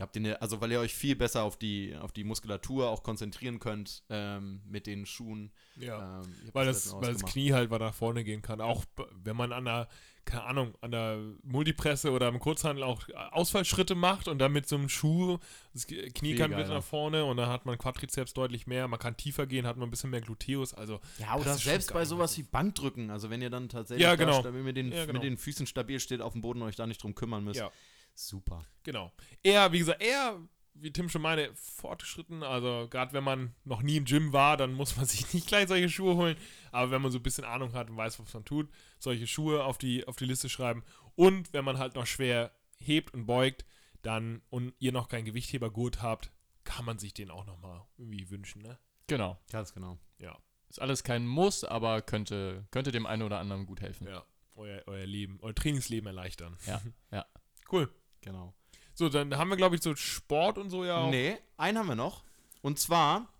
Habt 0.00 0.14
ihr 0.14 0.20
eine, 0.20 0.40
also 0.40 0.60
weil 0.60 0.70
ihr 0.70 0.78
euch 0.78 0.94
viel 0.94 1.16
besser 1.16 1.42
auf 1.42 1.56
die, 1.56 1.96
auf 1.96 2.12
die 2.12 2.22
Muskulatur 2.22 2.88
auch 2.88 3.02
konzentrieren 3.02 3.58
könnt 3.58 4.04
ähm, 4.10 4.60
mit 4.64 4.86
den 4.86 5.06
Schuhen. 5.06 5.50
Ja. 5.74 6.20
Ähm, 6.20 6.32
weil 6.52 6.66
letztens 6.68 6.92
das, 6.92 7.02
weil 7.02 7.12
das. 7.14 7.24
Knie 7.24 7.52
halt 7.52 7.70
weiter 7.70 7.86
nach 7.86 7.94
vorne 7.94 8.22
gehen 8.22 8.42
kann. 8.42 8.60
Auch 8.60 8.84
wenn 9.24 9.36
man 9.36 9.52
an 9.52 9.64
der, 9.64 9.88
keine 10.28 10.44
Ahnung, 10.44 10.74
an 10.82 10.90
der 10.90 11.18
Multipresse 11.42 12.10
oder 12.12 12.28
im 12.28 12.38
Kurzhandel 12.38 12.84
auch 12.84 13.02
Ausfallschritte 13.32 13.94
macht 13.94 14.28
und 14.28 14.38
dann 14.38 14.52
mit 14.52 14.68
so 14.68 14.76
einem 14.76 14.88
Schuh, 14.88 15.38
das 15.72 15.86
Knie 15.86 16.34
kann 16.34 16.50
geiler. 16.50 16.68
nach 16.68 16.82
vorne 16.84 17.24
und 17.24 17.36
dann 17.38 17.48
hat 17.48 17.64
man 17.66 17.78
Quadrizeps 17.78 18.34
deutlich 18.34 18.66
mehr, 18.66 18.86
man 18.88 18.98
kann 18.98 19.16
tiefer 19.16 19.46
gehen, 19.46 19.66
hat 19.66 19.76
man 19.76 19.88
ein 19.88 19.90
bisschen 19.90 20.10
mehr 20.10 20.20
Gluteus, 20.20 20.74
also 20.74 21.00
Ja, 21.18 21.34
oder 21.36 21.54
selbst 21.54 21.92
bei 21.92 22.04
sowas 22.04 22.36
wie 22.36 22.42
Bankdrücken, 22.42 23.10
also 23.10 23.30
wenn 23.30 23.40
ihr 23.42 23.50
dann 23.50 23.68
tatsächlich 23.68 24.04
Ja, 24.04 24.14
genau. 24.16 24.40
stabil 24.40 24.62
mit, 24.62 24.76
den, 24.76 24.92
Ja, 24.92 25.06
genau. 25.06 25.14
mit 25.14 25.22
den 25.22 25.36
Füßen 25.36 25.66
stabil 25.66 25.98
steht 25.98 26.20
auf 26.20 26.32
dem 26.32 26.42
Boden 26.42 26.60
und 26.62 26.68
euch 26.68 26.76
da 26.76 26.86
nicht 26.86 27.02
drum 27.02 27.14
kümmern 27.14 27.42
müsst. 27.44 27.60
ja, 27.60 27.70
Super. 28.14 28.64
genau. 28.82 29.12
Eher, 29.42 29.72
wie 29.72 29.78
gesagt, 29.78 30.02
eher, 30.02 30.36
wie 30.80 30.92
Tim 30.92 31.08
schon 31.08 31.22
meine, 31.22 31.54
fortgeschritten, 31.54 32.42
also 32.42 32.86
gerade 32.90 33.12
wenn 33.12 33.24
man 33.24 33.54
noch 33.64 33.82
nie 33.82 33.96
im 33.96 34.04
Gym 34.04 34.32
war, 34.32 34.56
dann 34.56 34.72
muss 34.74 34.96
man 34.96 35.06
sich 35.06 35.32
nicht 35.34 35.46
gleich 35.48 35.68
solche 35.68 35.88
Schuhe 35.88 36.16
holen, 36.16 36.36
aber 36.72 36.90
wenn 36.90 37.02
man 37.02 37.12
so 37.12 37.18
ein 37.18 37.22
bisschen 37.22 37.44
Ahnung 37.44 37.72
hat 37.74 37.90
und 37.90 37.96
weiß, 37.96 38.18
was 38.20 38.32
man 38.34 38.44
tut, 38.44 38.68
solche 38.98 39.26
Schuhe 39.26 39.64
auf 39.64 39.78
die, 39.78 40.06
auf 40.06 40.16
die 40.16 40.24
Liste 40.26 40.48
schreiben 40.48 40.84
und 41.14 41.52
wenn 41.52 41.64
man 41.64 41.78
halt 41.78 41.94
noch 41.94 42.06
schwer 42.06 42.52
hebt 42.78 43.12
und 43.14 43.26
beugt, 43.26 43.64
dann 44.02 44.42
und 44.50 44.74
ihr 44.78 44.92
noch 44.92 45.08
keinen 45.08 45.24
Gewichthebergurt 45.24 46.00
habt, 46.02 46.30
kann 46.64 46.84
man 46.84 46.98
sich 46.98 47.14
den 47.14 47.30
auch 47.30 47.44
nochmal 47.46 47.82
irgendwie 47.96 48.30
wünschen, 48.30 48.62
ne? 48.62 48.78
Genau. 49.06 49.38
Ganz 49.50 49.72
genau. 49.72 49.98
Ja, 50.18 50.38
Ist 50.68 50.80
alles 50.80 51.02
kein 51.02 51.26
Muss, 51.26 51.64
aber 51.64 52.02
könnte, 52.02 52.66
könnte 52.70 52.92
dem 52.92 53.06
einen 53.06 53.22
oder 53.22 53.38
anderen 53.38 53.66
gut 53.66 53.80
helfen. 53.80 54.06
ja. 54.06 54.24
Euer, 54.54 54.82
euer 54.86 55.06
Leben, 55.06 55.38
euer 55.40 55.54
Trainingsleben 55.54 56.08
erleichtern. 56.08 56.56
Ja, 56.66 56.82
ja. 57.12 57.24
Cool. 57.72 57.88
Genau. 58.22 58.54
So, 58.98 59.08
dann 59.08 59.32
haben 59.38 59.48
wir, 59.48 59.56
glaube 59.56 59.76
ich, 59.76 59.82
so 59.82 59.94
Sport 59.94 60.58
und 60.58 60.70
so 60.70 60.84
ja 60.84 60.96
auch. 60.98 61.10
Nee, 61.10 61.36
einen 61.56 61.78
haben 61.78 61.86
wir 61.86 61.94
noch. 61.94 62.24
Und 62.62 62.80
zwar, 62.80 63.32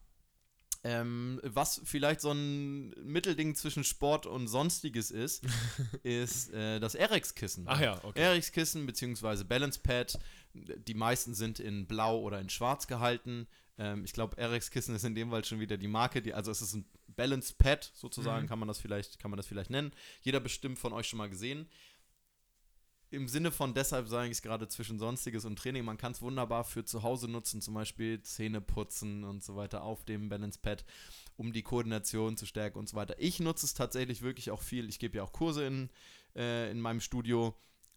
ähm, 0.84 1.40
was 1.42 1.80
vielleicht 1.82 2.20
so 2.20 2.30
ein 2.30 2.90
Mittelding 3.02 3.56
zwischen 3.56 3.82
Sport 3.82 4.26
und 4.26 4.46
Sonstiges 4.46 5.10
ist, 5.10 5.42
ist 6.04 6.52
äh, 6.54 6.78
das 6.78 6.94
Erex-Kissen. 6.94 7.64
Ach 7.66 7.80
ja, 7.80 7.98
okay. 8.04 8.20
Erex-Kissen 8.20 8.86
bzw. 8.86 9.42
Balance 9.42 9.80
Pad. 9.80 10.20
Die 10.54 10.94
meisten 10.94 11.34
sind 11.34 11.58
in 11.58 11.88
blau 11.88 12.20
oder 12.20 12.40
in 12.40 12.48
schwarz 12.50 12.86
gehalten. 12.86 13.48
Ähm, 13.78 14.04
ich 14.04 14.12
glaube, 14.12 14.38
Erex-Kissen 14.38 14.94
ist 14.94 15.02
in 15.04 15.16
dem 15.16 15.30
Fall 15.30 15.44
schon 15.44 15.58
wieder 15.58 15.76
die 15.76 15.88
Marke. 15.88 16.22
Die, 16.22 16.34
also 16.34 16.52
es 16.52 16.62
ist 16.62 16.74
ein 16.74 16.84
Balance 17.08 17.52
Pad 17.58 17.90
sozusagen, 17.94 18.44
Mhm. 18.44 18.48
kann 18.48 18.60
man 18.60 18.68
das 18.68 18.78
vielleicht, 18.78 19.18
kann 19.18 19.32
man 19.32 19.38
das 19.38 19.48
vielleicht 19.48 19.70
nennen. 19.70 19.90
Jeder 20.22 20.38
bestimmt 20.38 20.78
von 20.78 20.92
euch 20.92 21.08
schon 21.08 21.18
mal 21.18 21.28
gesehen. 21.28 21.68
Im 23.10 23.26
Sinne 23.26 23.50
von 23.50 23.72
deshalb 23.72 24.06
sage 24.08 24.26
ich 24.26 24.32
es 24.32 24.42
gerade 24.42 24.68
zwischen 24.68 24.98
Sonstiges 24.98 25.46
und 25.46 25.58
Training, 25.58 25.84
man 25.84 25.96
kann 25.96 26.12
es 26.12 26.20
wunderbar 26.20 26.64
für 26.64 26.84
zu 26.84 27.02
Hause 27.02 27.26
nutzen, 27.26 27.62
zum 27.62 27.72
Beispiel 27.72 28.20
Zähne 28.22 28.60
putzen 28.60 29.24
und 29.24 29.42
so 29.42 29.56
weiter 29.56 29.82
auf 29.82 30.04
dem 30.04 30.28
Balance 30.28 30.58
Pad, 30.60 30.84
um 31.36 31.52
die 31.52 31.62
Koordination 31.62 32.36
zu 32.36 32.44
stärken 32.44 32.78
und 32.78 32.88
so 32.88 32.96
weiter. 32.96 33.14
Ich 33.18 33.40
nutze 33.40 33.64
es 33.64 33.72
tatsächlich 33.72 34.20
wirklich 34.20 34.50
auch 34.50 34.60
viel. 34.60 34.88
Ich 34.88 34.98
gebe 34.98 35.16
ja 35.16 35.22
auch 35.22 35.32
Kurse 35.32 35.64
in, 35.64 35.88
äh, 36.36 36.70
in 36.70 36.80
meinem 36.80 37.00
Studio 37.00 37.54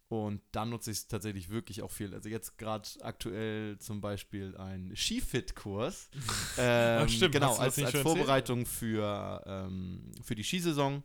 und 0.08 0.40
dann 0.52 0.70
nutze 0.70 0.90
ich 0.90 0.98
es 0.98 1.08
tatsächlich 1.08 1.50
wirklich 1.50 1.82
auch 1.82 1.90
viel. 1.90 2.14
Also 2.14 2.28
jetzt 2.28 2.58
gerade 2.58 2.88
aktuell 3.00 3.78
zum 3.78 4.00
Beispiel 4.00 4.56
ein 4.56 4.92
Skifit-Kurs. 4.94 6.10
ähm, 6.58 7.08
stimmt, 7.08 7.32
Genau, 7.32 7.50
als, 7.50 7.60
als 7.60 7.74
schon 7.76 7.84
erzählt? 7.84 8.02
Vorbereitung 8.02 8.66
für, 8.66 9.42
ähm, 9.46 10.12
für 10.22 10.34
die 10.34 10.44
Skisaison. 10.44 11.02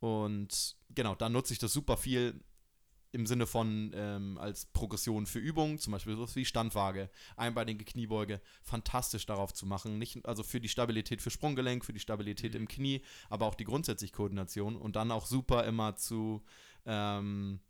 Und 0.00 0.76
genau, 0.90 1.14
da 1.14 1.28
nutze 1.28 1.52
ich 1.52 1.58
das 1.58 1.72
super 1.72 1.96
viel 1.96 2.40
im 3.12 3.26
Sinne 3.26 3.46
von 3.46 3.92
ähm, 3.94 4.38
als 4.38 4.64
Progression 4.66 5.26
für 5.26 5.38
Übungen, 5.38 5.78
zum 5.78 5.92
Beispiel 5.92 6.16
sowas 6.16 6.34
wie 6.34 6.44
Standwaage, 6.46 7.10
einbeinige 7.36 7.84
Kniebeuge, 7.84 8.40
fantastisch 8.62 9.26
darauf 9.26 9.52
zu 9.52 9.66
machen. 9.66 9.98
Nicht, 9.98 10.24
also 10.26 10.42
für 10.42 10.60
die 10.60 10.68
Stabilität 10.70 11.20
für 11.22 11.30
Sprunggelenk, 11.30 11.84
für 11.84 11.92
die 11.92 12.00
Stabilität 12.00 12.54
Mhm. 12.54 12.60
im 12.60 12.68
Knie, 12.68 13.02
aber 13.28 13.46
auch 13.46 13.54
die 13.54 13.64
grundsätzliche 13.64 14.14
Koordination 14.14 14.76
und 14.76 14.96
dann 14.96 15.10
auch 15.10 15.26
super 15.26 15.64
immer 15.64 15.94
zu 15.96 16.42
ähm, 16.86 17.60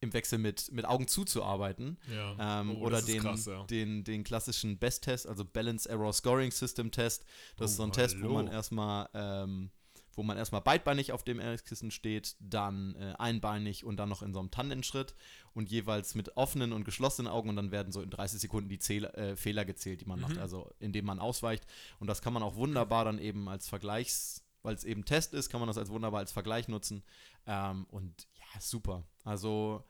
im 0.00 0.12
Wechsel 0.12 0.38
mit, 0.38 0.70
mit 0.70 0.84
Augen 0.84 1.08
zuzuarbeiten. 1.08 1.98
Ja. 2.12 2.60
Ähm, 2.60 2.70
Oh, 2.76 2.84
oder 2.86 3.02
den, 3.02 3.20
krass, 3.20 3.46
ja. 3.46 3.64
den, 3.64 4.04
den 4.04 4.22
klassischen 4.22 4.78
Best-Test, 4.78 5.26
also 5.26 5.44
Balance 5.44 5.88
Error 5.88 6.12
Scoring 6.12 6.52
System 6.52 6.92
Test. 6.92 7.24
Das 7.56 7.72
ist 7.72 7.78
so 7.78 7.82
ein 7.82 7.88
Oh, 7.90 7.92
Test, 7.94 8.16
wo 8.18 8.24
hallo. 8.24 8.34
man 8.34 8.46
erstmal 8.46 9.08
ähm, 9.14 9.70
wo 10.18 10.24
man 10.24 10.36
erstmal 10.36 10.60
beidbeinig 10.60 11.12
auf 11.12 11.22
dem 11.22 11.38
RX-Kissen 11.40 11.92
steht, 11.92 12.34
dann 12.40 12.96
äh, 12.96 13.14
einbeinig 13.18 13.84
und 13.84 13.96
dann 13.98 14.08
noch 14.08 14.20
in 14.20 14.34
so 14.34 14.40
einem 14.40 14.50
Tandemschritt 14.50 15.14
und 15.54 15.70
jeweils 15.70 16.16
mit 16.16 16.36
offenen 16.36 16.72
und 16.72 16.84
geschlossenen 16.84 17.30
Augen 17.30 17.48
und 17.48 17.56
dann 17.56 17.70
werden 17.70 17.92
so 17.92 18.02
in 18.02 18.10
30 18.10 18.40
Sekunden 18.40 18.68
die 18.68 18.80
Zähl 18.80 19.04
äh, 19.04 19.36
Fehler 19.36 19.64
gezählt, 19.64 20.00
die 20.00 20.06
man 20.06 20.20
macht, 20.20 20.34
Mhm. 20.34 20.40
also 20.42 20.74
indem 20.80 21.06
man 21.06 21.20
ausweicht. 21.20 21.64
Und 22.00 22.08
das 22.08 22.20
kann 22.20 22.32
man 22.32 22.42
auch 22.42 22.56
wunderbar 22.56 23.04
dann 23.04 23.18
eben 23.20 23.48
als 23.48 23.68
Vergleichs, 23.68 24.42
weil 24.62 24.74
es 24.74 24.82
eben 24.82 25.04
Test 25.04 25.34
ist, 25.34 25.50
kann 25.50 25.60
man 25.60 25.68
das 25.68 25.78
als 25.78 25.88
wunderbar 25.88 26.18
als 26.18 26.32
Vergleich 26.32 26.66
nutzen. 26.66 27.04
Ähm, 27.46 27.86
und 27.90 28.26
ja, 28.34 28.60
super. 28.60 29.04
Also 29.24 29.84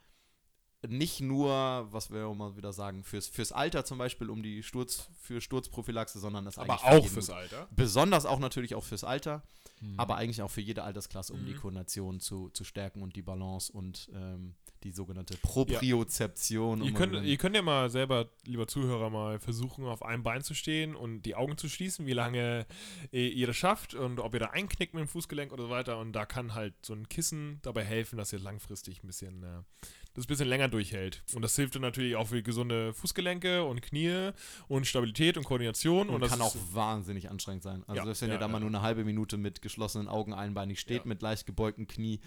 nicht 0.86 1.20
nur, 1.20 1.88
was 1.90 2.10
wir 2.12 2.26
auch 2.26 2.34
mal 2.34 2.56
wieder 2.56 2.72
sagen, 2.72 3.02
fürs, 3.02 3.26
fürs 3.26 3.50
Alter 3.50 3.84
zum 3.84 3.98
Beispiel, 3.98 4.30
um 4.30 4.42
die 4.42 4.62
Sturz, 4.62 5.08
für 5.20 5.40
Sturzprophylaxe, 5.40 6.20
sondern 6.20 6.44
das 6.44 6.56
Aber 6.58 6.74
auch 6.84 7.06
fürs 7.06 7.26
gut. 7.28 7.34
Alter. 7.34 7.66
Besonders 7.72 8.26
auch 8.26 8.38
natürlich 8.38 8.74
auch 8.76 8.84
fürs 8.84 9.02
Alter, 9.02 9.42
Mhm. 9.80 9.94
aber 9.98 10.16
eigentlich 10.16 10.42
auch 10.42 10.50
für 10.50 10.60
jede 10.60 10.82
Altersklasse, 10.82 11.32
um 11.32 11.44
die 11.46 11.54
Mhm. 11.54 11.60
Koordination 11.60 12.20
zu, 12.20 12.50
zu 12.50 12.64
stärken 12.64 13.02
und 13.02 13.16
die 13.16 13.22
Balance 13.22 13.72
und 13.72 14.08
ähm, 14.12 14.54
die 14.84 14.92
sogenannte 14.92 15.36
Propriozeption. 15.38 16.82
Ihr 16.82 16.88
um 16.88 16.94
könnt, 16.94 17.24
ihr 17.24 17.36
könnt 17.36 17.56
ja 17.56 17.62
mal 17.62 17.90
selber, 17.90 18.28
lieber 18.44 18.66
Zuhörer, 18.66 19.10
mal 19.10 19.38
versuchen, 19.38 19.84
auf 19.86 20.02
einem 20.02 20.22
Bein 20.22 20.42
zu 20.42 20.54
stehen 20.54 20.94
und 20.94 21.22
die 21.22 21.34
Augen 21.34 21.56
zu 21.56 21.68
schließen, 21.68 22.06
wie 22.06 22.12
lange 22.12 22.66
äh, 23.12 23.26
ihr 23.28 23.46
das 23.46 23.56
schafft 23.56 23.94
und 23.94 24.20
ob 24.20 24.34
ihr 24.34 24.40
da 24.40 24.46
einknickt 24.46 24.94
mit 24.94 25.00
dem 25.02 25.08
Fußgelenk 25.08 25.52
oder 25.52 25.64
so 25.64 25.70
weiter. 25.70 25.98
Und 25.98 26.12
da 26.12 26.26
kann 26.26 26.54
halt 26.54 26.74
so 26.84 26.94
ein 26.94 27.08
Kissen 27.08 27.58
dabei 27.62 27.84
helfen, 27.84 28.16
dass 28.18 28.32
ihr 28.32 28.38
langfristig 28.38 29.02
ein 29.02 29.06
bisschen, 29.06 29.42
äh, 29.42 29.62
das 30.14 30.24
ein 30.24 30.28
bisschen 30.28 30.48
länger 30.48 30.68
durchhält. 30.68 31.22
Und 31.34 31.42
das 31.42 31.54
hilft 31.56 31.74
dann 31.76 31.82
natürlich 31.82 32.16
auch 32.16 32.28
für 32.28 32.42
gesunde 32.42 32.92
Fußgelenke 32.92 33.64
und 33.64 33.82
Knie 33.82 34.30
und 34.66 34.86
Stabilität 34.86 35.36
und 35.36 35.44
Koordination. 35.44 36.08
und, 36.08 36.16
Und, 36.16 36.20
das 36.22 36.30
kann 36.30 36.40
auch 36.40 36.56
wahnsinnig 36.72 37.30
anstrengend 37.30 37.62
sein. 37.62 37.84
Also 37.86 38.02
Ja, 38.08 38.20
wenn 38.20 38.28
ja, 38.28 38.34
ihr 38.34 38.38
da 38.40 38.48
mal 38.48 38.54
ja. 38.58 38.60
nur 38.60 38.68
eine 38.70 38.82
halbe 38.82 39.04
Minute 39.04 39.36
mit 39.36 39.62
geschlossenen 39.62 40.08
Augen 40.08 40.32
einbeinig 40.34 40.80
steht, 40.80 41.02
Ja. 41.04 41.08
mit 41.08 41.22
leicht 41.22 41.46
gebeugten 41.46 41.86
Knie, 41.86 42.20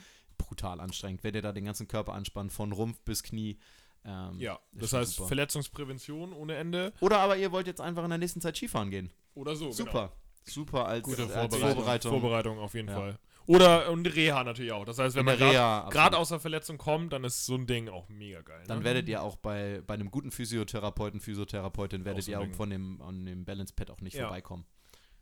brutal 0.43 0.79
anstrengend. 0.79 1.23
Wenn 1.23 1.33
ihr 1.35 1.41
da 1.41 1.51
den 1.51 1.65
ganzen 1.65 1.87
Körper 1.87 2.13
anspannt, 2.13 2.51
von 2.51 2.71
Rumpf 2.71 2.99
bis 3.01 3.23
Knie, 3.23 3.57
Ähm, 4.03 4.39
Ja, 4.39 4.59
das 4.71 4.93
heißt 4.93 5.13
super. 5.13 5.27
Verletzungsprävention 5.27 6.33
ohne 6.33 6.55
Ende. 6.55 6.91
Oder 7.01 7.19
aber 7.19 7.37
ihr 7.37 7.51
wollt 7.51 7.67
jetzt 7.67 7.79
einfach 7.81 8.03
in 8.03 8.09
der 8.09 8.17
nächsten 8.17 8.41
Zeit 8.41 8.57
Skifahren 8.57 8.89
gehen. 8.89 9.11
Oder 9.35 9.55
so. 9.55 9.71
Super. 9.71 10.11
Super 10.43 10.87
als, 10.87 11.03
Gute 11.03 11.21
als 11.23 11.31
Vorbereitung. 11.33 11.59
Vorbereitung. 11.75 12.11
Vorbereitung 12.11 12.59
auf 12.59 12.73
jeden 12.73 12.87
Ja. 12.87 12.95
Fall. 12.95 13.19
Oder 13.45 13.91
und 13.91 14.07
Reha 14.07 14.43
natürlich 14.43 14.71
auch. 14.71 14.85
Das 14.85 14.97
heißt, 14.97 15.15
wenn 15.15 15.25
man 15.25 15.37
der 15.37 15.87
gerade 15.91 16.17
aus 16.17 16.29
der 16.29 16.39
Verletzung 16.39 16.79
kommt, 16.79 17.13
dann 17.13 17.23
ist 17.23 17.45
so 17.45 17.53
ein 17.55 17.67
Ding 17.67 17.89
auch 17.89 18.09
mega 18.09 18.41
geil. 18.41 18.63
Dann 18.67 18.79
ne? 18.79 18.85
werdet 18.85 19.07
ihr 19.07 19.21
auch 19.21 19.35
bei, 19.35 19.81
bei 19.85 19.93
einem 19.93 20.09
guten 20.09 20.31
Physiotherapeuten, 20.31 21.19
Physiotherapeutin, 21.19 22.03
werdet 22.03 22.27
ihr 22.27 22.39
auch 22.39 22.51
von 22.55 22.71
dem, 22.71 23.01
an 23.03 23.25
dem 23.25 23.45
Balance 23.45 23.73
Pad 23.75 23.91
auch 23.91 24.01
nicht 24.01 24.15
Ja. 24.15 24.23
vorbeikommen. 24.23 24.65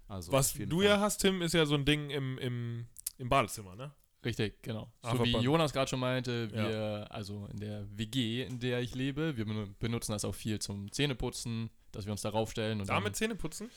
Also 0.08 0.32
Was 0.32 0.53
du 0.53 0.77
Fall. 0.77 0.86
ja 0.86 0.99
hast, 1.01 1.17
Tim, 1.17 1.41
ist 1.41 1.53
ja 1.53 1.65
so 1.65 1.75
ein 1.75 1.84
Ding 1.86 2.10
im, 2.12 2.38
im, 2.38 2.88
im 3.17 3.27
Badezimmer, 3.29 3.75
ne? 3.75 3.91
Richtig, 4.25 4.62
genau. 4.62 4.91
So 5.01 5.10
Einfach 5.12 5.23
wie 5.25 5.32
beim- 5.34 5.41
Jonas 5.43 5.71
gerade 5.71 5.89
schon 5.89 5.99
meinte, 6.01 6.51
wir, 6.51 7.08
also 7.10 7.47
in 7.53 7.58
der 7.60 7.86
WG, 7.97 8.43
in 8.43 8.60
der 8.60 8.82
ich 8.82 8.93
lebe, 8.93 9.38
wir 9.38 9.45
benu- 9.45 9.73
benutzen 9.79 10.12
das 10.12 10.25
auch 10.25 10.36
viel 10.36 10.60
zum 10.60 10.91
Zähneputzen, 10.91 11.69
dass 11.93 12.05
wir 12.05 12.12
uns 12.12 12.21
darauf 12.21 12.51
stellen 12.51 12.82
und 12.82 12.89
Damit 12.89 13.15
Zähne 13.15 13.36
putzen? 13.36 13.69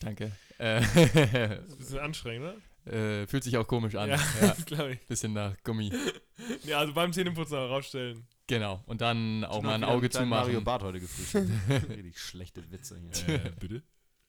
dann, 0.00 0.16
danke. 0.16 0.32
Äh, 0.58 0.80
Das 0.80 0.94
ist 0.96 1.72
ein 1.72 1.76
bisschen 1.78 1.98
anstrengend, 2.00 2.46
oder? 2.86 2.92
äh, 3.22 3.26
fühlt 3.26 3.42
sich 3.44 3.56
auch 3.56 3.66
komisch 3.66 3.94
an. 3.94 4.10
Ja, 4.10 4.16
Ja, 4.42 4.54
glaube 4.66 4.92
ich. 4.94 5.00
bisschen 5.06 5.32
nach 5.32 5.54
Gummi. 5.64 5.90
Ja, 6.64 6.78
also 6.78 6.94
beim 6.94 7.12
Zähneputzen 7.12 7.56
auch 7.58 7.68
rausstellen. 7.68 8.26
Genau. 8.46 8.82
Und 8.86 9.02
dann 9.02 9.44
auch 9.44 9.60
mal 9.62 9.74
ein 9.74 9.84
Auge 9.84 10.00
einen 10.06 10.08
kleinen 10.10 10.28
Mario. 10.30 10.60
Bart 10.62 10.82
heute 10.82 10.98
gefrühstückt. 10.98 11.50
Richtig 11.90 12.18
schlechte 12.18 12.70
Witze 12.72 12.98
hier. 12.98 13.34
Äh, 13.34 13.52
bitte? 13.60 13.82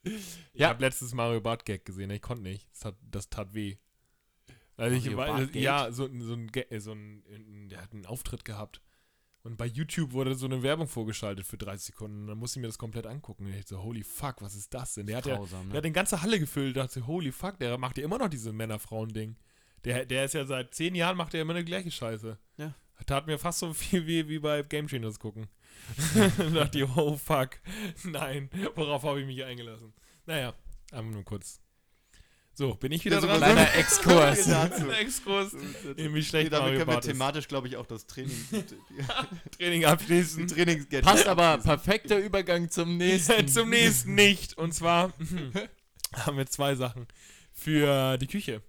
Ich 0.03 0.13
Ja. 0.53 0.67
habe 0.69 0.81
letztens 0.83 1.13
Mario 1.13 1.39
Bart 1.39 1.65
Gag 1.65 1.85
gesehen, 1.85 2.09
ich 2.11 2.21
konnte 2.21 2.43
nicht. 2.43 2.67
Das 2.71 2.79
tat, 2.79 2.95
das 3.09 3.29
tat 3.29 3.53
weh. 3.53 3.77
Also 4.77 4.95
ich, 4.95 5.51
Gag? 5.51 5.55
ja, 5.61 5.91
so, 5.91 6.09
so, 6.19 6.33
ein, 6.33 6.51
äh, 6.53 6.79
so 6.79 6.91
ein, 6.93 7.23
ein- 7.29 7.69
der 7.69 7.81
hat 7.81 7.93
einen 7.93 8.05
Auftritt 8.05 8.45
gehabt. 8.45 8.81
Und 9.43 9.57
bei 9.57 9.65
YouTube 9.65 10.11
wurde 10.11 10.35
so 10.35 10.45
eine 10.45 10.61
Werbung 10.61 10.87
vorgeschaltet 10.87 11.45
für 11.47 11.57
30 11.57 11.87
Sekunden. 11.87 12.21
Und 12.21 12.27
dann 12.27 12.37
musste 12.37 12.59
ich 12.59 12.61
mir 12.61 12.67
das 12.67 12.77
komplett 12.77 13.07
angucken. 13.07 13.45
Und 13.45 13.51
ich 13.51 13.57
dachte 13.57 13.75
so, 13.75 13.83
holy 13.83 14.03
fuck, 14.03 14.35
was 14.41 14.53
ist 14.53 14.71
das 14.73 14.93
denn? 14.93 15.07
Der 15.07 15.17
hat 15.17 15.25
ja, 15.25 15.35
Grausam, 15.35 15.69
der 15.69 15.77
hat 15.77 15.83
ne? 15.83 15.89
die 15.89 15.93
ganze 15.93 16.21
Halle 16.21 16.39
gefüllt. 16.39 16.75
Da 16.77 16.83
dachte 16.83 17.07
holy 17.07 17.31
fuck, 17.31 17.57
der 17.57 17.77
macht 17.79 17.97
ja 17.97 18.03
immer 18.03 18.19
noch 18.19 18.29
diese 18.29 18.53
Männer-Frauen-Ding. 18.53 19.35
Der, 19.83 20.05
der 20.05 20.25
ist 20.25 20.35
ja 20.35 20.45
seit 20.45 20.75
10 20.75 20.93
Jahren, 20.93 21.17
macht 21.17 21.33
er 21.33 21.41
immer 21.41 21.55
eine 21.55 21.65
gleiche 21.65 21.89
Scheiße. 21.89 22.37
Ja. 22.57 22.75
Tat 23.07 23.25
mir 23.25 23.39
fast 23.39 23.59
so 23.59 23.73
viel 23.73 24.05
wie, 24.05 24.27
wie 24.29 24.37
bei 24.37 24.61
Game 24.61 24.87
Changers 24.87 25.19
gucken. 25.19 25.47
da 26.37 26.49
dachte 26.49 26.79
ich, 26.79 26.89
oh 26.95 27.17
fuck, 27.17 27.59
nein, 28.03 28.49
worauf 28.75 29.01
habe 29.03 29.21
ich 29.21 29.25
mich 29.25 29.43
eingelassen? 29.43 29.91
Naja, 30.27 30.53
einfach 30.91 31.11
nur 31.11 31.25
kurz. 31.25 31.59
So, 32.61 32.75
bin 32.75 32.91
ich 32.91 33.03
wieder 33.03 33.15
Ja, 33.15 33.21
so 33.21 33.27
dran? 33.27 33.39
Kleiner 33.39 33.73
Exkurs. 33.73 34.47
Exkurs. 34.99 35.53
Irgendwie 35.95 36.19
Nee, 36.19 36.21
schlecht 36.21 36.53
damit 36.53 36.73
Mario 36.73 36.85
können 36.85 36.95
wir 36.95 37.01
thematisch, 37.01 37.47
glaube 37.47 37.67
ich, 37.67 37.75
auch 37.75 37.87
das 37.87 38.05
Training, 38.05 38.37
Training 39.57 39.85
abschließen. 39.85 40.47
Trainings 40.47 40.85
Passt 41.01 41.27
aber 41.27 41.57
perfekter 41.57 42.19
Übergang 42.19 42.69
zum 42.69 42.97
nächsten. 42.97 43.47
Zum 43.47 43.71
nächsten 43.71 44.13
nicht. 44.13 44.59
Und 44.59 44.75
zwar 44.75 45.11
haben 46.13 46.37
wir 46.37 46.45
zwei 46.45 46.75
Sachen 46.75 47.07
für 47.51 48.19
die 48.19 48.27
Küche, 48.27 48.61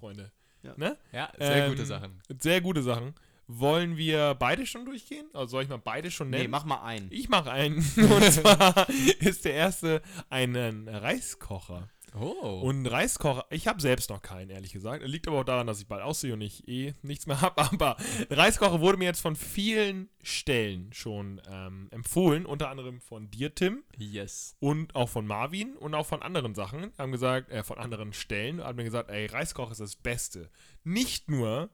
Freunde. 0.00 0.32
Ja. 0.62 0.72
Ne? 0.78 0.96
Ja, 1.12 1.30
sehr 1.36 1.66
Ähm, 1.66 1.70
gute 1.72 1.84
Sachen. 1.84 2.22
Sehr 2.40 2.62
gute 2.62 2.82
Sachen. 2.82 3.14
Wollen 3.46 3.98
wir 3.98 4.36
beide 4.38 4.64
schon 4.66 4.86
durchgehen? 4.86 5.26
Also 5.34 5.48
soll 5.48 5.64
ich 5.64 5.68
mal 5.68 5.76
beide 5.76 6.10
schon 6.10 6.30
nennen? 6.30 6.44
Nee, 6.44 6.48
mach 6.48 6.64
mal 6.64 6.82
einen. 6.82 7.08
ich 7.10 7.28
mache 7.28 7.50
einen. 7.52 7.76
Und 7.76 8.32
zwar 8.32 8.88
ist 9.20 9.44
der 9.44 9.52
erste 9.52 10.00
einen 10.30 10.88
Reiskocher. 10.88 11.90
Oh. 12.16 12.60
Und 12.62 12.86
Reiskocher, 12.86 13.44
ich 13.50 13.66
habe 13.66 13.82
selbst 13.82 14.08
noch 14.08 14.22
keinen, 14.22 14.50
ehrlich 14.50 14.72
gesagt. 14.72 15.02
Liegt 15.04 15.26
aber 15.26 15.40
auch 15.40 15.44
daran, 15.44 15.66
dass 15.66 15.80
ich 15.80 15.88
bald 15.88 16.02
aussehe 16.02 16.32
und 16.34 16.40
ich 16.40 16.68
eh 16.68 16.94
nichts 17.02 17.26
mehr 17.26 17.40
habe. 17.40 17.60
Aber 17.60 17.96
Reiskocher 18.30 18.80
wurde 18.80 18.98
mir 18.98 19.06
jetzt 19.06 19.20
von 19.20 19.34
vielen 19.34 20.08
Stellen 20.22 20.92
schon 20.92 21.42
ähm, 21.48 21.88
empfohlen. 21.90 22.46
Unter 22.46 22.68
anderem 22.70 23.00
von 23.00 23.30
dir, 23.30 23.54
Tim. 23.54 23.82
yes. 23.96 24.56
Und 24.60 24.94
auch 24.94 25.08
von 25.08 25.26
Marvin 25.26 25.76
und 25.76 25.94
auch 25.94 26.06
von 26.06 26.22
anderen 26.22 26.54
Sachen. 26.54 26.92
Haben 26.98 27.12
gesagt, 27.12 27.50
äh, 27.50 27.64
von 27.64 27.78
anderen 27.78 28.12
Stellen, 28.12 28.62
haben 28.62 28.76
mir 28.76 28.84
gesagt, 28.84 29.10
ey, 29.10 29.26
Reiskocher 29.26 29.72
ist 29.72 29.80
das 29.80 29.96
Beste. 29.96 30.50
Nicht 30.84 31.28
nur, 31.28 31.70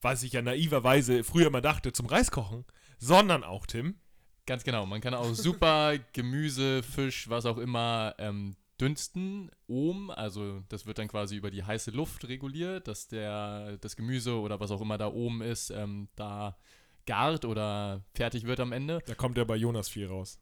was 0.00 0.24
ich 0.24 0.32
ja 0.32 0.42
naiverweise 0.42 1.22
früher 1.22 1.50
mal 1.50 1.60
dachte, 1.60 1.92
zum 1.92 2.06
Reiskochen, 2.06 2.64
sondern 2.98 3.44
auch, 3.44 3.66
Tim, 3.66 3.94
Ganz 4.46 4.62
genau. 4.62 4.86
Man 4.86 5.00
kann 5.00 5.12
auch 5.12 5.34
super 5.34 5.98
Gemüse, 6.12 6.84
Fisch, 6.84 7.28
was 7.28 7.46
auch 7.46 7.58
immer 7.58 8.14
ähm, 8.18 8.54
dünsten 8.80 9.50
oben. 9.66 10.10
Also 10.10 10.62
das 10.68 10.86
wird 10.86 10.98
dann 10.98 11.08
quasi 11.08 11.36
über 11.36 11.50
die 11.50 11.64
heiße 11.64 11.90
Luft 11.90 12.28
reguliert, 12.28 12.88
dass 12.88 13.08
der 13.08 13.78
das 13.78 13.96
Gemüse 13.96 14.38
oder 14.38 14.60
was 14.60 14.70
auch 14.70 14.80
immer 14.80 14.98
da 14.98 15.08
oben 15.08 15.42
ist, 15.42 15.70
ähm, 15.70 16.08
da 16.16 16.56
gart 17.06 17.44
oder 17.44 18.04
fertig 18.14 18.44
wird 18.46 18.60
am 18.60 18.72
Ende. 18.72 19.00
da 19.06 19.14
kommt 19.14 19.38
ja 19.38 19.44
bei 19.44 19.56
Jonas 19.56 19.88
viel 19.88 20.06
raus. 20.06 20.40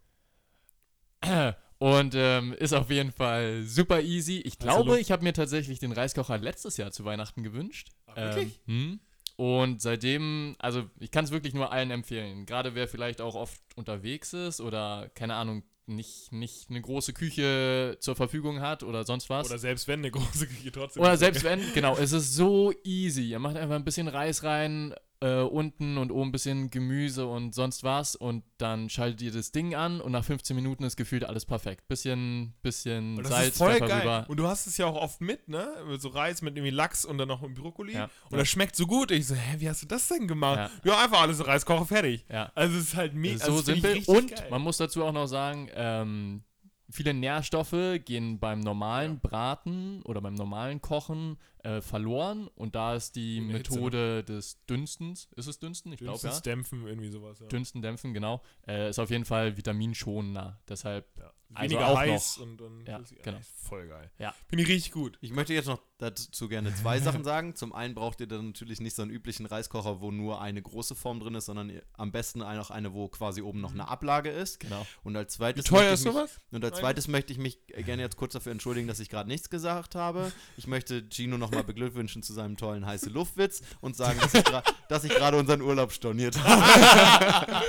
Und 1.79 2.15
ähm, 2.15 2.55
ist 2.55 2.73
auf 2.73 2.91
jeden 2.91 3.13
Fall 3.13 3.63
super 3.65 4.01
easy. 4.01 4.39
Ich 4.39 4.55
Heiße 4.55 4.59
glaube, 4.59 4.91
Luft. 4.91 5.01
ich 5.01 5.13
habe 5.13 5.23
mir 5.23 5.33
tatsächlich 5.33 5.79
den 5.79 5.93
Reiskocher 5.93 6.39
letztes 6.39 6.77
Jahr 6.77 6.93
zu 6.93 7.05
Weihnachten 7.05 7.43
gewünscht. 7.43 7.91
Ach, 8.07 8.17
wirklich? 8.17 8.61
Ähm, 8.69 8.75
hm. 8.75 9.01
Und 9.37 9.83
seitdem, 9.83 10.55
also 10.59 10.85
ich 11.01 11.11
kann 11.11 11.25
es 11.25 11.33
wirklich 11.33 11.55
nur 11.55 11.73
allen 11.73 11.91
empfehlen. 11.91 12.47
Gerade 12.47 12.75
wer 12.75 12.87
vielleicht 12.87 13.21
auch 13.21 13.35
oft 13.35 13.61
unterwegs 13.75 14.33
ist 14.33 14.61
oder, 14.61 15.11
keine 15.15 15.35
Ahnung, 15.35 15.65
nicht, 15.87 16.33
nicht 16.33 16.71
eine 16.71 16.81
große 16.81 17.13
Küche 17.13 17.99
zur 18.01 18.17
Verfügung 18.17 18.61
hat 18.61 18.83
oder 18.83 19.05
sonst 19.05 19.29
was. 19.29 19.49
Oder 19.51 19.59
selbst 19.59 19.89
wenn 19.89 20.01
eine 20.01 20.11
große 20.13 20.47
Küche 20.47 20.73
trotzdem. 20.73 21.03
Oder 21.03 21.17
selbst 21.17 21.45
wenn, 21.45 21.61
genau, 21.75 21.97
es 21.97 22.13
ist 22.13 22.35
so 22.35 22.73
easy. 22.85 23.29
Ihr 23.29 23.39
macht 23.39 23.57
einfach 23.57 23.75
ein 23.75 23.85
bisschen 23.85 24.09
Reis 24.09 24.45
rein, 24.45 24.95
äh, 25.21 25.41
unten 25.41 25.97
und 25.99 26.11
oben 26.11 26.29
ein 26.29 26.33
bisschen 26.33 26.71
Gemüse 26.71 27.27
und 27.27 27.55
sonst 27.55 27.85
was 27.85 28.15
und 28.17 28.43
dann 28.59 28.89
schaltet 28.91 29.23
ihr 29.23 29.33
das 29.33 29.53
Ding 29.53 29.75
an 29.75 30.01
und 30.01 30.13
nach 30.13 30.25
15 30.25 30.55
Minuten 30.55 30.85
ist 30.85 30.97
gefühlt 30.97 31.25
alles 31.25 31.47
perfekt. 31.47 31.87
Bisschen, 31.89 32.55
bisschen 32.63 33.17
Und 33.17 33.25
das 33.25 33.33
Salz, 33.33 33.49
ist 33.49 33.59
voll 33.59 33.73
Pfeffer 33.73 33.87
geil. 33.89 34.01
rüber. 34.01 34.25
Und 34.29 34.37
du 34.37 34.47
hast 34.47 34.67
es 34.67 34.77
ja 34.77 34.87
auch 34.87 34.97
oft 34.97 35.21
mit, 35.21 35.49
ne? 35.49 35.67
So 35.99 36.09
Reis 36.09 36.43
mit 36.43 36.57
irgendwie 36.57 36.71
Lachs 36.75 37.05
und 37.05 37.19
dann 37.19 37.29
noch 37.29 37.41
mit 37.43 37.55
Brokkoli. 37.55 37.95
Ja. 37.95 38.05
Und 38.05 38.33
Ja. 38.33 38.39
das 38.39 38.49
schmeckt 38.49 38.77
so 38.77 38.87
gut. 38.87 39.11
Ich 39.11 39.27
so, 39.27 39.35
hä, 39.35 39.57
wie 39.59 39.69
hast 39.69 39.83
du 39.83 39.87
das 39.87 40.09
denn 40.09 40.27
gemacht? 40.29 40.71
Ja. 40.85 40.93
Ja, 40.93 41.05
einfach 41.05 41.23
alles 41.23 41.39
in 41.41 41.47
Reiskocher 41.47 41.87
fertig. 41.87 42.25
Ja. 42.31 42.51
Also 42.55 42.77
es 42.77 42.85
ist 42.89 42.97
halt 42.97 43.15
mega 43.15 43.39
so 43.39 43.53
also 43.53 43.63
simpel. 43.63 44.03
Und 44.07 44.31
geil. 44.35 44.47
man 44.51 44.63
muss 44.63 44.77
dazu 44.77 45.05
auch 45.05 45.13
noch 45.13 45.27
sagen, 45.27 45.69
ähm, 45.75 46.43
viele 46.91 47.15
Nährstoffe 47.15 48.01
gehen 48.05 48.39
beim 48.39 48.61
normalen 48.61 49.21
Braten 49.21 50.03
oder 50.03 50.21
beim 50.21 50.35
normalen 50.35 50.81
Kochen 50.81 51.39
äh, 51.63 51.81
verloren. 51.81 52.49
Und 52.55 52.75
da 52.75 52.95
ist 52.95 53.17
die 53.17 53.39
In 53.39 53.51
Hitze, 53.51 53.73
Methode 53.75 54.25
des 54.25 54.65
Dünstens, 54.67 55.29
ist 55.37 55.47
es 55.47 55.59
Dünsten? 55.59 55.93
Ich 55.93 56.01
glaube 56.01 56.21
ja. 56.23 56.41
Dämpfen, 56.41 56.87
irgendwie 56.87 57.09
sowas. 57.09 57.41
Ja. 57.41 57.47
Dünsten, 57.47 57.83
Dämpfen, 57.83 58.15
genau. 58.15 58.43
Äh, 58.67 58.91
ist 58.91 58.99
auf 58.99 59.11
jeden 59.11 59.25
Fall 59.25 59.57
vitaminschonender. 59.57 60.61
Deshalb, 60.69 61.07
Ja. 61.19 61.33
Also 61.55 61.71
Weniger 61.75 61.89
auch 61.89 61.97
heiß 61.99 62.39
noch. 62.39 62.47
und, 62.47 62.61
und 62.61 62.87
Ja, 62.89 63.01
genau. 63.23 63.39
voll 63.69 63.87
geil. 63.89 64.11
Ja. 64.19 64.35
Finde 64.49 64.65
ich 64.65 64.69
richtig 64.71 64.93
gut. 64.93 65.19
Ich 65.21 65.31
möchte 65.33 65.55
jetzt 65.55 65.67
noch 65.67 65.81
dazu 65.99 66.49
gerne 66.49 66.75
zwei 66.75 66.99
Sachen 67.01 67.25
sagen. 67.25 67.55
Zum 67.55 67.73
einen 67.73 67.95
braucht 67.95 68.21
ihr 68.21 68.27
dann 68.27 68.47
natürlich 68.49 68.81
nicht 68.81 68.97
so 68.97 69.03
einen 69.03 69.11
üblichen 69.11 69.47
Reiskocher, 69.47 70.01
wo 70.01 70.11
nur 70.11 70.41
eine 70.41 70.61
große 70.61 70.95
Form 70.95 71.21
drin 71.21 71.35
ist, 71.35 71.47
sondern 71.47 71.71
ihr- 71.71 71.83
am 71.95 72.13
besten 72.13 72.41
noch 72.41 72.71
eine, 72.71 72.93
wo 72.93 73.09
quasi 73.09 73.41
oben 73.43 73.61
noch 73.61 73.73
eine 73.73 73.89
Ablage 73.89 74.31
ist. 74.31 74.61
genau. 74.61 74.87
Und 75.03 75.17
als 75.17 75.35
zweites 75.35 75.65
Wie 75.65 75.69
teuer 75.69 75.79
möchte 75.91 75.95
ist 75.95 76.01
ich 76.01 76.07
mich, 76.07 76.15
sowas? 76.15 76.41
Und 76.51 76.65
als 76.65 76.79
zweites 76.79 77.09
möchte 77.09 77.33
ich 77.33 77.39
mich 77.39 77.59
gerne 77.69 78.03
jetzt 78.03 78.17
kurz 78.17 78.33
dafür 78.33 78.53
entschuldigen, 78.53 78.89
dass 78.89 79.01
ich 79.01 79.09
gerade 79.09 79.29
nichts 79.29 79.49
gesagt 79.51 79.95
habe. 79.95 80.33
Ich 80.57 80.67
möchte 80.67 81.09
Gino 81.09 81.39
nochmal 81.39 81.65
beglückwünschen 81.65 82.23
zu 82.23 82.33
seinem 82.33 82.57
tollen 82.57 82.85
heiße 82.87 83.11
Luftwitz 83.11 83.63
und 83.81 83.97
sagen, 83.97 84.19
dass 84.21 84.35
ich 84.35 84.43
gra- 84.45 84.65
dass 84.89 85.05
ich 85.05 85.11
gerade 85.15 85.37
unseren 85.39 85.61
Urlaub 85.63 85.93
storniert 85.93 86.37
habe. 86.45 87.63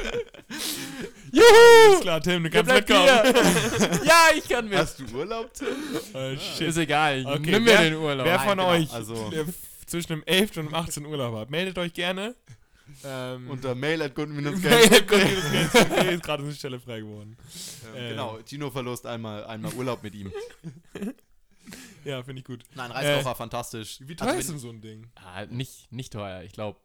Juhu! 1.36 2.00
klar, 2.02 2.22
Tim, 2.22 2.44
du 2.44 2.50
kannst 2.50 2.72
mitkommen. 2.72 3.06
ja, 4.06 4.28
ich 4.38 4.48
kann 4.48 4.68
mit. 4.70 4.78
Hast 4.78 5.00
du 5.00 5.06
Urlaub, 5.18 5.54
Tim? 5.54 5.68
Oh, 6.14 6.36
shit. 6.38 6.68
Ist 6.70 6.78
egal, 6.78 7.26
Okay, 7.26 7.40
nimm 7.52 7.64
mir 7.64 7.72
wer- 7.72 7.82
den 7.82 7.96
Urlaub. 7.96 8.26
Wer 8.26 8.38
Nein, 8.38 8.48
von 8.48 8.58
genau, 8.58 8.70
euch 8.72 8.92
also- 8.94 9.30
der 9.30 9.42
f- 9.42 9.54
zwischen 9.86 10.08
dem 10.14 10.24
11. 10.26 10.58
und 10.58 10.66
dem 10.68 10.74
18. 10.74 11.06
Urlaub 11.06 11.36
hat, 11.36 11.50
meldet 11.50 11.78
euch 11.78 11.94
gerne. 11.94 12.36
Ähm, 13.04 13.50
Unter 13.50 13.74
mail 13.76 14.02
at 14.04 14.14
good 14.16 14.30
minus 14.30 14.62
Mail 14.62 14.80
ist 16.14 16.24
gerade 16.24 16.44
eine 16.44 16.54
Stelle 16.54 16.80
frei 16.80 17.00
geworden. 17.00 17.36
Ähm, 17.96 18.10
Genau, 18.10 18.40
Gino 18.48 18.70
verlost 18.70 19.06
einmal, 19.08 19.44
einmal 19.46 19.74
Urlaub 19.74 20.04
mit 20.04 20.14
ihm. 20.16 20.32
Ja, 22.04 22.22
finde 22.22 22.42
ich 22.42 22.46
gut. 22.46 22.64
Nein, 22.76 22.92
Reiskocher, 22.92 23.34
fantastisch. 23.36 23.98
Wie 24.02 24.14
Also 24.14 24.26
teuer 24.26 24.34
wenn- 24.34 24.40
ist 24.40 24.50
denn 24.50 24.60
so 24.60 24.70
ein 24.70 24.82
Ding? 24.82 25.08
Ah, 25.16 25.46
nicht, 25.48 25.92
nicht 25.92 26.14
teuer. 26.14 26.44
Ich 26.44 26.52
glaube 26.54 26.78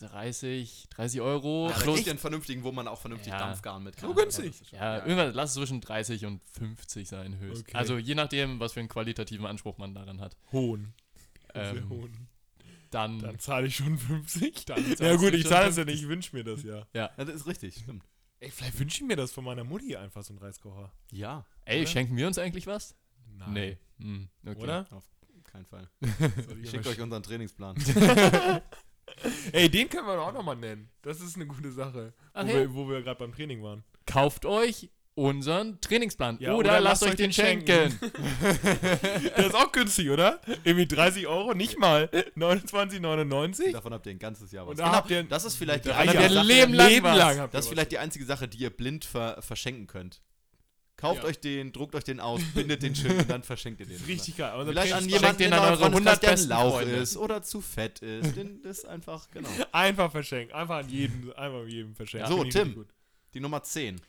30, 0.00 0.86
30 0.90 1.20
Euro. 1.20 1.68
Ja, 1.70 1.76
plus, 1.78 2.08
einen 2.08 2.18
vernünftigen, 2.18 2.62
wo 2.64 2.72
man 2.72 2.88
auch 2.88 3.00
vernünftig 3.00 3.32
Ja. 3.32 3.38
Dampfgarn 3.38 3.82
mit 3.82 3.98
So 3.98 4.08
kann. 4.08 4.16
günstig. 4.16 4.52
das 4.52 4.60
ist 4.60 4.68
schon- 4.70 4.78
ja, 4.78 4.98
irgendwas, 4.98 5.34
lass 5.34 5.50
es 5.50 5.54
zwischen 5.56 5.80
30 5.80 6.24
und 6.26 6.42
50 6.52 7.08
sein 7.08 7.38
höchst. 7.38 7.62
Okay. 7.68 7.76
Also 7.76 7.98
je 7.98 8.14
nachdem, 8.14 8.60
was 8.60 8.72
für 8.74 8.80
einen 8.80 8.88
qualitativen 8.88 9.46
Anspruch 9.46 9.78
man 9.78 9.94
daran 9.94 10.20
hat. 10.20 10.36
Hohn. 10.52 10.92
Sehr 11.54 11.74
Ähm, 11.74 11.88
hohn. 11.88 12.28
dann, 12.90 13.18
Dann 13.18 13.38
zahle 13.38 13.66
ich 13.68 13.76
schon 13.76 13.98
50. 13.98 14.64
Dann 14.66 14.84
ja 14.98 15.16
gut, 15.16 15.32
ich 15.34 15.46
zahle 15.46 15.68
es 15.68 15.76
ja 15.76 15.82
50. 15.82 15.86
nicht, 15.86 16.02
ich 16.02 16.08
wünsche 16.08 16.36
mir 16.36 16.44
das 16.44 16.62
ja. 16.62 16.86
Ja, 16.92 17.10
das 17.16 17.28
ist 17.30 17.46
richtig, 17.46 17.76
stimmt. 17.76 18.04
Ey, 18.38 18.50
vielleicht 18.50 18.78
wünsche 18.78 19.02
ich 19.02 19.08
mir 19.08 19.16
das 19.16 19.32
von 19.32 19.44
meiner 19.44 19.64
Mutti 19.64 19.96
einfach, 19.96 20.22
so 20.22 20.34
ein 20.34 20.38
Reiskocher. 20.38 20.92
Ja, 21.10 21.46
ey, 21.64 21.80
oder? 21.80 21.86
schenken 21.90 22.16
wir 22.16 22.26
uns 22.26 22.36
eigentlich 22.38 22.66
was? 22.66 22.94
Nein. 23.26 23.52
Nee. 23.52 23.78
Hm, 23.98 24.28
okay. 24.46 24.60
Oder? 24.60 24.86
kein 25.44 25.64
Fall. 25.64 25.88
Soll 26.46 26.58
ich 26.62 26.70
Schickt 26.70 26.86
euch 26.86 27.00
unseren 27.00 27.22
Trainingsplan. 27.22 27.76
Ey, 29.52 29.68
den 29.68 29.88
können 29.88 30.06
wir 30.06 30.20
auch 30.20 30.32
nochmal 30.32 30.56
nennen. 30.56 30.88
Das 31.02 31.20
ist 31.20 31.36
eine 31.36 31.46
gute 31.46 31.70
Sache. 31.72 32.12
Ach 32.32 32.44
wo, 32.44 32.48
ja. 32.48 32.54
wir, 32.54 32.74
wo 32.74 32.88
wir 32.88 33.02
gerade 33.02 33.18
beim 33.18 33.34
Training 33.34 33.62
waren. 33.62 33.84
Kauft 34.06 34.44
euch 34.46 34.90
unseren 35.14 35.80
Trainingsplan. 35.80 36.36
Ja, 36.40 36.50
oder, 36.52 36.58
oder 36.72 36.80
lasst 36.80 37.02
lasst 37.02 37.12
euch 37.12 37.16
den 37.16 37.30
den 37.30 37.32
schenken. 37.32 37.98
Der 38.42 39.46
ist 39.46 39.54
auch 39.54 39.72
günstig, 39.72 40.10
oder? 40.10 40.40
Irgendwie 40.62 40.86
30 40.86 41.26
Euro, 41.26 41.54
nicht 41.54 41.78
mal 41.78 42.10
29,99. 42.36 43.72
Davon 43.72 43.94
habt 43.94 44.06
ihr 44.06 44.12
ein 44.12 44.18
ganzes 44.18 44.52
Jahr 44.52 44.66
was. 44.66 44.72
Und 44.72 44.78
da 44.80 44.92
habt 44.92 45.10
ihr- 45.10 45.22
das 45.24 45.44
ist 45.44 45.56
vielleicht 45.56 45.86
die 45.86 45.88
Drei 45.88 46.00
einzige 46.00 46.22
Jahre. 46.22 46.34
Sache, 46.34 46.46
Leben 46.46 46.74
lang 46.74 46.88
Leben 46.88 47.06
das 47.50 47.64
ist 47.64 47.68
vielleicht 47.68 47.92
die 47.92 47.98
einzige 47.98 48.24
Sache, 48.26 48.46
die 48.46 48.58
ihr 48.58 48.70
blind 48.70 49.04
ver 49.06 49.40
verschenken 49.40 49.86
könnt. 49.86 50.20
Kauft 50.96 51.22
Ja. 51.22 51.28
euch 51.28 51.38
den, 51.40 51.72
druckt 51.72 51.94
euch 51.94 52.04
den 52.04 52.20
aus, 52.20 52.40
bindet 52.54 52.82
den 52.82 52.94
schön 52.94 53.18
und 53.18 53.28
dann 53.28 53.42
verschenkt 53.42 53.80
ihr 53.80 53.86
den. 53.86 54.00
Richtig 54.06 54.36
geil. 54.38 54.58
Unser 54.58 54.72
Vielleicht 54.72 54.94
an 54.94 55.06
jemanden 55.08 55.38
den 55.38 55.46
in 55.48 55.52
an 55.52 55.60
eure 55.60 55.90
Freundeskreis, 55.90 56.22
100 56.22 56.22
der 56.22 56.46
Lauch 56.56 56.80
ist 56.80 57.16
oder 57.18 57.42
zu 57.42 57.60
fett 57.60 57.98
ist. 58.00 58.34
Den, 58.34 58.62
das 58.62 58.78
ist 58.78 58.84
einfach, 58.86 59.30
genau. 59.30 59.48
Einfach 59.72 60.10
verschenken. 60.10 60.54
Einfach 60.54 60.76
an 60.76 60.88
jeden, 60.88 61.32
einfach 61.34 61.60
an 61.60 61.68
jedem 61.68 61.94
verschenken. 61.94 62.28
So, 62.30 62.44
Tim. 62.44 62.86
Die 63.34 63.40
Nummer 63.40 63.62
10. 63.62 64.00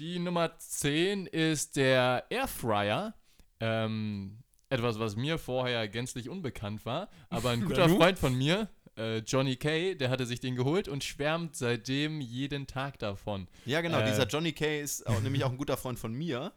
Die 0.00 0.18
Nummer 0.18 0.58
10 0.58 1.26
ist 1.26 1.76
der 1.76 2.24
Airfryer. 2.30 3.14
Ähm, 3.60 4.38
etwas, 4.70 4.98
was 4.98 5.16
mir 5.16 5.38
vorher 5.38 5.88
gänzlich 5.88 6.28
unbekannt 6.28 6.84
war. 6.84 7.08
Aber 7.30 7.50
ein 7.50 7.64
guter? 7.64 7.88
Freund 7.88 8.18
von 8.18 8.34
mir, 8.36 8.68
äh, 8.98 9.18
Johnny 9.18 9.56
Kay, 9.56 9.96
der 9.96 10.10
hatte 10.10 10.26
sich 10.26 10.40
den 10.40 10.56
geholt 10.56 10.88
und 10.88 11.04
schwärmt 11.04 11.56
seitdem 11.56 12.20
jeden 12.20 12.66
Tag 12.66 12.98
davon. 12.98 13.48
Ja, 13.64 13.80
genau. 13.80 14.00
Äh. 14.00 14.06
Dieser 14.06 14.26
Johnny 14.26 14.52
Kay 14.52 14.82
ist 14.82 15.06
auch, 15.06 15.20
nämlich 15.22 15.44
auch 15.44 15.50
ein 15.50 15.58
guter 15.58 15.76
Freund 15.76 15.98
von 15.98 16.12
mir. 16.12 16.52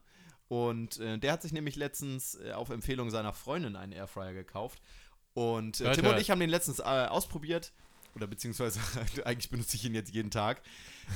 Und 0.48 1.00
äh, 1.00 1.18
der 1.18 1.32
hat 1.32 1.42
sich 1.42 1.54
nämlich 1.54 1.78
letztens 1.78 2.36
äh, 2.36 2.52
auf 2.52 2.70
Empfehlung 2.72 3.10
seiner 3.10 3.32
Freundin 3.34 3.76
einen 3.78 3.94
Airfryer 3.94 4.34
gekauft. 4.34 4.82
Und 5.34 5.80
äh, 5.80 5.94
Tim 5.94 6.06
und 6.08 6.20
ich 6.20 6.30
haben 6.30 6.40
den 6.42 6.50
letztens 6.50 6.80
äh, 6.80 6.84
ausprobiert. 6.84 7.72
Oder 8.16 8.28
beziehungsweise 8.28 8.80
eigentlich 9.24 9.50
benutze 9.50 9.78
ich 9.78 9.86
ihn 9.86 9.96
jetzt 9.96 10.14
jeden 10.14 10.32
Tag. 10.32 10.62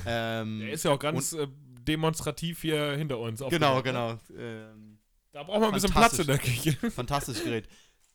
Ähm, 0.06 0.60
Der 0.60 0.70
ist 0.70 0.84
ja 0.84 0.92
auch 0.92 0.98
ganz 0.98 1.34
äh, 1.34 1.46
demonstrativ 1.86 2.62
hier 2.62 2.96
hinter 2.96 3.18
uns. 3.18 3.42
genau, 3.50 3.76
ne? 3.76 3.82
genau. 3.82 4.18
Ähm, 4.38 4.98
Da 5.32 5.42
braucht 5.42 5.60
man 5.60 5.68
ein 5.68 5.74
bisschen 5.74 5.90
Platz 5.90 6.18
in 6.18 6.26
der 6.26 6.38
Fantastisch. 6.38 6.78
Küche. 6.78 6.90
fantastisches 6.90 7.44
Gerät. 7.44 7.68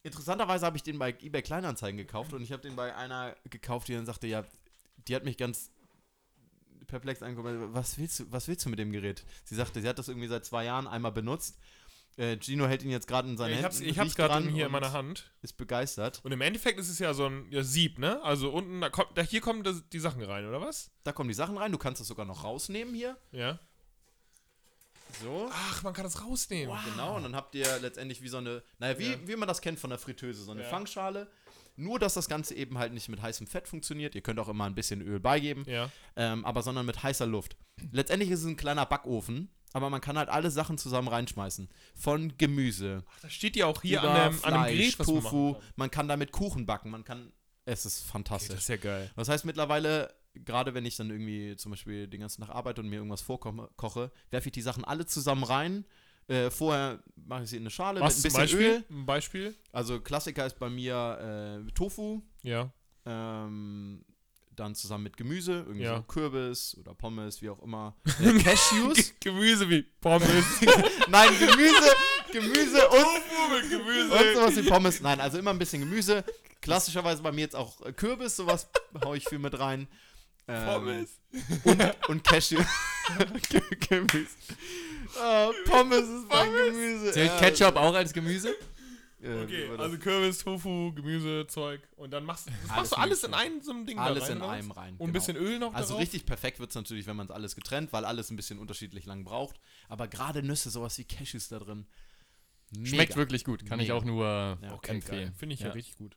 Interessanterweise 0.04 0.66
habe 0.66 0.78
ich 0.78 0.84
den 0.84 0.98
bei 0.98 1.12
eBay 1.22 1.42
Kleinanzeigen 1.42 1.98
gekauft 1.98 2.34
und 2.34 2.42
ich 2.42 2.52
habe 2.52 2.62
den 2.62 2.76
bei 2.76 2.96
einer 2.96 3.36
gekauft, 3.50 3.88
die 3.88 3.94
dann 3.94 4.06
sagte, 4.06 4.28
ja, 4.28 4.44
die 5.08 5.16
hat 5.16 5.24
mich 5.24 5.38
ganz 5.38 5.72
perplex 6.88 7.22
angeguckt. 7.22 7.74
Was 7.74 7.98
willst 7.98 8.20
du, 8.20 8.32
was 8.32 8.48
willst 8.48 8.66
du 8.66 8.70
mit 8.70 8.80
dem 8.80 8.92
Gerät? 8.92 9.24
Sie 9.44 9.56
sagte, 9.56 9.82
sie 9.82 9.88
hat 9.88 10.00
das 10.00 10.08
irgendwie 10.08 10.28
seit 10.28 10.46
zwei 10.46 10.66
Jahren 10.66 10.88
einmal 10.88 11.12
benutzt. 11.12 11.58
Äh, 12.18 12.38
Gino 12.38 12.68
hält 12.68 12.84
ihn 12.84 12.92
jetzt 12.92 13.08
gerade 13.08 13.30
in 13.30 13.38
seinen 13.38 13.64
hab's, 13.64 13.78
Händen. 13.78 13.92
ich 13.92 14.00
hab's 14.00 14.16
gerade 14.16 14.48
hier 14.50 14.66
in 14.66 14.72
meiner 14.72 14.92
Hand. 14.92 15.32
Ist 15.42 15.54
begeistert. 15.54 16.20
Und 16.24 16.32
im 16.32 16.42
Endeffekt 16.42 16.80
ist 16.80 16.90
es 16.90 17.00
ja 17.00 17.14
so 17.14 17.28
ein 17.28 17.48
ja, 17.50 17.64
Sieb, 17.64 18.00
ne? 18.00 18.22
Also 18.22 18.52
unten, 18.52 18.82
da 18.82 18.90
kommt, 18.90 19.18
da, 19.18 19.22
hier 19.22 19.40
kommen 19.40 19.64
das, 19.64 19.88
die 19.90 20.00
Sachen 20.00 20.22
rein, 20.22 20.46
oder 20.46 20.60
was? 20.60 20.92
Da 21.04 21.14
kommen 21.14 21.30
die 21.30 21.36
Sachen 21.36 21.58
rein. 21.58 21.72
Du 21.72 21.78
kannst 21.78 22.02
das 22.02 22.08
sogar 22.08 22.26
noch 22.26 22.44
rausnehmen 22.44 22.94
hier. 22.94 23.18
Ja. 23.32 23.60
So. 25.22 25.50
Ach, 25.52 25.84
man 25.84 25.94
kann 25.94 26.04
das 26.04 26.24
rausnehmen. 26.24 26.76
Genau, 26.92 27.16
und 27.18 27.24
dann 27.24 27.36
habt 27.36 27.54
ihr 27.56 27.80
letztendlich 27.80 28.22
wie 28.22 28.28
so 28.28 28.38
eine, 28.38 28.64
naja, 28.80 28.98
wie, 29.00 29.12
Ja. 29.12 29.18
wie 29.28 29.36
man 29.36 29.48
das 29.48 29.62
kennt 29.62 29.80
von 29.80 29.90
der 29.90 30.00
Fritteuse, 30.00 30.44
so 30.44 30.52
eine 30.52 30.64
Ja. 30.64 30.70
Fangschale. 30.70 31.30
Nur, 31.78 32.00
dass 32.00 32.14
das 32.14 32.28
Ganze 32.28 32.54
eben 32.56 32.78
halt 32.78 32.94
nicht 32.94 33.08
mit 33.10 33.22
heißem 33.22 33.48
Fett 33.48 33.68
funktioniert. 33.68 34.14
Ihr 34.14 34.22
könnt 34.22 34.40
auch 34.40 34.50
immer 34.50 34.66
ein 34.66 34.76
bisschen 34.76 35.02
Öl 35.02 35.20
beigeben, 35.20 35.64
Ja. 35.68 35.90
ähm, 36.16 36.46
aber 36.46 36.62
sondern 36.64 36.86
mit 36.86 37.02
heißer 37.02 37.26
Luft. 37.26 37.56
Letztendlich 37.92 38.30
ist 38.30 38.42
es 38.42 38.46
ein 38.46 38.58
kleiner 38.58 38.86
Backofen, 38.86 39.50
aber 39.74 39.90
man 39.90 40.02
kann 40.02 40.18
halt 40.18 40.30
alle 40.30 40.52
Sachen 40.52 40.78
zusammen 40.78 41.08
reinschmeißen. 41.08 41.70
Von 41.96 42.38
Gemüse, 42.38 43.04
Ach, 43.10 43.20
das 43.22 43.34
steht 43.34 43.56
ja 43.56 43.66
auch 43.68 43.82
hier 43.82 44.04
an 44.04 44.32
dem, 44.32 44.38
Fleisch, 44.40 44.54
an 44.54 44.66
dem 44.66 44.76
Gerät, 44.78 45.00
was 45.00 45.08
man 45.08 45.16
Tofu. 45.24 45.54
kann. 45.54 45.64
Man 45.78 45.92
kann 45.92 46.08
damit 46.10 46.32
Kuchen 46.34 46.66
backen, 46.66 46.90
man 46.92 47.04
kann, 47.06 47.32
es 47.66 47.86
ist 47.86 48.02
Okay, 48.02 48.12
fantastisch. 48.12 48.50
das 48.50 48.60
ist 48.60 48.68
ja 48.70 48.78
geil. 48.78 49.10
Das 49.16 49.30
heißt 49.30 49.46
mittlerweile, 49.46 50.14
gerade 50.34 50.74
wenn 50.74 50.86
ich 50.86 50.96
dann 50.96 51.10
irgendwie 51.10 51.56
zum 51.58 51.72
Beispiel 51.72 52.08
den 52.08 52.22
ganzen 52.22 52.42
Tag 52.42 52.50
arbeite 52.56 52.82
und 52.82 52.90
mir 52.90 52.98
irgendwas 52.98 53.22
vorkoche, 53.22 54.12
werfe 54.30 54.48
ich 54.50 54.54
die 54.54 54.62
Sachen 54.62 54.84
alle 54.86 55.06
zusammen 55.06 55.44
rein. 55.44 55.86
Äh, 56.28 56.50
vorher 56.50 57.04
mache 57.16 57.44
ich 57.44 57.50
sie 57.50 57.58
in 57.58 57.64
eine 57.64 57.70
Schale 57.72 58.00
Was 58.00 58.18
mit 58.18 58.20
ein 58.20 58.24
bisschen 58.24 58.40
Beispiel? 58.42 58.70
Öl. 58.70 58.84
Ein 58.90 59.06
Beispiel? 59.06 59.56
Also 59.72 60.00
Klassiker 60.00 60.46
ist 60.46 60.60
bei 60.60 60.70
mir 60.70 61.64
äh, 61.68 61.72
Tofu, 61.74 62.22
Ja. 62.44 62.72
ähm, 63.06 64.06
dann 64.56 64.76
zusammen 64.76 65.06
mit 65.06 65.18
Gemüse, 65.18 65.64
irgendwie 65.66 65.84
Ja. 65.84 65.98
so 65.98 66.04
Kürbis 66.04 66.78
oder 66.80 66.94
Pommes, 66.94 67.42
wie 67.42 67.50
auch 67.50 67.62
immer. 67.64 67.96
Äh, 68.22 68.38
Cashews. 68.44 69.14
Gemüse 69.20 69.70
wie 69.70 69.82
Pommes. 69.82 70.30
Nein, 71.10 71.30
Gemüse, 71.40 71.92
Gemüse 72.32 72.88
und, 72.90 73.62
mit 73.62 73.70
Gemüse. 73.70 74.12
und 74.14 74.36
sowas 74.36 74.56
wie 74.58 74.70
Pommes. 74.70 75.02
Nein, 75.02 75.20
also 75.20 75.38
immer 75.40 75.52
ein 75.52 75.60
bisschen 75.60 75.82
Gemüse. 75.82 76.24
Klassischerweise 76.62 77.24
bei 77.24 77.32
mir 77.32 77.42
jetzt 77.42 77.56
auch 77.56 77.82
äh, 77.86 77.92
Kürbis, 77.92 78.36
sowas 78.36 78.70
haue 79.04 79.18
ich 79.18 79.28
viel 79.28 79.40
mit 79.40 79.58
rein. 79.60 79.88
Ähm, 80.48 80.66
Pommes. 80.66 81.20
Und, 81.64 82.10
und 82.10 82.24
Cashew. 82.24 82.58
Ge- 83.50 83.62
Gemüse. 83.90 84.28
Ah, 85.20 85.50
Pommes 85.66 86.08
ist 86.08 86.28
mein 86.30 86.52
Gemüse. 86.54 87.12
Zählt 87.12 87.38
Ketchup 87.38 87.76
auch 87.76 87.94
als 87.94 88.12
Gemüse? 88.14 88.56
äh, 89.22 89.44
Okay, 89.44 89.70
also 89.78 89.98
Kürbis, 89.98 90.40
Tofu, 90.40 90.92
Gemüse, 90.94 91.46
Zeug. 91.48 91.82
Und 91.96 92.12
dann 92.12 92.24
machst, 92.26 92.48
das 92.48 92.76
machst 92.76 92.92
du 92.94 92.96
alles 92.98 93.24
in 93.24 93.34
einem 93.34 93.62
so 93.62 93.72
einem 93.72 93.86
Ding 93.86 94.00
alles 94.00 94.24
da 94.26 94.30
rein, 94.30 94.38
in 94.38 94.44
einem 94.44 94.72
rein. 94.72 94.96
Und 94.98 95.10
ein 95.10 95.14
bisschen 95.14 95.38
Öl 95.38 95.60
noch 95.60 95.74
Also 95.74 95.90
darauf? 95.90 96.02
richtig 96.02 96.26
perfekt 96.26 96.60
wird 96.60 96.70
es 96.72 96.76
natürlich, 96.76 97.06
wenn 97.08 97.16
man 97.16 97.28
es 97.28 97.32
alles 97.32 97.56
getrennt, 97.56 97.94
weil 97.94 98.04
alles 98.06 98.30
ein 98.32 98.36
bisschen 98.36 98.58
unterschiedlich 98.60 99.06
lang 99.06 99.24
braucht. 99.24 99.60
Aber 99.90 100.08
gerade 100.08 100.42
Nüsse, 100.44 100.70
sowas 100.70 100.98
wie 100.98 101.04
Cashews 101.06 101.50
da 101.50 101.60
drin. 101.60 101.86
Schmeckt 102.74 103.10
Mega. 103.12 103.16
wirklich 103.18 103.44
gut. 103.44 103.66
Kann 103.66 103.80
ich 103.80 103.90
Mega. 103.90 103.98
auch 104.00 104.06
nur 104.06 104.58
Ja, 104.62 104.74
Okay, 104.74 104.92
empfehlen. 104.92 105.34
Finde 105.36 105.54
ich 105.54 105.60
ja. 105.60 105.68
Ja. 105.68 105.74
richtig 105.74 105.98
gut. 105.98 106.16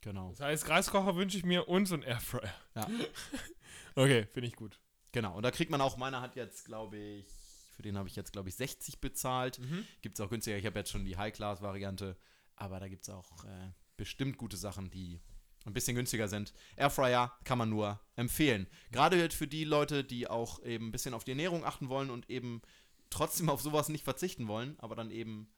Genau. 0.00 0.30
Das 0.30 0.40
heißt, 0.40 0.68
Reiskocher 0.68 1.16
wünsche 1.16 1.36
ich 1.36 1.44
mir 1.44 1.68
und 1.68 1.86
so 1.86 1.96
ein 1.96 2.02
Airfryer. 2.02 2.54
Ja. 2.76 2.86
okay, 4.02 4.26
finde 4.32 4.48
ich 4.48 4.56
gut. 4.56 4.80
Genau. 5.12 5.36
Und 5.36 5.42
da 5.42 5.50
kriegt 5.50 5.70
man 5.70 5.80
auch, 5.80 5.96
meiner 5.96 6.20
hat 6.20 6.36
jetzt, 6.36 6.64
glaube 6.64 6.96
ich, 6.96 7.26
für 7.74 7.82
den 7.82 7.96
habe 7.96 8.08
ich 8.08 8.16
jetzt, 8.16 8.32
glaube 8.32 8.48
ich, 8.48 8.56
60 8.56 9.00
bezahlt. 9.00 9.58
Mhm. 9.58 9.86
Gibt 10.02 10.18
es 10.18 10.24
auch 10.24 10.30
günstiger. 10.30 10.56
Ich 10.56 10.66
habe 10.66 10.78
jetzt 10.78 10.90
schon 10.90 11.04
die 11.04 11.16
High-Class-Variante. 11.16 12.16
Aber 12.56 12.80
da 12.80 12.88
gibt 12.88 13.02
es 13.04 13.08
auch 13.08 13.44
äh, 13.44 13.70
bestimmt 13.96 14.36
gute 14.36 14.56
Sachen, 14.56 14.90
die 14.90 15.20
ein 15.64 15.72
bisschen 15.72 15.94
günstiger 15.94 16.28
sind. 16.28 16.52
Airfryer 16.76 17.32
kann 17.44 17.58
man 17.58 17.68
nur 17.68 18.00
empfehlen. 18.16 18.66
Gerade 18.90 19.20
halt 19.20 19.32
für 19.32 19.46
die 19.46 19.64
Leute, 19.64 20.02
die 20.02 20.26
auch 20.26 20.62
eben 20.64 20.88
ein 20.88 20.92
bisschen 20.92 21.14
auf 21.14 21.24
die 21.24 21.32
Ernährung 21.32 21.64
achten 21.64 21.88
wollen 21.88 22.10
und 22.10 22.28
eben 22.30 22.62
trotzdem 23.10 23.48
auf 23.48 23.60
sowas 23.60 23.88
nicht 23.88 24.04
verzichten 24.04 24.48
wollen, 24.48 24.78
aber 24.80 24.96
dann 24.96 25.10
eben, 25.10 25.48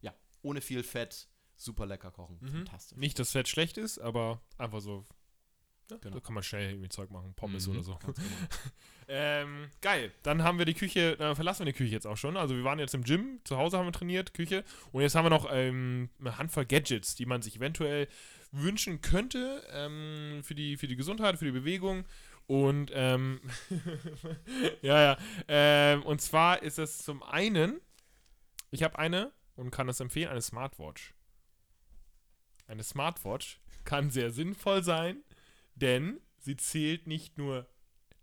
ja, 0.00 0.14
ohne 0.42 0.60
viel 0.60 0.82
Fett 0.82 1.28
super 1.56 1.86
lecker 1.86 2.10
kochen. 2.10 2.38
Mhm. 2.40 2.66
Fantastisch. 2.66 2.98
Nicht, 2.98 3.18
dass 3.18 3.32
Fett 3.32 3.48
schlecht 3.48 3.78
ist, 3.78 3.98
aber 3.98 4.40
einfach 4.58 4.80
so. 4.80 5.04
Ja, 5.90 5.96
Genau. 5.98 6.14
Da 6.14 6.20
kann 6.20 6.34
man 6.34 6.42
schnell 6.42 6.70
irgendwie 6.70 6.88
Zeug 6.88 7.10
machen, 7.10 7.34
Pommes 7.34 7.66
Mhm. 7.66 7.74
oder 7.74 7.82
so. 7.84 7.96
Genau. 7.96 8.14
Ähm, 9.06 9.68
geil. 9.82 10.12
Dann 10.22 10.42
haben 10.44 10.56
wir 10.56 10.64
die 10.64 10.72
Küche, 10.72 11.18
äh, 11.18 11.34
verlassen 11.34 11.66
wir 11.66 11.72
die 11.74 11.76
Küche 11.76 11.92
jetzt 11.92 12.06
auch 12.06 12.16
schon. 12.16 12.38
Also 12.38 12.56
wir 12.56 12.64
waren 12.64 12.78
jetzt 12.78 12.94
im 12.94 13.04
Gym, 13.04 13.38
zu 13.44 13.58
Hause 13.58 13.76
haben 13.76 13.84
wir 13.84 13.92
trainiert, 13.92 14.32
Küche. 14.32 14.64
Und 14.92 15.02
jetzt 15.02 15.14
haben 15.14 15.26
wir 15.26 15.30
noch 15.30 15.46
ähm, 15.52 16.08
eine 16.18 16.38
Handvoll 16.38 16.64
Gadgets, 16.64 17.14
die 17.14 17.26
man 17.26 17.42
sich 17.42 17.56
eventuell 17.56 18.08
wünschen 18.50 19.02
könnte 19.02 19.62
ähm, 19.72 20.40
für, 20.42 20.54
die, 20.54 20.78
für 20.78 20.86
die 20.88 20.96
Gesundheit, 20.96 21.36
für 21.38 21.44
die 21.44 21.50
Bewegung. 21.50 22.06
Und 22.46 22.92
ähm, 22.94 23.42
ja, 24.80 25.02
ja. 25.02 25.18
Ähm, 25.48 26.02
und 26.04 26.22
zwar 26.22 26.62
ist 26.62 26.78
es 26.78 27.02
zum 27.04 27.22
einen, 27.22 27.82
ich 28.70 28.82
habe 28.82 28.98
eine 28.98 29.32
und 29.54 29.70
kann 29.70 29.86
das 29.86 30.00
empfehlen, 30.00 30.30
eine 30.30 30.40
Smartwatch. 30.40 31.12
Eine 32.66 32.82
Smartwatch 32.82 33.60
kann 33.84 34.10
sehr 34.10 34.30
sinnvoll 34.30 34.82
sein, 34.82 35.22
denn 35.76 36.20
sie 36.38 36.56
zählt 36.56 37.06
nicht 37.06 37.38
nur 37.38 37.66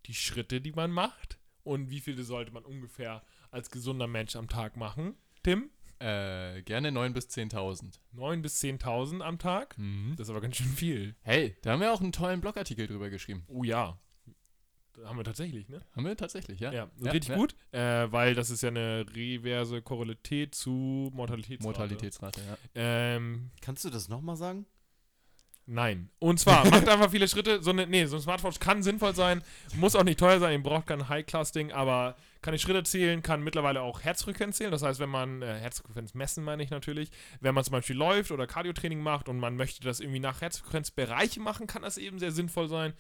die 0.06 0.14
Schritte, 0.14 0.62
die 0.62 0.72
man 0.72 0.92
macht 0.92 1.40
und 1.64 1.90
wie 1.90 2.00
viele 2.00 2.24
sollte 2.24 2.52
man 2.52 2.64
ungefähr 2.66 3.24
als 3.52 3.70
gesunder 3.70 4.08
Mensch 4.08 4.36
am 4.36 4.50
Tag 4.50 4.78
machen. 4.78 5.16
Tim? 5.44 5.70
Äh, 6.00 6.64
gerne 6.64 6.90
9.000 6.90 7.14
bis 7.14 7.28
10.000. 7.30 8.00
9.000 8.16 8.42
bis 8.42 8.62
10.000 8.64 9.22
am 9.22 9.38
Tag? 9.38 9.78
Mhm. 9.78 10.16
Das 10.18 10.28
ist 10.28 10.32
aber 10.32 10.42
ganz 10.42 10.58
schön 10.58 10.66
viel. 10.68 11.16
Hey, 11.22 11.56
da 11.62 11.74
haben 11.74 11.82
wir 11.82 11.94
auch 11.94 12.02
einen 12.02 12.12
tollen 12.12 12.42
Blogartikel 12.42 12.88
drüber 12.88 13.10
geschrieben. 13.12 13.44
Oh 13.48 13.64
ja. 13.64 14.00
Das 14.94 15.06
haben 15.06 15.18
wir 15.18 15.24
tatsächlich, 15.24 15.70
ne? 15.70 15.82
Haben 15.96 16.06
wir 16.06 16.18
tatsächlich, 16.18 16.60
ja? 16.60 16.72
Ja, 16.74 16.90
Ja, 16.98 17.12
richtig 17.12 17.30
ja. 17.30 17.36
gut, 17.38 17.56
äh, 17.72 18.12
weil 18.12 18.34
das 18.34 18.50
ist 18.50 18.62
ja 18.62 18.70
eine 18.70 19.06
reverse 19.16 19.82
Korrelität 19.82 20.54
zu 20.56 21.10
Mortalitätsrate. 21.14 21.64
Mortalitätsrate, 21.68 22.42
ja. 22.42 22.58
Ähm, 22.76 23.52
Kannst 23.62 23.86
du 23.86 23.90
das 23.90 24.10
nochmal 24.10 24.36
sagen? 24.36 24.66
Nein. 25.72 26.10
Und 26.20 26.38
zwar, 26.38 26.66
macht 26.70 26.90
einfach 26.90 27.10
viele 27.10 27.30
Schritte. 27.30 27.64
So 27.64 27.70
eine, 27.72 27.88
nee, 27.88 28.06
so 28.06 28.18
ein 28.18 28.22
Smartwatch 28.22 28.60
kann 28.60 28.84
sinnvoll 28.84 29.16
sein, 29.16 29.42
muss 29.76 29.96
auch 29.96 30.04
nicht 30.04 30.20
teuer 30.20 30.38
sein, 30.38 30.52
ihr 30.52 30.64
braucht 30.64 30.88
kein 30.88 31.08
High-Class-Ding, 31.08 31.72
aber 31.72 32.18
kann 32.42 32.52
die 32.52 32.60
Schritte 32.60 32.84
zählen, 32.84 33.24
kann 33.24 33.42
mittlerweile 33.42 33.82
auch 33.82 34.02
Herzfrequenz 34.02 34.58
zählen. 34.58 34.72
Das 34.72 34.84
heißt, 34.84 35.00
wenn 35.00 35.10
man, 35.10 35.42
äh, 35.42 35.60
Herzfrequenz 35.60 36.14
messen 36.14 36.44
meine 36.44 36.62
ich 36.62 36.72
natürlich, 36.72 37.10
wenn 37.40 37.56
man 37.56 37.64
zum 37.64 37.72
Beispiel 37.72 37.96
läuft 37.96 38.32
oder 38.32 38.48
Cardio-Training 38.48 39.02
macht 39.02 39.30
und 39.30 39.40
man 39.40 39.56
möchte 39.56 39.80
das 39.82 40.02
irgendwie 40.02 40.20
nach 40.20 40.42
Herzfrequenzbereiche 40.42 41.40
machen, 41.40 41.68
kann 41.68 41.84
das 41.84 41.98
eben 41.98 42.20
sehr 42.20 42.34
sinnvoll 42.34 42.68
sein. 42.68 42.92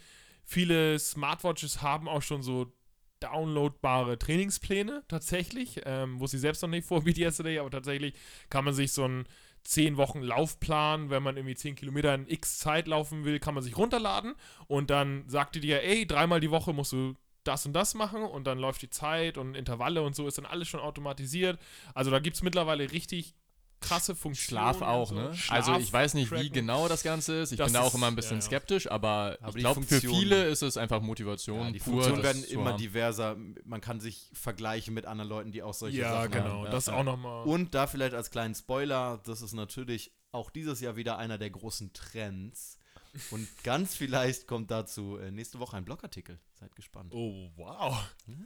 Viele 0.45 0.97
Smartwatches 0.97 1.81
haben 1.81 2.07
auch 2.07 2.21
schon 2.21 2.41
so 2.41 2.71
downloadbare 3.19 4.17
Trainingspläne 4.17 5.03
tatsächlich, 5.09 5.81
ähm, 5.85 6.21
wo 6.21 6.25
sie 6.25 6.39
selbst 6.39 6.61
noch 6.61 6.69
nicht 6.69 6.87
vor 6.87 7.01
BT 7.03 7.17
Yesterday, 7.17 7.59
aber 7.59 7.69
tatsächlich 7.69 8.13
kann 8.49 8.63
man 8.63 8.73
sich 8.73 8.93
so 8.93 9.05
ein 9.05 9.25
zehn 9.63 9.97
Wochen 9.97 10.21
Laufplan, 10.21 11.09
wenn 11.09 11.23
man 11.23 11.37
irgendwie 11.37 11.55
10 11.55 11.75
Kilometer 11.75 12.13
in 12.13 12.27
X 12.27 12.59
Zeit 12.59 12.87
laufen 12.87 13.25
will, 13.25 13.39
kann 13.39 13.53
man 13.53 13.63
sich 13.63 13.77
runterladen 13.77 14.35
und 14.67 14.89
dann 14.89 15.23
sagt 15.27 15.55
die 15.55 15.59
dir, 15.59 15.83
ey, 15.83 16.05
dreimal 16.05 16.39
die 16.39 16.51
Woche 16.51 16.73
musst 16.73 16.91
du 16.91 17.13
das 17.43 17.65
und 17.65 17.73
das 17.73 17.93
machen 17.93 18.23
und 18.23 18.45
dann 18.45 18.59
läuft 18.59 18.81
die 18.81 18.89
Zeit 18.89 19.37
und 19.37 19.55
Intervalle 19.55 20.01
und 20.01 20.15
so 20.15 20.27
ist 20.27 20.37
dann 20.37 20.45
alles 20.45 20.67
schon 20.67 20.79
automatisiert. 20.79 21.59
Also 21.93 22.11
da 22.11 22.19
gibt 22.19 22.35
es 22.35 22.43
mittlerweile 22.43 22.91
richtig 22.91 23.35
krasse 23.81 24.15
Funktionen. 24.15 24.61
Schlaf 24.61 24.81
auch, 24.81 25.09
so. 25.09 25.15
ne? 25.15 25.33
Schlaf 25.35 25.67
also 25.67 25.79
ich 25.79 25.91
weiß 25.91 26.13
nicht, 26.13 26.31
wie 26.31 26.49
genau 26.49 26.87
das 26.87 27.03
Ganze 27.03 27.35
ist. 27.41 27.51
Ich 27.51 27.57
Das 27.57 27.65
bin 27.65 27.73
da 27.73 27.81
auch 27.81 27.93
immer 27.93 28.07
ein 28.07 28.15
bisschen 28.15 28.37
ja, 28.37 28.41
skeptisch, 28.41 28.89
aber, 28.89 29.37
Aber 29.41 29.49
ich 29.49 29.55
glaube, 29.55 29.81
für 29.83 29.99
viele 29.99 30.45
ist 30.45 30.61
es 30.61 30.77
einfach 30.77 31.01
Motivation. 31.01 31.65
Ja, 31.67 31.71
die 31.71 31.79
pur, 31.79 32.03
Funktionen 32.03 32.21
das 32.21 32.23
werden 32.23 32.43
immer 32.45 32.71
haben. 32.71 32.77
diverser. 32.77 33.35
Man 33.65 33.81
kann 33.81 33.99
sich 33.99 34.29
vergleichen 34.33 34.93
mit 34.93 35.05
anderen 35.05 35.29
Leuten, 35.29 35.51
die 35.51 35.63
auch 35.63 35.73
solche 35.73 35.97
Ja, 35.99 36.13
Sachen 36.13 36.31
genau. 36.31 36.45
haben. 36.45 36.65
ja, 36.65 36.71
das 36.71 36.85
ja. 36.85 36.93
auch 36.93 37.03
nochmal. 37.03 37.43
Und 37.45 37.73
da 37.75 37.87
vielleicht 37.87 38.13
als 38.13 38.29
kleinen 38.31 38.55
Spoiler, 38.55 39.19
das 39.25 39.41
ist 39.41 39.53
natürlich 39.53 40.11
auch 40.31 40.49
dieses 40.49 40.79
Jahr 40.79 40.95
wieder 40.95 41.17
einer 41.17 41.37
der 41.37 41.49
großen 41.49 41.91
Trends. 41.93 42.77
Und 43.31 43.47
ganz 43.63 43.95
vielleicht 43.95 44.47
kommt 44.47 44.71
dazu 44.71 45.17
äh, 45.17 45.31
nächste 45.31 45.59
Woche 45.59 45.77
ein 45.77 45.85
Blogartikel. 45.85 46.39
Seid 46.53 46.75
gespannt. 46.75 47.13
Oh, 47.13 47.49
wow. 47.55 47.97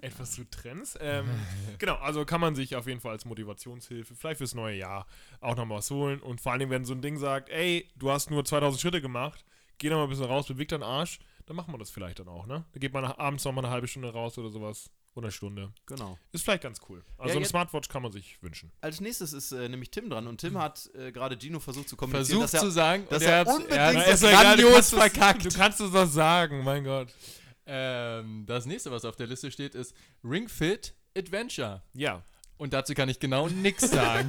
Etwas 0.01 0.31
zu 0.31 0.49
Trends. 0.49 0.97
Ähm, 0.99 1.27
genau, 1.77 1.95
also 1.95 2.25
kann 2.25 2.41
man 2.41 2.55
sich 2.55 2.75
auf 2.75 2.87
jeden 2.87 2.99
Fall 2.99 3.11
als 3.11 3.25
Motivationshilfe, 3.25 4.15
vielleicht 4.15 4.37
fürs 4.39 4.55
neue 4.55 4.77
Jahr, 4.77 5.05
auch 5.39 5.55
nochmal 5.55 5.79
was 5.79 5.91
holen. 5.91 6.19
Und 6.19 6.41
vor 6.41 6.53
allem, 6.53 6.69
wenn 6.69 6.85
so 6.85 6.93
ein 6.93 7.01
Ding 7.01 7.17
sagt, 7.17 7.49
ey, 7.49 7.89
du 7.95 8.11
hast 8.11 8.31
nur 8.31 8.43
2000 8.43 8.81
Schritte 8.81 9.01
gemacht, 9.01 9.45
geh 9.77 9.89
noch 9.89 9.97
mal 9.97 10.03
ein 10.03 10.09
bisschen 10.09 10.25
raus, 10.25 10.47
beweg 10.47 10.69
deinen 10.69 10.83
Arsch, 10.83 11.19
dann 11.45 11.55
machen 11.55 11.73
wir 11.73 11.77
das 11.77 11.91
vielleicht 11.91 12.19
dann 12.19 12.27
auch, 12.27 12.47
ne? 12.47 12.65
Da 12.71 12.79
geht 12.79 12.93
man 12.93 13.03
nach, 13.03 13.17
abends 13.17 13.45
noch 13.45 13.51
mal 13.51 13.63
eine 13.63 13.71
halbe 13.71 13.87
Stunde 13.87 14.11
raus 14.11 14.37
oder 14.37 14.49
sowas. 14.49 14.89
Oder 15.15 15.27
eine 15.27 15.31
Stunde. 15.31 15.73
Genau. 15.85 16.19
Ist 16.33 16.43
vielleicht 16.43 16.63
ganz 16.63 16.79
cool. 16.89 17.01
Also 17.17 17.31
Ja, 17.31 17.37
eine 17.37 17.45
Smartwatch 17.45 17.87
kann 17.87 18.01
man 18.01 18.11
sich 18.11 18.37
wünschen. 18.43 18.71
Als 18.81 18.99
nächstes 18.99 19.31
ist 19.31 19.51
äh, 19.53 19.69
nämlich 19.69 19.89
Tim 19.89 20.09
dran. 20.09 20.27
Und 20.27 20.41
Tim 20.41 20.57
hat 20.57 20.89
äh, 20.93 21.11
gerade 21.13 21.37
Gino 21.39 21.59
versucht 21.61 21.87
zu 21.87 21.95
kommunizieren, 21.95 22.39
Versucht 22.41 22.53
dass 22.53 22.61
zu 22.61 22.67
er 22.67 22.71
sagen, 22.71 23.07
dass 23.09 23.23
und 23.23 23.29
er 23.29 23.47
unbedingt 23.47 23.71
doch 23.71 24.27
egal, 24.29 24.57
du 24.57 24.63
grandios 24.63 24.77
es- 24.79 24.89
verkackt. 24.93 25.45
Du 25.45 25.49
kannst 25.57 25.79
es 25.79 25.91
doch 25.91 26.05
sagen, 26.07 26.63
mein 26.65 26.83
Gott. 26.83 27.07
Ähm, 27.65 28.43
das 28.45 28.65
nächste, 28.65 28.91
was 28.91 29.05
auf 29.05 29.15
der 29.15 29.27
Liste 29.27 29.49
steht, 29.51 29.73
ist 29.73 29.95
Ring 30.23 30.49
Fit 30.49 30.93
Adventure. 31.17 31.81
Ja. 31.93 32.21
Und 32.57 32.73
dazu 32.73 32.93
kann 32.93 33.09
ich 33.09 33.19
genau 33.19 33.47
nichts 33.49 33.89
sagen. 33.91 34.27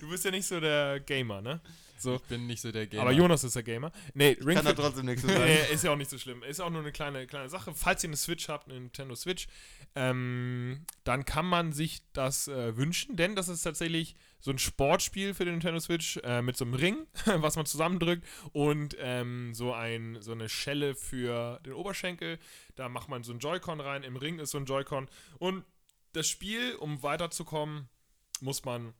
Du 0.00 0.08
bist 0.10 0.24
ja 0.24 0.30
nicht 0.30 0.46
so 0.46 0.60
der 0.60 1.00
Gamer, 1.00 1.40
ne? 1.40 1.60
So. 1.98 2.16
ich 2.16 2.22
bin 2.22 2.46
nicht 2.46 2.60
so 2.60 2.72
der 2.72 2.86
Gamer. 2.86 3.02
Aber 3.02 3.12
Jonas 3.12 3.44
ist 3.44 3.56
der 3.56 3.62
Gamer. 3.62 3.92
Nee, 4.14 4.36
Ring 4.40 4.56
kann 4.56 4.66
er 4.66 4.70
Fit 4.70 4.78
trotzdem 4.78 5.06
nichts 5.06 5.22
zu 5.22 5.28
sagen. 5.32 5.44
Nee, 5.44 5.72
ist 5.72 5.84
ja 5.84 5.92
auch 5.92 5.96
nicht 5.96 6.10
so 6.10 6.18
schlimm. 6.18 6.42
Ist 6.42 6.60
auch 6.60 6.70
nur 6.70 6.80
eine 6.80 6.92
kleine, 6.92 7.26
kleine 7.26 7.48
Sache. 7.48 7.72
Falls 7.74 8.02
ihr 8.04 8.08
eine 8.08 8.16
Switch 8.16 8.48
habt, 8.48 8.68
eine 8.68 8.80
Nintendo 8.80 9.14
Switch, 9.14 9.46
ähm, 9.94 10.84
dann 11.04 11.24
kann 11.24 11.46
man 11.46 11.72
sich 11.72 12.02
das 12.12 12.48
äh, 12.48 12.76
wünschen, 12.76 13.16
denn 13.16 13.36
das 13.36 13.48
ist 13.48 13.62
tatsächlich 13.62 14.16
so 14.40 14.50
ein 14.50 14.58
Sportspiel 14.58 15.32
für 15.32 15.44
den 15.44 15.54
Nintendo 15.54 15.80
Switch 15.80 16.18
äh, 16.18 16.42
mit 16.42 16.56
so 16.56 16.64
einem 16.64 16.74
Ring, 16.74 17.06
was 17.24 17.56
man 17.56 17.64
zusammendrückt 17.64 18.26
und 18.52 18.96
ähm, 18.98 19.54
so, 19.54 19.72
ein, 19.72 20.18
so 20.20 20.32
eine 20.32 20.48
Schelle 20.48 20.94
für 20.94 21.60
den 21.64 21.72
Oberschenkel. 21.72 22.38
Da 22.74 22.88
macht 22.88 23.08
man 23.08 23.22
so 23.22 23.32
ein 23.32 23.38
Joy-Con 23.38 23.80
rein. 23.80 24.02
Im 24.02 24.16
Ring 24.16 24.38
ist 24.38 24.50
so 24.50 24.58
ein 24.58 24.66
Joy-Con. 24.66 25.08
Und 25.38 25.64
das 26.12 26.28
Spiel, 26.28 26.74
um 26.74 27.02
weiterzukommen, 27.02 27.88
muss 28.40 28.64
man 28.64 28.94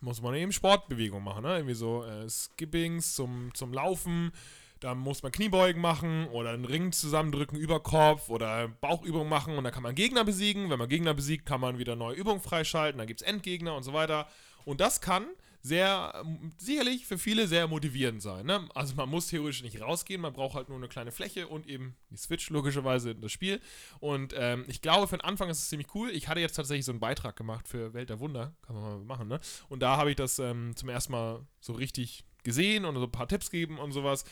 muss 0.00 0.22
man 0.22 0.34
eben 0.34 0.52
Sportbewegung 0.52 1.22
machen, 1.22 1.42
ne? 1.42 1.56
Irgendwie 1.56 1.74
so 1.74 2.04
äh, 2.04 2.28
Skippings 2.28 3.14
zum, 3.14 3.50
zum 3.54 3.72
Laufen. 3.72 4.32
Da 4.80 4.94
muss 4.94 5.22
man 5.22 5.32
Kniebeugen 5.32 5.80
machen 5.80 6.28
oder 6.28 6.50
einen 6.50 6.66
Ring 6.66 6.92
zusammendrücken 6.92 7.58
über 7.58 7.80
Kopf 7.80 8.28
oder 8.28 8.68
Bauchübungen 8.68 9.28
machen 9.28 9.56
und 9.56 9.64
dann 9.64 9.72
kann 9.72 9.82
man 9.82 9.94
Gegner 9.94 10.22
besiegen. 10.22 10.68
Wenn 10.68 10.78
man 10.78 10.88
Gegner 10.88 11.14
besiegt, 11.14 11.46
kann 11.46 11.62
man 11.62 11.78
wieder 11.78 11.96
neue 11.96 12.14
Übungen 12.14 12.40
freischalten. 12.40 12.98
Dann 12.98 13.06
gibt 13.06 13.22
es 13.22 13.26
Endgegner 13.26 13.74
und 13.74 13.84
so 13.84 13.94
weiter. 13.94 14.28
Und 14.66 14.80
das 14.80 15.00
kann 15.00 15.26
sehr, 15.66 16.12
ähm, 16.24 16.52
sicherlich 16.58 17.06
für 17.06 17.18
viele 17.18 17.48
sehr 17.48 17.66
motivierend 17.66 18.22
sein. 18.22 18.46
Ne? 18.46 18.68
Also 18.74 18.94
man 18.94 19.08
muss 19.08 19.26
theoretisch 19.26 19.62
nicht 19.62 19.80
rausgehen, 19.80 20.20
man 20.20 20.32
braucht 20.32 20.54
halt 20.54 20.68
nur 20.68 20.78
eine 20.78 20.88
kleine 20.88 21.10
Fläche 21.10 21.48
und 21.48 21.66
eben 21.66 21.96
die 22.10 22.16
Switch 22.16 22.50
logischerweise 22.50 23.10
in 23.10 23.20
das 23.20 23.32
Spiel. 23.32 23.60
Und 23.98 24.34
ähm, 24.36 24.64
ich 24.68 24.80
glaube, 24.80 25.08
für 25.08 25.16
den 25.16 25.24
Anfang 25.24 25.48
ist 25.50 25.58
es 25.58 25.68
ziemlich 25.68 25.92
cool. 25.94 26.10
Ich 26.10 26.28
hatte 26.28 26.40
jetzt 26.40 26.54
tatsächlich 26.54 26.84
so 26.84 26.92
einen 26.92 27.00
Beitrag 27.00 27.36
gemacht 27.36 27.68
für 27.68 27.94
Welt 27.94 28.10
der 28.10 28.20
Wunder, 28.20 28.54
kann 28.62 28.76
man 28.76 28.84
mal 28.84 29.04
machen, 29.04 29.28
ne? 29.28 29.40
Und 29.68 29.80
da 29.80 29.96
habe 29.96 30.10
ich 30.10 30.16
das 30.16 30.38
ähm, 30.38 30.74
zum 30.76 30.88
ersten 30.88 31.12
Mal 31.12 31.46
so 31.60 31.72
richtig 31.72 32.24
gesehen 32.44 32.84
und 32.84 32.94
so 32.94 33.04
ein 33.04 33.12
paar 33.12 33.28
Tipps 33.28 33.50
gegeben 33.50 33.78
und 33.78 33.92
sowas. 33.92 34.24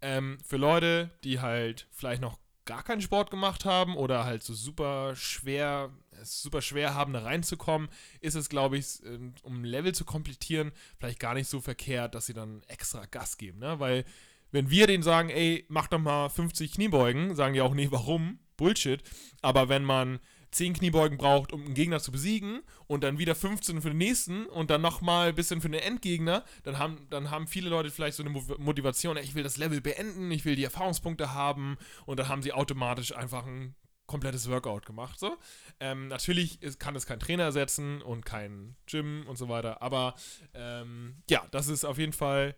Ähm, 0.00 0.38
für 0.44 0.56
Leute, 0.56 1.10
die 1.24 1.40
halt 1.40 1.86
vielleicht 1.90 2.22
noch 2.22 2.38
gar 2.64 2.82
keinen 2.82 3.00
Sport 3.00 3.30
gemacht 3.30 3.64
haben 3.64 3.96
oder 3.96 4.24
halt 4.24 4.42
so 4.42 4.54
super 4.54 5.16
schwer, 5.16 5.90
es 6.20 6.42
super 6.42 6.62
schwer 6.62 6.94
haben, 6.94 7.12
da 7.12 7.20
reinzukommen, 7.20 7.88
ist 8.20 8.34
es, 8.34 8.48
glaube 8.48 8.78
ich, 8.78 9.02
äh, 9.04 9.18
um 9.42 9.60
ein 9.60 9.64
Level 9.64 9.94
zu 9.94 10.04
komplettieren, 10.04 10.72
vielleicht 10.98 11.20
gar 11.20 11.34
nicht 11.34 11.48
so 11.48 11.60
verkehrt, 11.60 12.14
dass 12.14 12.26
sie 12.26 12.34
dann 12.34 12.62
extra 12.68 13.04
Gas 13.06 13.38
geben, 13.38 13.58
ne? 13.58 13.78
Weil 13.80 14.04
wenn 14.50 14.70
wir 14.70 14.86
denen 14.86 15.02
sagen, 15.02 15.28
ey, 15.28 15.66
mach 15.68 15.88
doch 15.88 15.98
mal 15.98 16.28
50 16.30 16.72
Kniebeugen, 16.72 17.34
sagen 17.34 17.54
die 17.54 17.60
auch, 17.60 17.74
nee, 17.74 17.88
warum? 17.90 18.38
Bullshit. 18.56 19.02
Aber 19.42 19.68
wenn 19.68 19.84
man 19.84 20.20
10 20.50 20.72
Kniebeugen 20.72 21.18
braucht, 21.18 21.52
um 21.52 21.64
einen 21.64 21.74
Gegner 21.74 22.00
zu 22.00 22.10
besiegen 22.10 22.62
und 22.86 23.04
dann 23.04 23.18
wieder 23.18 23.34
15 23.34 23.82
für 23.82 23.90
den 23.90 23.98
nächsten 23.98 24.46
und 24.46 24.70
dann 24.70 24.80
nochmal 24.80 25.28
ein 25.28 25.34
bisschen 25.34 25.60
für 25.60 25.68
den 25.68 25.80
Endgegner, 25.82 26.44
dann 26.62 26.78
haben, 26.78 27.06
dann 27.10 27.30
haben 27.30 27.46
viele 27.46 27.68
Leute 27.68 27.90
vielleicht 27.90 28.16
so 28.16 28.22
eine 28.22 28.30
Mo- 28.30 28.56
Motivation, 28.58 29.18
ich 29.18 29.34
will 29.34 29.42
das 29.42 29.58
Level 29.58 29.82
beenden, 29.82 30.30
ich 30.30 30.46
will 30.46 30.56
die 30.56 30.64
Erfahrungspunkte 30.64 31.34
haben 31.34 31.76
und 32.06 32.18
dann 32.18 32.28
haben 32.28 32.42
sie 32.42 32.54
automatisch 32.54 33.14
einfach 33.14 33.46
ein 33.46 33.74
komplettes 34.08 34.48
Workout 34.48 34.84
gemacht. 34.86 35.20
So. 35.20 35.36
Ähm, 35.78 36.08
natürlich 36.08 36.60
ist, 36.62 36.80
kann 36.80 36.96
es 36.96 37.06
kein 37.06 37.20
Trainer 37.20 37.44
ersetzen 37.44 38.02
und 38.02 38.24
kein 38.26 38.74
Gym 38.86 39.24
und 39.28 39.36
so 39.38 39.48
weiter, 39.48 39.80
aber 39.82 40.16
ähm, 40.54 41.22
ja, 41.30 41.46
das 41.52 41.68
ist 41.68 41.84
auf 41.84 41.98
jeden 41.98 42.12
Fall 42.12 42.56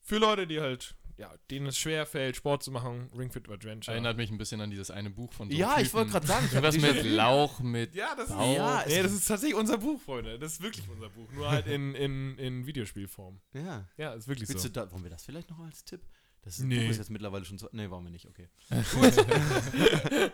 für 0.00 0.16
Leute, 0.18 0.46
die 0.46 0.60
halt, 0.60 0.94
ja, 1.16 1.32
denen 1.50 1.66
es 1.66 1.76
schwer 1.78 2.06
fällt, 2.06 2.34
Sport 2.36 2.62
zu 2.62 2.70
machen, 2.70 3.10
Ring 3.16 3.30
Fit 3.30 3.48
Adventure. 3.48 3.92
Erinnert 3.94 4.16
mich 4.16 4.30
ein 4.30 4.38
bisschen 4.38 4.60
an 4.60 4.70
dieses 4.70 4.90
eine 4.90 5.10
Buch 5.10 5.32
von 5.32 5.50
so 5.50 5.56
Ja, 5.56 5.76
ich 5.78 5.88
Typen. 5.88 5.92
wollte 5.94 6.10
gerade 6.12 6.26
sagen, 6.26 6.48
ich 6.50 6.62
Was 6.62 6.78
mit 6.78 7.04
Lauch, 7.04 7.60
mit 7.60 7.94
Ja, 7.94 8.14
das 8.16 8.30
ist. 8.30 8.36
Ja, 8.36 8.84
nee, 8.86 9.02
das 9.02 9.12
ist 9.12 9.28
tatsächlich 9.28 9.56
unser 9.58 9.78
Buch, 9.78 10.00
Freunde. 10.00 10.38
Das 10.38 10.52
ist 10.54 10.62
wirklich 10.62 10.88
unser 10.88 11.10
Buch. 11.10 11.30
Nur 11.32 11.50
halt 11.50 11.66
in, 11.66 11.94
in, 11.94 12.38
in 12.38 12.66
Videospielform. 12.66 13.40
Ja. 13.52 13.88
Ja, 13.96 14.14
ist 14.14 14.26
wirklich 14.28 14.48
Willst 14.48 14.62
so. 14.62 14.68
du 14.68 14.72
da, 14.72 14.90
wollen 14.90 15.02
wir 15.04 15.10
das 15.10 15.24
vielleicht 15.24 15.50
noch 15.50 15.58
als 15.60 15.84
Tipp? 15.84 16.00
Das 16.42 16.58
ist, 16.58 16.64
Nee. 16.64 16.82
Buch 16.84 16.90
ist 16.90 16.98
jetzt 16.98 17.10
mittlerweile 17.10 17.44
schon 17.44 17.58
so. 17.58 17.68
Nee, 17.70 17.88
wollen 17.90 18.02
wir 18.04 18.10
nicht, 18.10 18.26
okay. 18.26 18.48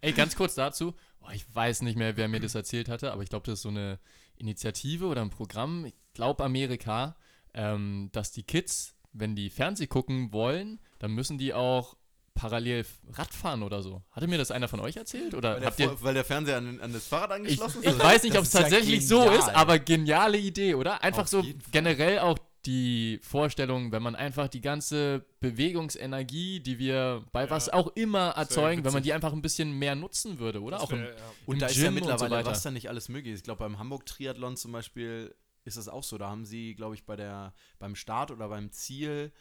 Ey, 0.00 0.12
ganz 0.12 0.36
kurz 0.36 0.54
dazu. 0.54 0.94
Boah, 1.20 1.32
ich 1.32 1.44
weiß 1.54 1.82
nicht 1.82 1.96
mehr, 1.96 2.16
wer 2.16 2.28
mir 2.28 2.40
das 2.40 2.54
erzählt 2.54 2.88
hatte, 2.88 3.12
aber 3.12 3.22
ich 3.22 3.28
glaube, 3.28 3.46
das 3.46 3.54
ist 3.58 3.62
so 3.62 3.68
eine 3.68 3.98
Initiative 4.36 5.06
oder 5.06 5.20
ein 5.22 5.30
Programm, 5.30 5.84
ich 5.84 5.94
glaube 6.14 6.42
Amerika, 6.44 7.16
ähm, 7.52 8.08
dass 8.12 8.32
die 8.32 8.42
Kids, 8.42 8.94
wenn 9.12 9.36
die 9.36 9.50
Fernseh 9.50 9.86
gucken 9.86 10.32
wollen, 10.32 10.80
dann 10.98 11.12
müssen 11.12 11.36
die 11.36 11.52
auch 11.52 11.96
parallel 12.34 12.86
Radfahren 13.12 13.62
oder 13.62 13.82
so. 13.82 14.02
Hatte 14.12 14.26
mir 14.26 14.38
das 14.38 14.50
einer 14.50 14.68
von 14.68 14.80
euch 14.80 14.96
erzählt? 14.96 15.34
Oder 15.34 15.54
Weil 15.54 15.60
der, 15.60 15.66
habt 15.68 15.78
ihr. 15.80 16.02
Weil 16.02 16.14
der 16.14 16.24
Fernseher 16.24 16.56
an, 16.56 16.80
an 16.80 16.92
das 16.92 17.06
Fahrrad 17.06 17.30
Ich, 17.30 17.36
angeschlossen 17.36 17.82
ich 17.82 17.88
ist? 17.90 18.02
weiß 18.02 18.22
nicht, 18.22 18.36
ob 18.36 18.42
es 18.42 18.48
ist 18.48 18.54
ja 18.54 18.60
tatsächlich 18.62 19.06
so 19.06 19.28
ist, 19.30 19.48
aber 19.50 19.78
geniale 19.78 20.38
Idee, 20.38 20.74
oder? 20.74 21.02
Einfach 21.02 21.24
Auf 21.24 21.28
so 21.28 21.44
generell 21.70 22.20
auch 22.20 22.38
die 22.66 23.18
Vorstellung, 23.22 23.92
wenn 23.92 24.02
man 24.02 24.14
einfach 24.14 24.48
die 24.48 24.60
ganze 24.60 25.24
Bewegungsenergie, 25.40 26.60
die 26.60 26.78
wir 26.78 27.24
bei 27.32 27.44
Ja. 27.44 27.50
was 27.50 27.68
auch 27.68 27.88
immer 27.96 28.30
erzeugen, 28.30 28.84
wenn 28.84 28.92
man 28.92 29.02
die 29.02 29.12
einfach 29.12 29.32
ein 29.32 29.42
bisschen 29.42 29.72
mehr 29.78 29.94
nutzen 29.94 30.38
würde, 30.38 30.60
oder? 30.62 30.76
Das 30.76 30.84
Auch 30.84 30.92
im, 30.92 31.00
wär, 31.00 31.10
ja. 31.10 31.16
Und 31.46 31.54
im 31.56 31.60
da 31.60 31.66
ist 31.66 31.74
Gym 31.74 31.82
ja 31.82 31.88
und 31.88 31.94
so 31.94 32.00
mittlerweile, 32.00 32.44
was 32.44 32.62
da 32.62 32.70
nicht 32.70 32.88
alles 32.88 33.08
möglich 33.08 33.34
ist. 33.34 33.40
Ich 33.40 33.44
glaube, 33.44 33.60
beim 33.60 33.78
Hamburg-Triathlon 33.78 34.56
zum 34.56 34.72
Beispiel 34.72 35.34
ist 35.64 35.76
das 35.76 35.88
auch 35.88 36.02
so. 36.04 36.18
Da 36.18 36.28
haben 36.28 36.44
sie, 36.44 36.74
glaube 36.74 36.94
ich, 36.94 37.04
bei 37.04 37.16
der, 37.16 37.52
beim 37.78 37.94
Start 37.94 38.30
oder 38.30 38.48
beim 38.48 38.70
Ziel 38.72 39.32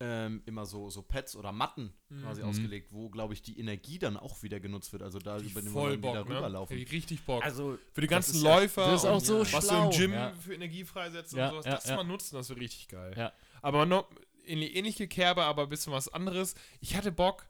ähm, 0.00 0.42
immer 0.46 0.66
so, 0.66 0.90
so 0.90 1.02
Pads 1.02 1.36
oder 1.36 1.52
Matten 1.52 1.92
quasi 2.20 2.42
Mhm. 2.42 2.48
ausgelegt, 2.48 2.88
wo, 2.92 3.08
glaube 3.10 3.32
ich, 3.32 3.42
die 3.42 3.58
Energie 3.60 3.98
dann 3.98 4.16
auch 4.16 4.42
wieder 4.42 4.58
genutzt 4.60 4.92
wird. 4.92 5.02
Also 5.02 5.18
da 5.20 5.38
Die 5.38 5.46
über 5.48 5.62
den 5.62 5.72
voll 5.72 5.90
man 5.90 5.98
wieder 6.02 6.12
Bock, 6.20 6.28
ne? 6.28 6.36
rüberlaufen. 6.36 6.76
Ich 6.76 6.90
richtig 6.92 7.22
Bock. 7.24 7.44
Also 7.44 7.78
für 7.92 8.00
die 8.00 8.06
ganzen 8.08 8.34
ist 8.36 8.42
ja- 8.42 8.56
Läufer 8.56 8.86
das 8.90 9.02
ist 9.04 9.08
auch 9.08 9.14
und 9.14 9.24
so 9.24 9.40
was 9.52 9.66
du 9.68 9.74
im 9.76 9.90
Gym 9.90 10.12
ja. 10.12 10.34
für 10.34 10.54
Energie 10.54 10.84
freisetzt 10.84 11.32
Ja, 11.34 11.46
und 11.46 11.50
sowas, 11.52 11.66
ja, 11.66 11.74
das 11.76 11.86
ja. 11.86 11.96
mal 11.96 12.04
nutzen, 12.04 12.34
das 12.34 12.48
wäre 12.50 12.60
richtig 12.60 12.88
geil. 12.88 13.14
Ja. 13.16 13.32
Aber 13.62 13.86
noch 13.86 14.08
in 14.44 14.60
die 14.60 14.74
ähnliche 14.76 15.06
Kerbe, 15.08 15.44
aber 15.44 15.62
ein 15.62 15.68
bisschen 15.68 15.92
was 15.92 16.08
anderes. 16.08 16.54
Ich 16.80 16.96
hatte 16.96 17.12
Bock, 17.12 17.46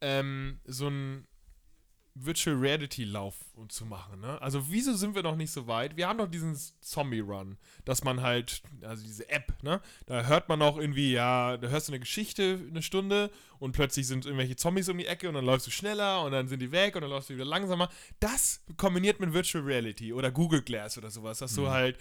ähm, 0.00 0.60
so 0.64 0.88
ein 0.88 1.26
Virtual 2.16 2.56
Reality 2.56 3.02
Lauf 3.02 3.34
zu 3.68 3.86
machen. 3.86 4.20
Ne? 4.20 4.40
Also 4.40 4.70
wieso 4.70 4.94
sind 4.94 5.16
wir 5.16 5.22
noch 5.24 5.34
nicht 5.34 5.50
so 5.50 5.66
weit? 5.66 5.96
Wir 5.96 6.06
haben 6.06 6.18
doch 6.18 6.30
diesen 6.30 6.56
Zombie 6.80 7.20
Run, 7.20 7.58
dass 7.84 8.04
man 8.04 8.22
halt, 8.22 8.62
also 8.82 9.02
diese 9.02 9.28
App, 9.28 9.60
ne? 9.64 9.80
Da 10.06 10.24
hört 10.24 10.48
man 10.48 10.62
auch 10.62 10.76
irgendwie, 10.76 11.12
ja, 11.12 11.56
da 11.56 11.68
hörst 11.68 11.88
du 11.88 11.92
eine 11.92 11.98
Geschichte 11.98 12.60
eine 12.70 12.82
Stunde 12.82 13.30
und 13.58 13.72
plötzlich 13.72 14.06
sind 14.06 14.26
irgendwelche 14.26 14.54
Zombies 14.54 14.88
um 14.88 14.98
die 14.98 15.06
Ecke 15.06 15.28
und 15.28 15.34
dann 15.34 15.44
läufst 15.44 15.66
du 15.66 15.72
schneller 15.72 16.22
und 16.22 16.30
dann 16.30 16.46
sind 16.46 16.60
die 16.60 16.70
weg 16.70 16.94
und 16.94 17.02
dann 17.02 17.10
läufst 17.10 17.30
du 17.30 17.34
wieder 17.34 17.44
langsamer. 17.44 17.90
Das 18.20 18.62
kombiniert 18.76 19.18
mit 19.18 19.32
Virtual 19.32 19.64
Reality 19.64 20.12
oder 20.12 20.30
Google 20.30 20.62
Glass 20.62 20.96
oder 20.96 21.10
sowas, 21.10 21.38
dass 21.38 21.56
du 21.56 21.68
halt 21.68 21.98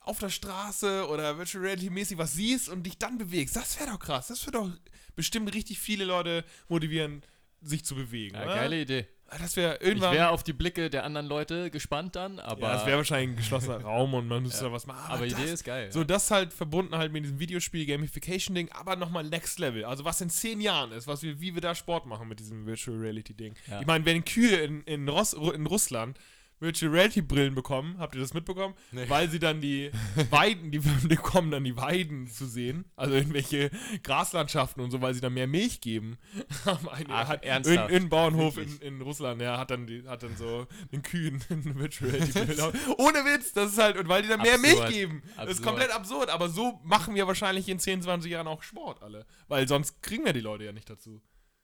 auf 0.00 0.18
der 0.18 0.30
Straße 0.30 1.08
oder 1.08 1.38
Virtual 1.38 1.64
Reality 1.64 1.88
mäßig 1.88 2.18
was 2.18 2.34
siehst 2.34 2.68
und 2.68 2.82
dich 2.84 2.98
dann 2.98 3.16
bewegst. 3.16 3.56
Das 3.56 3.80
wäre 3.80 3.90
doch 3.90 3.98
krass. 3.98 4.28
Das 4.28 4.46
würde 4.46 4.58
doch 4.58 4.70
bestimmt 5.16 5.52
richtig 5.54 5.78
viele 5.78 6.04
Leute 6.04 6.44
motivieren, 6.68 7.22
sich 7.62 7.84
zu 7.86 7.94
bewegen. 7.94 8.36
ja, 8.36 8.44
geile 8.44 8.80
Idee. 8.80 9.08
Das 9.40 9.56
wäre 9.56 9.76
Ich 9.80 9.86
irgendwann. 9.88 10.14
wäre 10.14 10.28
auf 10.30 10.44
die 10.44 10.52
Blicke 10.52 10.88
der 10.88 11.04
anderen 11.04 11.26
Leute 11.26 11.70
gespannt 11.70 12.14
dann, 12.14 12.38
aber, 12.38 12.60
ja, 12.60 12.72
das 12.74 12.86
wäre 12.86 12.96
wahrscheinlich 12.98 13.30
ein 13.30 13.36
geschlossener 13.36 13.80
Raum 13.80 14.14
und 14.14 14.28
man 14.28 14.42
müsste 14.42 14.62
Ja. 14.64 14.68
da 14.68 14.72
was 14.74 14.86
machen. 14.86 15.10
aber 15.10 15.26
das, 15.26 15.38
Idee 15.38 15.50
ist 15.52 15.64
geil. 15.64 15.90
So, 15.90 16.04
das 16.04 16.30
halt 16.30 16.52
verbunden 16.52 16.94
halt 16.96 17.12
mit 17.12 17.24
diesem 17.24 17.38
Videospiel-Gamification-Ding, 17.40 18.70
aber 18.72 18.96
nochmal 18.96 19.24
Next 19.24 19.58
Level. 19.58 19.84
Also, 19.84 20.04
was 20.04 20.20
in 20.20 20.30
zehn 20.30 20.60
Jahren 20.60 20.92
ist, 20.92 21.06
was 21.06 21.22
wir, 21.22 21.40
wie 21.40 21.54
wir 21.54 21.60
da 21.60 21.74
Sport 21.74 22.06
machen 22.06 22.28
mit 22.28 22.38
diesem 22.40 22.66
Virtual 22.66 22.96
Reality-Ding. 22.96 23.54
Ja. 23.68 23.80
Ich 23.80 23.86
meine, 23.86 24.04
wenn 24.04 24.24
Kühe 24.24 24.56
in, 24.58 24.82
in, 24.82 25.08
Ross, 25.08 25.32
in 25.32 25.66
Russland 25.66 26.18
Virtual 26.58 26.90
Reality-Brillen 26.90 27.54
bekommen, 27.54 27.98
habt 27.98 28.14
ihr 28.14 28.20
das 28.20 28.32
mitbekommen? 28.32 28.74
Nee. 28.90 29.04
Weil 29.08 29.28
sie 29.28 29.38
dann 29.38 29.60
die 29.60 29.90
Weiden, 30.30 30.70
die 30.70 30.78
bekommen 31.08 31.50
dann 31.50 31.64
die 31.64 31.76
Weiden 31.76 32.26
zu 32.26 32.46
sehen, 32.46 32.86
also 32.96 33.14
irgendwelche 33.14 33.70
Graslandschaften 34.02 34.82
und 34.82 34.90
so, 34.90 35.02
weil 35.02 35.12
sie 35.14 35.20
dann 35.20 35.34
mehr 35.34 35.46
Milch 35.46 35.80
geben. 35.80 36.16
Eine, 36.90 37.06
Ach, 37.10 37.28
hat 37.28 37.44
ernsthaft? 37.44 37.76
Irgendein 37.76 38.02
ein 38.02 38.08
Bauernhof 38.08 38.56
in, 38.58 38.78
in 38.78 39.02
Russland, 39.02 39.40
der 39.40 39.58
hat 39.58 39.70
dann, 39.70 39.86
die, 39.86 40.06
hat 40.08 40.22
dann 40.22 40.36
so 40.36 40.66
den 40.92 41.02
Kühen 41.02 41.42
eine 41.50 41.74
Virtual 41.78 42.10
Reality-Brille. 42.10 42.72
Ohne 42.98 43.18
Witz, 43.24 43.52
das 43.52 43.72
ist 43.72 43.78
halt, 43.78 43.98
und 43.98 44.08
weil 44.08 44.22
die 44.22 44.28
dann 44.28 44.40
mehr 44.40 44.58
Milch 44.58 44.72
Absurd. 44.78 44.92
geben. 44.92 45.22
Das 45.24 45.32
ist 45.34 45.38
Absurd. 45.58 45.62
komplett 45.66 45.90
absurd, 45.90 46.30
aber 46.30 46.48
so 46.48 46.80
machen 46.84 47.14
wir 47.14 47.26
wahrscheinlich 47.26 47.68
in 47.68 47.78
10, 47.78 48.02
20 48.02 48.32
Jahren 48.32 48.46
auch 48.46 48.62
Sport 48.62 49.02
alle. 49.02 49.26
Weil 49.48 49.68
sonst 49.68 50.02
kriegen 50.02 50.24
wir 50.24 50.32
die 50.32 50.40
Leute 50.40 50.64
ja 50.64 50.72
nicht 50.72 50.88
dazu. 50.88 51.20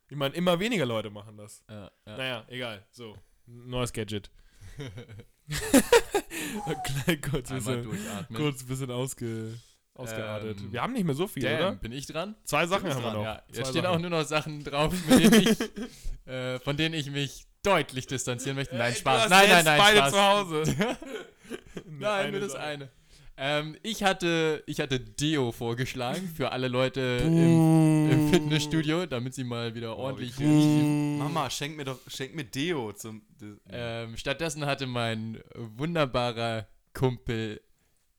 Ich 0.09 0.17
meine, 0.17 0.35
immer 0.35 0.61
weniger 0.61 0.85
Leute 0.85 1.09
machen 1.09 1.39
das. 1.39 1.65
ja, 1.71 1.91
ja. 2.07 2.17
Naja, 2.19 2.45
egal. 2.49 2.85
So, 2.91 3.17
neues 3.47 3.93
Gadget. 3.95 4.31
Klein, 6.85 7.21
kurz, 7.21 7.51
bisschen, 7.51 7.89
kurz 8.35 8.63
ein 8.63 8.67
bisschen 8.67 8.91
ausge, 8.91 9.55
ausgeartet. 9.95 10.59
Ähm, 10.61 10.73
wir 10.73 10.83
haben 10.83 10.93
nicht 10.93 11.05
mehr 11.05 11.15
so 11.15 11.27
viel, 11.27 11.43
Damn, 11.43 11.59
oder? 11.59 11.73
bin 11.73 11.93
ich 11.93 12.07
dran? 12.07 12.35
Zwei 12.45 12.67
Sachen 12.67 12.91
haben 12.91 13.03
wir 13.03 13.11
dran, 13.11 13.15
noch. 13.15 13.25
Ja, 13.25 13.43
Zwei 13.51 13.59
jetzt 13.59 13.71
stehen 13.71 13.87
auch 13.87 13.99
nur 13.99 14.11
noch 14.11 14.25
Sachen 14.25 14.63
drauf, 14.65 14.95
denen 15.09 15.35
ich, 15.35 15.59
äh, 16.33 16.59
von 16.61 16.77
denen 16.77 16.95
ich 16.95 17.11
mich 17.11 17.47
deutlich 17.63 18.07
distanzieren 18.07 18.57
möchte. 18.57 18.77
Nein, 18.77 18.93
Ey, 18.93 18.99
Spaß. 18.99 19.29
Nein, 19.29 19.49
nein, 19.49 19.57
jetzt 19.57 19.65
nein, 19.65 19.79
beide 19.79 19.99
Spaß. 19.99 20.13
zu 20.13 20.23
Hause. 20.23 20.63
Nein, 21.87 22.31
nur 22.33 22.41
das 22.41 22.55
eine. 22.55 22.91
Ähm, 23.37 23.77
ich, 23.83 24.03
hatte, 24.03 24.63
ich 24.67 24.81
hatte 24.81 25.01
Deo 25.01 25.53
vorgeschlagen 25.53 26.29
für 26.35 26.53
alle 26.53 26.69
Leute 26.69 27.21
im, 27.25 28.11
im 28.11 28.31
Fitnessstudio, 28.31 29.07
damit 29.07 29.35
sie 29.35 29.45
mal 29.45 29.75
wieder 29.75 29.97
ordentlich 29.97 30.39
wie 30.39 30.45
riechen. 30.45 31.19
Mama, 31.19 31.49
schenk 31.51 31.77
mir 31.77 31.85
doch, 31.85 31.99
schenk 32.09 32.35
mir 32.35 32.45
Deo 32.45 32.93
zum. 32.93 33.23
Ähm, 33.69 34.17
stattdessen 34.17 34.67
hatte 34.67 34.87
mein 34.87 35.41
wunderbarer 35.55 36.69
Kumpel 36.93 37.61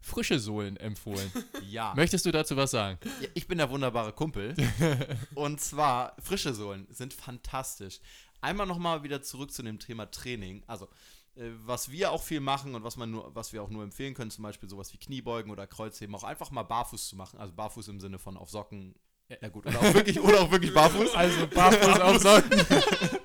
frische 0.03 0.37
Sohlen 0.37 0.77
empfohlen. 0.77 1.31
ja. 1.69 1.93
Möchtest 1.95 2.25
du 2.25 2.31
dazu 2.31 2.55
was 2.57 2.71
sagen? 2.71 2.99
ja. 3.21 3.29
Ich 3.33 3.47
bin 3.47 3.57
der 3.57 3.69
wunderbare 3.69 4.11
Kumpel. 4.11 4.53
Und 5.35 5.61
zwar, 5.61 6.15
frische 6.21 6.53
Sohlen 6.53 6.85
sind 6.89 7.13
fantastisch. 7.13 7.99
Einmal 8.41 8.67
nochmal 8.67 9.03
wieder 9.03 9.21
zurück 9.21 9.51
zu 9.51 9.63
dem 9.63 9.79
Thema 9.79 10.11
Training. 10.11 10.63
Also, 10.67 10.89
was 11.35 11.89
wir 11.91 12.11
auch 12.11 12.21
viel 12.21 12.39
machen 12.39 12.75
und 12.75 12.83
was 12.83 12.95
man 12.97 13.09
nur, 13.11 13.33
was 13.35 13.53
wir 13.53 13.63
auch 13.63 13.69
nur 13.69 13.83
empfehlen 13.83 14.13
können, 14.13 14.31
zum 14.31 14.43
Beispiel 14.43 14.69
sowas 14.69 14.93
wie 14.93 14.97
Kniebeugen 14.97 15.51
oder 15.51 15.65
Kreuzheben, 15.67 16.13
auch 16.15 16.23
einfach 16.23 16.51
mal 16.51 16.63
barfuß 16.63 17.09
zu 17.09 17.15
machen. 17.15 17.39
Also 17.39 17.53
barfuß 17.53 17.87
im 17.87 17.99
Sinne 17.99 18.19
von 18.19 18.37
auf 18.37 18.49
Socken. 18.49 18.95
Ja 19.41 19.49
gut, 19.49 19.65
oder 19.65 19.79
auch 19.79 19.93
wirklich, 19.93 20.19
oder 20.19 20.41
auch 20.41 20.51
wirklich 20.51 20.73
barfuß. 20.73 21.09
Also 21.15 21.47
barfuß 21.47 21.99
auf 21.99 22.17
Socken. 22.19 22.61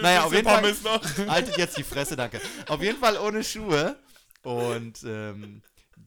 Naja, 0.00 0.24
auf 0.24 0.32
jeden 0.32 0.44
Fall- 0.48 0.62
Pommes 0.62 0.82
noch. 0.82 1.02
Haltet 1.28 1.58
jetzt 1.58 1.76
die 1.76 1.82
Fresse, 1.82 2.16
danke. 2.16 2.40
Auf 2.68 2.82
jeden 2.82 2.98
Fall 2.98 3.18
ohne 3.18 3.44
Schuhe. 3.44 3.96
Und 4.42 5.02
ähm, 5.04 5.62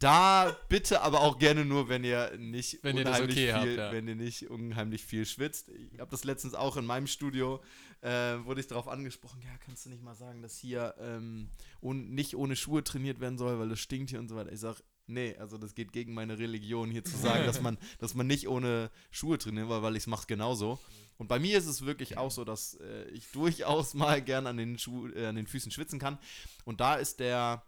da 0.06 0.56
bitte 0.70 1.02
aber 1.02 1.22
auch 1.22 1.40
gerne 1.40 1.66
nur, 1.66 1.90
wenn 1.90 2.04
ihr 2.04 2.38
nicht 2.38 2.80
Wenn 2.84 2.98
ihr 2.98 3.04
das 3.04 3.20
unheimlich 3.20 3.38
okay 3.38 3.46
viel, 3.48 3.54
habt, 3.54 3.78
ja. 3.78 3.92
wenn 3.92 4.08
ihr 4.08 4.16
nicht 4.16 4.50
unheimlich 4.50 5.04
viel 5.04 5.26
schwitzt. 5.26 5.70
Ich 5.92 6.00
habe 6.00 6.12
das 6.12 6.24
letztens 6.24 6.54
auch 6.54 6.78
in 6.78 6.86
meinem 6.86 7.08
Studio, 7.08 7.62
äh, 8.02 8.38
wurde 8.46 8.62
ich 8.62 8.68
darauf 8.68 8.88
angesprochen, 8.88 9.42
ja, 9.42 9.50
kannst 9.66 9.86
du 9.86 9.90
nicht 9.90 10.04
mal 10.04 10.14
sagen, 10.14 10.44
dass 10.44 10.58
hier 10.58 10.94
ähm, 11.00 11.50
ohn, 11.82 12.12
nicht 12.12 12.36
ohne 12.36 12.56
Schuhe 12.56 12.84
trainiert 12.84 13.20
werden 13.20 13.40
soll, 13.40 13.60
weil 13.60 13.72
es 13.72 13.80
stinkt 13.80 14.12
hier 14.12 14.20
und 14.20 14.28
so 14.28 14.36
weiter. 14.36 14.52
Ich 14.52 14.60
sag, 14.60 14.84
nee, 15.08 15.36
also 15.38 15.58
das 15.58 15.74
geht 15.74 15.92
gegen 15.92 16.14
meine 16.14 16.38
Religion 16.38 16.92
hier 16.92 17.04
zu 17.04 17.18
sagen, 17.18 17.46
dass 17.46 17.62
man, 17.62 17.78
dass 17.98 18.14
man 18.14 18.28
nicht 18.28 18.48
ohne 18.48 18.92
Schuhe 19.10 19.40
trainieren 19.40 19.70
will, 19.70 19.82
weil 19.82 19.96
ich 19.96 20.04
es 20.04 20.08
mache 20.08 20.28
genauso. 20.28 20.80
Und 21.18 21.28
bei 21.28 21.40
mir 21.40 21.58
ist 21.58 21.66
es 21.66 21.86
wirklich 21.86 22.18
auch 22.18 22.30
so, 22.30 22.44
dass 22.44 22.76
äh, 22.76 23.06
ich 23.10 23.32
durchaus 23.32 23.94
mal 23.96 24.22
gern 24.22 24.46
an 24.46 24.58
den, 24.58 24.78
Schuh, 24.78 25.08
äh, 25.08 25.26
an 25.26 25.36
den 25.36 25.48
Füßen 25.48 25.72
schwitzen 25.72 25.98
kann. 25.98 26.20
Und 26.64 26.80
da 26.80 26.96
ist 26.96 27.20
der 27.20 27.64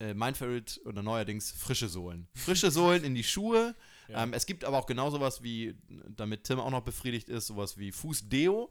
äh, 0.00 0.14
mein 0.14 0.34
Favorite 0.34 0.80
oder 0.84 1.02
neuerdings 1.02 1.50
frische 1.52 1.88
Sohlen. 1.88 2.28
Frische 2.34 2.70
Sohlen 2.70 3.04
in 3.04 3.14
die 3.14 3.24
Schuhe. 3.24 3.74
Ja. 4.06 4.22
Ähm, 4.22 4.34
es 4.34 4.44
gibt 4.44 4.64
aber 4.64 4.76
auch 4.76 4.84
genau 4.84 5.08
sowas 5.08 5.42
wie, 5.42 5.76
damit 5.88 6.44
Tim 6.44 6.60
auch 6.60 6.70
noch 6.70 6.82
befriedigt 6.82 7.30
ist, 7.30 7.46
sowas 7.46 7.78
wie 7.78 7.90
Fußdeo. 7.90 8.70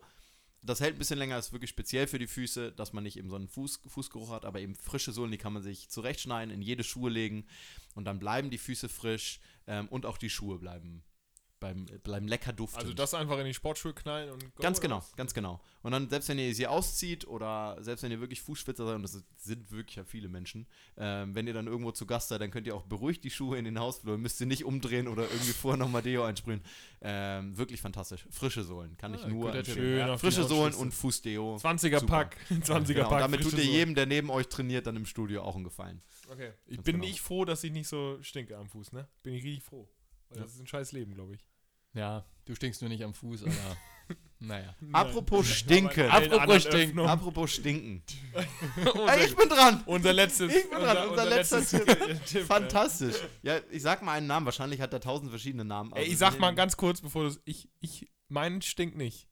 Das 0.61 0.79
hält 0.79 0.93
ein 0.93 0.99
bisschen 0.99 1.17
länger, 1.17 1.39
ist 1.39 1.51
wirklich 1.51 1.71
speziell 1.71 2.05
für 2.05 2.19
die 2.19 2.27
Füße, 2.27 2.71
dass 2.71 2.93
man 2.93 3.03
nicht 3.03 3.17
eben 3.17 3.31
so 3.31 3.35
einen 3.35 3.47
Fuß, 3.47 3.81
Fußgeruch 3.87 4.29
hat, 4.29 4.45
aber 4.45 4.59
eben 4.59 4.75
frische 4.75 5.11
Sohlen, 5.11 5.31
die 5.31 5.39
kann 5.39 5.53
man 5.53 5.63
sich 5.63 5.89
zurechtschneiden, 5.89 6.53
in 6.53 6.61
jede 6.61 6.83
Schuhe 6.83 7.09
legen 7.09 7.47
und 7.95 8.05
dann 8.05 8.19
bleiben 8.19 8.51
die 8.51 8.59
Füße 8.59 8.89
frisch 8.89 9.39
ähm, 9.65 9.87
und 9.87 10.05
auch 10.05 10.19
die 10.19 10.29
Schuhe 10.29 10.59
bleiben, 10.59 11.03
bleiben, 11.63 11.85
bleiben 12.03 12.27
lecker 12.27 12.53
duftend. 12.53 12.81
Also 12.83 12.93
das 12.93 13.13
einfach 13.13 13.39
in 13.39 13.45
die 13.45 13.53
Sportschuhe 13.53 13.93
knallen 13.93 14.29
und 14.31 14.55
go, 14.55 14.61
Ganz 14.61 14.81
genau, 14.81 14.97
was? 14.97 15.15
ganz 15.15 15.33
genau. 15.33 15.61
Und 15.81 15.91
dann, 15.91 16.09
selbst 16.09 16.29
wenn 16.29 16.39
ihr 16.39 16.53
sie 16.55 16.67
auszieht 16.67 17.27
oder 17.27 17.77
selbst 17.81 18.03
wenn 18.03 18.11
ihr 18.11 18.19
wirklich 18.21 18.41
Fußschwitzer 18.41 18.85
seid, 18.85 18.95
und 18.95 19.01
das 19.01 19.21
sind 19.37 19.69
wirklich 19.71 19.97
ja 19.97 20.03
viele 20.05 20.29
Menschen, 20.29 20.65
ähm, 20.97 21.35
wenn 21.35 21.45
ihr 21.47 21.53
dann 21.53 21.67
irgendwo 21.67 21.91
zu 21.91 22.05
Gast 22.05 22.29
seid, 22.29 22.39
dann 22.41 22.51
könnt 22.51 22.67
ihr 22.67 22.75
auch 22.75 22.83
beruhigt 22.83 23.23
die 23.23 23.29
Schuhe 23.29 23.57
in 23.57 23.65
den 23.65 23.79
Hausflur, 23.79 24.17
müsst 24.17 24.39
ihr 24.39 24.47
nicht 24.47 24.63
umdrehen 24.65 25.07
oder 25.07 25.23
irgendwie 25.23 25.51
vorher 25.51 25.77
nochmal 25.77 26.01
Deo 26.01 26.23
einsprühen. 26.23 26.61
Ähm, 27.01 27.57
wirklich 27.57 27.81
fantastisch. 27.81 28.25
Frische 28.29 28.63
Sohlen, 28.63 28.95
kann 28.97 29.13
ich 29.13 29.23
Ah, 29.23 29.27
nur 29.27 29.47
guter 29.47 29.59
empfehlen. 29.59 29.77
Schön 29.77 29.97
Ja, 29.99 30.17
Frische 30.17 30.43
Sohlen 30.45 30.73
und 30.73 30.93
Fußdeo. 30.93 31.57
20er 31.57 31.99
Super. 31.99 32.05
Pack. 32.13 32.37
20er 32.49 32.93
Genau, 32.93 33.09
Pack. 33.09 33.19
damit 33.19 33.41
tut 33.43 33.53
ihr 33.53 33.65
jedem, 33.65 33.95
der 33.95 34.05
neben 34.05 34.29
euch 34.29 34.47
trainiert, 34.47 34.87
dann 34.87 34.95
im 34.95 35.05
Studio 35.05 35.43
auch 35.43 35.55
einen 35.55 35.63
Gefallen. 35.65 36.01
Okay. 36.29 36.51
Ich 36.65 36.77
Ganz 36.77 36.85
bin 36.85 36.95
genau. 36.95 37.05
nicht 37.07 37.19
froh, 37.21 37.43
dass 37.45 37.63
ich 37.63 37.71
nicht 37.73 37.87
so 37.89 38.17
stinke 38.21 38.57
am 38.57 38.69
Fuß, 38.69 38.93
ne? 38.93 39.07
Bin 39.23 39.33
ich 39.33 39.43
richtig 39.43 39.63
froh. 39.63 39.89
Weil 40.29 40.37
Ja. 40.37 40.43
das 40.45 40.53
ist 40.53 40.61
ein 40.61 40.67
scheiß 40.67 40.93
Leben, 40.93 41.13
glaube 41.13 41.35
ich. 41.35 41.45
Ja, 41.93 42.25
du 42.45 42.55
stinkst 42.55 42.81
nur 42.81 42.89
nicht 42.89 43.03
am 43.03 43.13
Fuß, 43.13 43.43
aber 43.43 43.53
naja. 44.39 44.75
Apropos 44.91 45.47
stinken. 45.47 46.09
Apropos 46.09 46.63
stinken. 46.63 46.99
Apropos 46.99 47.51
stinken. 47.51 48.03
unser, 48.77 49.13
Ey, 49.17 49.25
ich 49.25 49.35
bin 49.35 49.47
dran! 49.49 49.83
unser 49.85 50.13
letztes. 50.13 50.53
Ich 50.53 50.69
bin 50.69 50.79
dran, 50.79 51.09
unser 51.09 51.25
letzter 51.25 51.65
Tipp. 51.65 51.85
Tipp, 52.25 52.43
Fantastisch. 52.45 53.15
Ja, 53.41 53.59
ich 53.69 53.81
sag 53.81 54.01
mal 54.01 54.13
einen 54.13 54.27
Namen. 54.27 54.45
Wahrscheinlich 54.45 54.81
hat 54.81 54.91
er 54.93 54.99
tausend 55.01 55.29
verschiedene 55.29 55.65
Namen. 55.65 55.91
Ey, 55.93 56.05
ich 56.05 56.17
sag 56.17 56.39
mal 56.39 56.53
ganz 56.55 56.77
kurz, 56.77 57.01
bevor 57.01 57.29
du. 57.29 57.35
Ich, 57.45 57.69
ich, 57.79 58.09
mein 58.27 58.61
stinkt 58.61 58.97
nicht. 58.97 59.27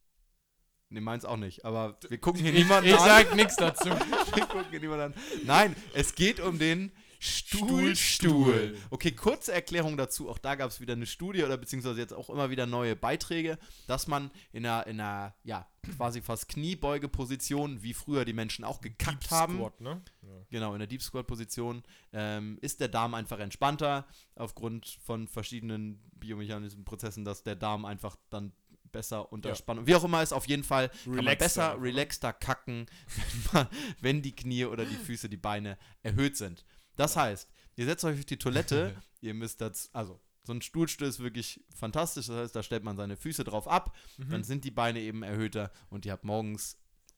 Nee, 0.89 0.99
meins 0.99 1.23
auch 1.23 1.37
nicht. 1.37 1.63
Aber 1.63 1.97
wir 2.09 2.17
gucken 2.17 2.41
hier 2.41 2.53
Ich, 2.53 2.59
niemanden 2.59 2.89
ich 2.89 2.97
an. 2.97 3.05
sag 3.05 3.35
nichts 3.35 3.55
dazu. 3.55 3.89
Wir 4.35 4.45
gucken 4.45 4.65
hier 4.71 4.81
niemanden 4.81 5.13
an. 5.13 5.13
Nein, 5.45 5.75
es 5.93 6.15
geht 6.15 6.41
um 6.41 6.59
den 6.59 6.91
Stuhlstuhl. 7.23 7.95
Stuhlstuhl. 7.95 8.77
Okay, 8.89 9.11
kurze 9.11 9.53
Erklärung 9.53 9.95
dazu. 9.95 10.27
Auch 10.27 10.39
da 10.39 10.55
gab 10.55 10.71
es 10.71 10.81
wieder 10.81 10.93
eine 10.93 11.05
Studie 11.05 11.43
oder 11.43 11.55
beziehungsweise 11.55 11.99
jetzt 11.99 12.13
auch 12.13 12.31
immer 12.31 12.49
wieder 12.49 12.65
neue 12.65 12.95
Beiträge, 12.95 13.59
dass 13.85 14.07
man 14.07 14.31
in 14.51 14.65
einer, 14.65 14.87
in 14.87 14.99
einer 14.99 15.35
ja, 15.43 15.67
quasi 15.97 16.21
fast 16.21 16.49
Kniebeugeposition, 16.49 17.83
wie 17.83 17.93
früher 17.93 18.25
die 18.25 18.33
Menschen 18.33 18.65
auch 18.65 18.81
gekackt 18.81 19.29
haben, 19.29 19.57
Squat, 19.57 19.79
ne? 19.81 20.01
Ja. 20.23 20.29
genau, 20.49 20.73
in 20.73 20.79
der 20.79 20.87
Deep 20.87 21.03
Squat 21.03 21.27
Position, 21.27 21.83
ähm, 22.11 22.57
ist 22.61 22.79
der 22.79 22.87
Darm 22.87 23.13
einfach 23.13 23.39
entspannter 23.39 24.07
aufgrund 24.33 24.87
von 25.05 25.27
verschiedenen 25.27 26.01
biomechanischen 26.13 26.85
Prozessen, 26.85 27.23
dass 27.23 27.43
der 27.43 27.55
Darm 27.55 27.85
einfach 27.85 28.17
dann 28.31 28.51
besser 28.91 29.31
unter 29.31 29.49
Ja. 29.49 29.55
Spannung, 29.55 29.85
wie 29.87 29.95
auch 29.95 30.03
immer 30.03 30.21
ist, 30.23 30.33
auf 30.33 30.47
jeden 30.47 30.63
Fall 30.63 30.89
kann 30.89 31.15
man 31.15 31.19
Relaxter 31.19 31.37
besser, 31.45 31.77
ne? 31.77 31.83
relaxter 31.83 32.33
kacken, 32.33 32.85
wenn, 33.15 33.53
man, 33.53 33.67
wenn 34.01 34.21
die 34.21 34.35
Knie 34.35 34.65
oder 34.65 34.85
die 34.85 34.95
Füße, 34.95 35.29
die 35.29 35.37
Beine 35.37 35.77
erhöht 36.01 36.35
sind. 36.35 36.65
Das 36.95 37.15
heißt, 37.15 37.49
ihr 37.75 37.85
setzt 37.85 38.03
euch 38.05 38.19
auf 38.19 38.25
die 38.25 38.37
Toilette, 38.37 38.95
ihr 39.21 39.33
müsst 39.33 39.61
das, 39.61 39.89
also 39.93 40.19
so 40.43 40.53
ein 40.53 40.61
Stuhlstuhl 40.61 41.07
ist 41.07 41.19
wirklich 41.19 41.63
fantastisch, 41.75 42.27
das 42.27 42.35
heißt, 42.37 42.55
da 42.55 42.63
stellt 42.63 42.83
man 42.83 42.97
seine 42.97 43.15
Füße 43.15 43.43
drauf 43.43 43.67
ab, 43.67 43.95
Mhm. 44.17 44.29
dann 44.29 44.43
sind 44.43 44.63
die 44.65 44.71
Beine 44.71 44.99
eben 44.99 45.21
erhöhter 45.23 45.71
und 45.89 46.05
ihr 46.05 46.11
habt 46.13 46.23
morgens 46.23 46.77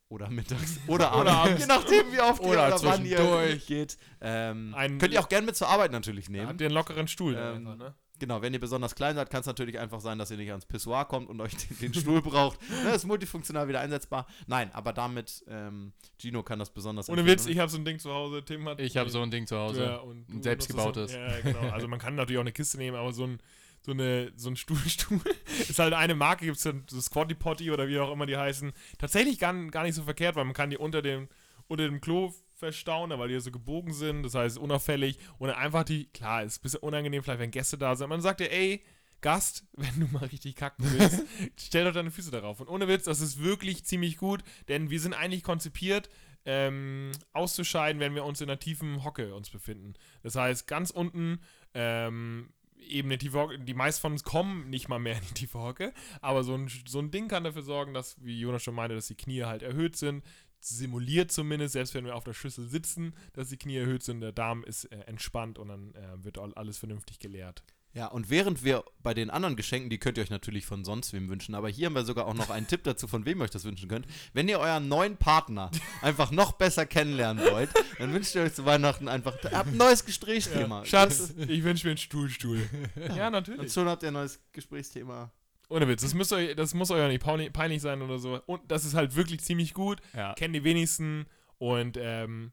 oder 0.10 0.30
mittags 0.30 0.78
oder 0.88 1.12
Oder 1.20 1.32
abends, 1.32 1.32
abends. 1.34 1.62
je 1.62 1.68
nachdem 1.68 2.12
wie 2.12 2.20
oft 2.22 2.42
ihr 2.44 2.50
Oder 2.50 2.68
oder 2.68 2.84
wann 2.84 3.06
ihr 3.06 3.56
geht. 3.66 3.98
Ähm, 4.22 4.76
könnt 5.00 5.12
ihr 5.14 5.20
auch 5.22 5.30
gerne 5.30 5.46
mit 5.46 5.56
zur 5.56 5.70
Arbeit 5.70 5.92
natürlich 5.92 6.30
nehmen. 6.30 6.48
habt 6.48 6.62
ihr 6.62 6.68
einen 6.68 6.76
lockeren 6.76 7.08
Stuhl. 7.08 7.34
Ähm, 7.36 7.56
einfach, 7.68 7.76
ne? 7.78 7.96
Genau, 8.20 8.42
wenn 8.42 8.54
ihr 8.54 8.60
besonders 8.60 8.96
klein 8.96 9.16
seid, 9.16 9.30
kann 9.30 9.42
es 9.42 9.48
natürlich 9.48 9.80
einfach 9.80 10.00
sein, 10.00 10.18
dass 10.20 10.30
ihr 10.32 10.38
nicht 10.38 10.50
ans 10.50 10.66
Pissoir 10.66 11.06
kommt 11.06 11.30
und 11.30 11.42
euch 11.42 11.56
den, 11.56 11.80
den 11.80 11.94
Stuhl 11.94 12.22
braucht. 12.22 12.60
Ne, 12.84 12.92
ist 12.92 13.06
multifunktional 13.06 13.68
wieder 13.68 13.80
einsetzbar. 13.80 14.28
Nein, 14.48 14.70
aber 14.74 14.94
damit, 14.94 15.44
ähm, 15.48 15.94
Gino 16.20 16.44
kann 16.44 16.60
das 16.60 16.70
besonders 16.70 17.10
Ohne. 17.10 17.26
Witz, 17.26 17.46
ich 17.46 17.60
habe 17.60 17.72
so 17.72 17.78
ein 17.78 17.86
Ding 17.86 18.00
zu 18.00 18.12
Hause. 18.14 18.44
Tim 18.44 18.68
hat. 18.68 18.80
Ich 18.80 18.98
habe 18.98 19.10
so 19.10 19.22
ein 19.22 19.32
Ding 19.32 19.48
zu 19.48 19.58
Hause. 19.58 19.84
Ja, 19.84 19.96
und 19.98 20.30
ein 20.30 20.44
selbstgebautes. 20.44 21.12
das 21.12 21.12
So, 21.12 21.18
ja, 21.18 21.42
genau. 21.42 21.74
Also 21.74 21.88
man 21.88 22.00
kann 22.00 22.16
natürlich 22.16 22.38
auch 22.38 22.44
eine 22.44 22.52
Kiste 22.52 22.78
nehmen, 22.78 22.98
aber 22.98 23.14
so 23.14 23.26
ein, 23.26 23.40
so 23.82 23.92
eine, 23.92 24.32
so 24.36 24.50
ein 24.50 24.56
Stuhlstuhl 24.56 25.22
ist 25.60 25.80
halt 25.80 25.94
eine 25.94 26.16
Marke, 26.16 26.46
gibt 26.46 26.58
es 26.58 26.64
so 26.64 27.02
Squatty 27.02 27.36
Potty 27.36 27.72
oder 27.72 27.88
wie 27.88 28.00
auch 28.00 28.12
immer 28.12 28.26
die 28.26 28.38
heißen. 28.38 28.72
Tatsächlich 28.98 29.40
gar, 29.40 29.54
gar 29.68 29.84
nicht 29.84 29.96
so 29.96 30.04
verkehrt, 30.04 30.36
weil 30.36 30.46
man 30.46 30.54
kann 30.54 30.70
die 30.70 30.78
unter 30.78 31.02
dem, 31.02 31.28
unter 31.68 31.86
dem 31.86 32.02
Klo 32.02 32.34
verstauen, 32.64 33.10
weil 33.12 33.28
die 33.28 33.40
so 33.40 33.52
gebogen 33.52 33.94
sind, 33.94 34.24
das 34.24 34.36
heißt 34.36 34.58
unauffällig 34.58 35.20
und 35.38 35.50
einfach 35.50 35.84
die, 35.84 36.06
klar, 36.06 36.44
ist 36.44 36.60
ein 36.60 36.62
bisschen 36.64 36.80
unangenehm, 36.80 37.22
vielleicht 37.22 37.40
wenn 37.40 37.52
Gäste 37.52 37.78
da 37.78 37.96
sind, 37.96 38.08
man 38.08 38.22
sagt 38.22 38.40
ja, 38.40 38.48
ey, 38.48 38.82
Gast, 39.20 39.66
wenn 39.74 40.00
du 40.00 40.08
mal 40.08 40.26
richtig 40.26 40.56
kacken 40.56 40.86
willst, 40.92 41.24
stell 41.60 41.86
doch 41.86 41.94
deine 41.94 42.12
Füße 42.12 42.32
darauf. 42.32 42.62
Und 42.62 42.70
ohne 42.70 42.88
Witz, 42.88 43.04
das 43.04 43.20
ist 43.20 43.44
wirklich 43.44 43.84
ziemlich 43.84 44.18
gut, 44.18 44.44
denn 44.70 44.90
wir 44.90 45.00
sind 45.00 45.14
eigentlich 45.14 45.44
konzipiert, 45.44 46.10
ähm, 46.46 47.12
auszuscheiden, 47.34 48.00
wenn 48.00 48.16
wir 48.16 48.26
uns 48.26 48.42
in 48.42 48.50
einer 48.50 48.60
tiefen 48.60 49.04
Hocke 49.04 49.34
uns 49.36 49.50
befinden. 49.50 49.94
Das 50.24 50.36
heißt, 50.36 50.68
ganz 50.68 50.90
unten 50.90 51.40
ähm, 51.74 52.50
eben 52.78 53.10
eine 53.10 53.18
tiefe 53.18 53.40
Hocke, 53.40 53.60
die 53.60 53.74
meisten 53.74 54.02
von 54.02 54.12
uns 54.14 54.24
kommen 54.24 54.70
nicht 54.70 54.88
mal 54.88 55.00
mehr 55.00 55.16
in 55.16 55.28
die 55.30 55.34
tiefe 55.34 55.60
Hocke, 55.60 55.94
aber 56.22 56.44
so 56.44 56.56
ein, 56.56 56.70
so 56.86 57.00
ein 57.00 57.12
Ding 57.12 57.28
kann 57.28 57.44
dafür 57.44 57.62
sorgen, 57.62 57.94
dass, 57.94 58.24
wie 58.24 58.40
Jonas 58.40 58.64
schon 58.64 58.76
meinte, 58.76 58.96
dass 58.96 59.08
die 59.08 59.16
Knie 59.16 59.44
halt 59.44 59.64
erhöht 59.64 59.96
sind, 59.96 60.24
simuliert 60.70 61.32
zumindest, 61.32 61.74
selbst 61.74 61.94
wenn 61.94 62.06
wir 62.06 62.16
auf 62.16 62.24
der 62.24 62.34
Schüssel 62.34 62.68
sitzen, 62.68 63.14
dass 63.34 63.50
die 63.50 63.58
Knie 63.58 63.78
erhöht 63.78 64.04
sind, 64.04 64.22
der 64.22 64.32
Darm 64.32 64.64
ist 64.64 64.86
äh, 64.86 65.00
entspannt 65.02 65.60
und 65.60 65.70
dann 65.70 65.94
äh, 65.96 66.24
wird 66.24 66.38
alles 66.38 66.78
vernünftig 66.78 67.20
geleert. 67.20 67.64
Ja, 67.96 68.08
und 68.08 68.32
während 68.32 68.64
wir 68.64 68.84
bei 69.04 69.14
den 69.14 69.30
anderen 69.30 69.56
Geschenken, 69.56 69.92
die 69.92 70.00
könnt 70.00 70.18
ihr 70.18 70.24
euch 70.24 70.32
natürlich 70.32 70.66
von 70.66 70.84
sonst 70.84 71.14
wem 71.14 71.30
wünschen, 71.30 71.54
aber 71.54 71.70
hier 71.70 71.86
haben 71.86 71.94
wir 71.94 72.06
sogar 72.06 72.26
auch 72.26 72.34
noch 72.34 72.50
einen 72.50 72.66
Tipp 72.66 72.84
dazu, 72.84 73.08
von 73.08 73.26
wem 73.26 73.40
ihr 73.40 73.44
euch 73.44 73.52
das 73.52 73.66
wünschen 73.66 73.88
könnt. 73.88 74.08
Wenn 74.34 74.50
ihr 74.50 74.60
euren 74.60 74.88
neuen 74.88 75.16
Partner 75.16 75.70
einfach 76.02 76.32
noch 76.32 76.54
besser 76.54 76.88
kennenlernen 76.88 77.44
wollt, 77.52 77.70
dann 78.00 78.12
wünscht 78.12 78.34
ihr 78.34 78.42
euch 78.42 78.56
zu 78.56 78.66
Weihnachten 78.66 79.08
einfach 79.08 79.38
habt 79.52 79.70
ein 79.70 79.78
neues 79.78 80.06
Gesprächsthema. 80.06 80.80
Ja. 80.80 80.86
Schatz, 80.86 81.36
ich 81.38 81.64
wünsche 81.64 81.86
mir 81.86 81.92
einen 81.92 81.98
Stuhlstuhl. 81.98 82.68
Ja, 82.96 83.16
ja 83.16 83.30
natürlich. 83.30 83.62
Und 83.62 83.72
schon 83.72 83.88
habt 83.88 84.02
ihr 84.02 84.10
ein 84.10 84.16
neues 84.16 84.40
Gesprächsthema. 84.52 85.32
Ohne 85.70 85.88
Witz, 85.88 86.02
das, 86.02 86.14
müsst 86.14 86.34
euch, 86.34 86.56
das 86.56 86.74
muss 86.74 86.92
euch 86.92 87.02
auch 87.02 87.38
nicht 87.38 87.54
peinlich 87.54 87.82
sein 87.82 88.02
oder 88.02 88.20
so. 88.20 88.40
Und 88.46 88.62
das 88.70 88.86
ist 88.86 88.94
halt 88.94 89.16
wirklich 89.16 89.42
ziemlich 89.42 89.74
gut. 89.74 90.00
Ja. 90.16 90.34
Kennen 90.34 90.54
die 90.54 90.64
wenigsten. 90.64 91.26
Und 91.58 91.98
ähm, 91.98 92.52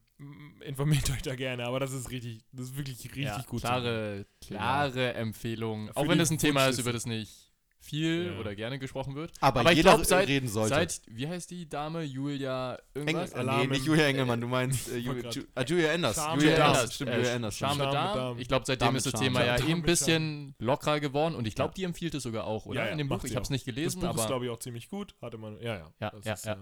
informiert 0.61 1.09
euch 1.11 1.21
da 1.21 1.35
gerne, 1.35 1.65
aber 1.65 1.81
das 1.81 1.91
ist 1.91 2.11
richtig, 2.11 2.45
das 2.53 2.67
ist 2.67 2.77
wirklich 2.77 3.03
richtig 3.03 3.23
ja, 3.25 3.41
gut. 3.45 3.59
Klare, 3.59 4.25
klare 4.39 5.13
Empfehlung. 5.15 5.89
Auch 5.95 6.07
wenn 6.07 6.19
es 6.19 6.31
ein 6.31 6.37
Thema 6.37 6.67
ist, 6.67 6.79
über 6.79 6.93
das 6.93 7.05
nicht 7.05 7.50
viel 7.81 8.27
ja. 8.27 8.39
oder 8.39 8.55
gerne 8.55 8.79
gesprochen 8.79 9.15
wird. 9.15 9.31
Aber, 9.41 9.61
aber 9.61 9.71
jeder 9.71 9.95
glaub, 9.95 10.05
seit, 10.05 10.27
reden 10.27 10.47
sollte. 10.47 10.75
Seit, 10.75 11.01
wie 11.07 11.27
heißt 11.27 11.49
die 11.49 11.67
Dame? 11.67 12.03
Julia 12.03 12.77
irgendwas? 12.93 13.33
Engel, 13.33 13.57
nee, 13.57 13.67
nicht 13.67 13.85
Julia 13.85 14.07
Engelmann, 14.07 14.39
du 14.39 14.47
meinst 14.47 14.89
äh, 14.91 14.97
Ju, 14.97 15.13
Ju, 15.13 15.41
uh, 15.57 15.61
Julia 15.65 15.91
Enders. 15.91 16.17
Julia 16.35 16.51
Enders, 16.51 16.93
stimmt, 16.93 17.11
äh, 17.11 17.17
Julia 17.17 17.31
Enders. 17.33 17.57
Charme 17.57 17.79
Darm. 17.79 18.39
Ich 18.39 18.47
glaube, 18.47 18.65
seitdem 18.65 18.95
ist 18.95 19.07
das 19.07 19.19
Thema 19.19 19.43
ja 19.43 19.57
eh 19.57 19.71
ein 19.71 19.81
bisschen 19.81 20.55
lockerer 20.59 20.99
geworden 20.99 21.35
und 21.35 21.47
ich 21.47 21.55
glaube, 21.55 21.73
die 21.75 21.83
empfiehlt 21.83 22.13
es 22.13 22.23
sogar 22.23 22.45
auch, 22.45 22.65
oder? 22.67 22.85
Ja, 22.85 22.91
In 22.91 22.99
dem 22.99 23.09
Buch, 23.09 23.23
ich 23.23 23.35
habe 23.35 23.43
es 23.43 23.49
nicht 23.49 23.65
gelesen, 23.65 23.99
das 23.99 24.09
Buch 24.09 24.09
aber... 24.09 24.21
ist, 24.21 24.27
glaube 24.27 24.45
ich, 24.45 24.51
auch 24.51 24.59
ziemlich 24.59 24.87
gut. 24.87 25.15
Hatte 25.21 25.37
man, 25.37 25.59
ja, 25.59 25.77
ja. 25.77 25.93
Ja, 25.99 26.13
ja, 26.23 26.33
ist, 26.33 26.45
ja. 26.45 26.53
Äh, 26.53 26.57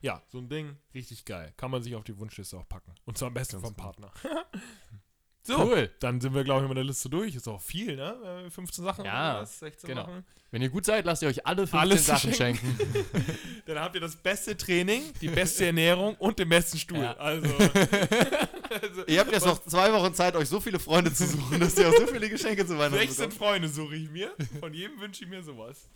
ja, 0.00 0.22
so 0.28 0.38
ein 0.38 0.48
Ding, 0.48 0.76
richtig 0.94 1.24
geil. 1.24 1.52
Kann 1.56 1.70
man 1.70 1.82
sich 1.82 1.94
auf 1.94 2.04
die 2.04 2.16
Wunschliste 2.18 2.56
auch 2.56 2.68
packen. 2.68 2.94
Und 3.04 3.18
zwar 3.18 3.28
am 3.28 3.34
besten 3.34 3.60
vom 3.60 3.74
Partner. 3.74 4.12
so, 5.46 5.58
cool. 5.58 5.90
dann 6.00 6.20
sind 6.20 6.34
wir, 6.34 6.44
glaube 6.44 6.62
ich, 6.62 6.68
mit 6.68 6.76
der 6.76 6.84
Liste 6.84 7.08
durch. 7.08 7.34
Ist 7.34 7.46
auch 7.46 7.60
viel, 7.60 7.96
ne? 7.96 8.48
15 8.50 8.82
äh, 8.82 8.86
Sachen 8.86 9.04
ja, 9.04 9.36
oder 9.36 9.46
16 9.46 9.88
genau. 9.88 10.06
Sachen. 10.06 10.24
Wenn 10.50 10.62
ihr 10.62 10.68
gut 10.68 10.84
seid, 10.84 11.04
lasst 11.04 11.22
ihr 11.22 11.28
euch 11.28 11.44
alle 11.46 11.66
15 11.66 11.78
Alles 11.78 12.06
Sachen 12.06 12.32
schenken. 12.32 12.76
schenken. 12.78 13.24
dann 13.66 13.78
habt 13.78 13.94
ihr 13.94 14.00
das 14.00 14.16
beste 14.16 14.56
Training, 14.56 15.02
die 15.20 15.28
beste 15.28 15.66
Ernährung 15.66 16.14
und 16.16 16.38
den 16.38 16.48
besten 16.48 16.78
Stuhl. 16.78 16.98
Ja. 16.98 17.16
Also, 17.16 17.46
also, 18.70 19.04
Ihr 19.06 19.20
habt 19.20 19.32
jetzt 19.32 19.44
noch 19.44 19.62
zwei 19.64 19.92
Wochen 19.92 20.14
Zeit, 20.14 20.36
euch 20.36 20.48
so 20.48 20.60
viele 20.60 20.78
Freunde 20.78 21.12
zu 21.12 21.26
suchen, 21.26 21.60
dass 21.60 21.76
ihr 21.76 21.88
auch 21.88 21.94
so 21.94 22.06
viele 22.06 22.28
Geschenke 22.28 22.64
zu 22.66 22.78
Weihnachten 22.78 23.06
16 23.06 23.32
Freunde 23.32 23.68
suche 23.68 23.96
ich 23.96 24.10
mir. 24.10 24.32
Von 24.60 24.72
jedem 24.72 25.00
wünsche 25.00 25.24
ich 25.24 25.30
mir 25.30 25.42
sowas. 25.42 25.88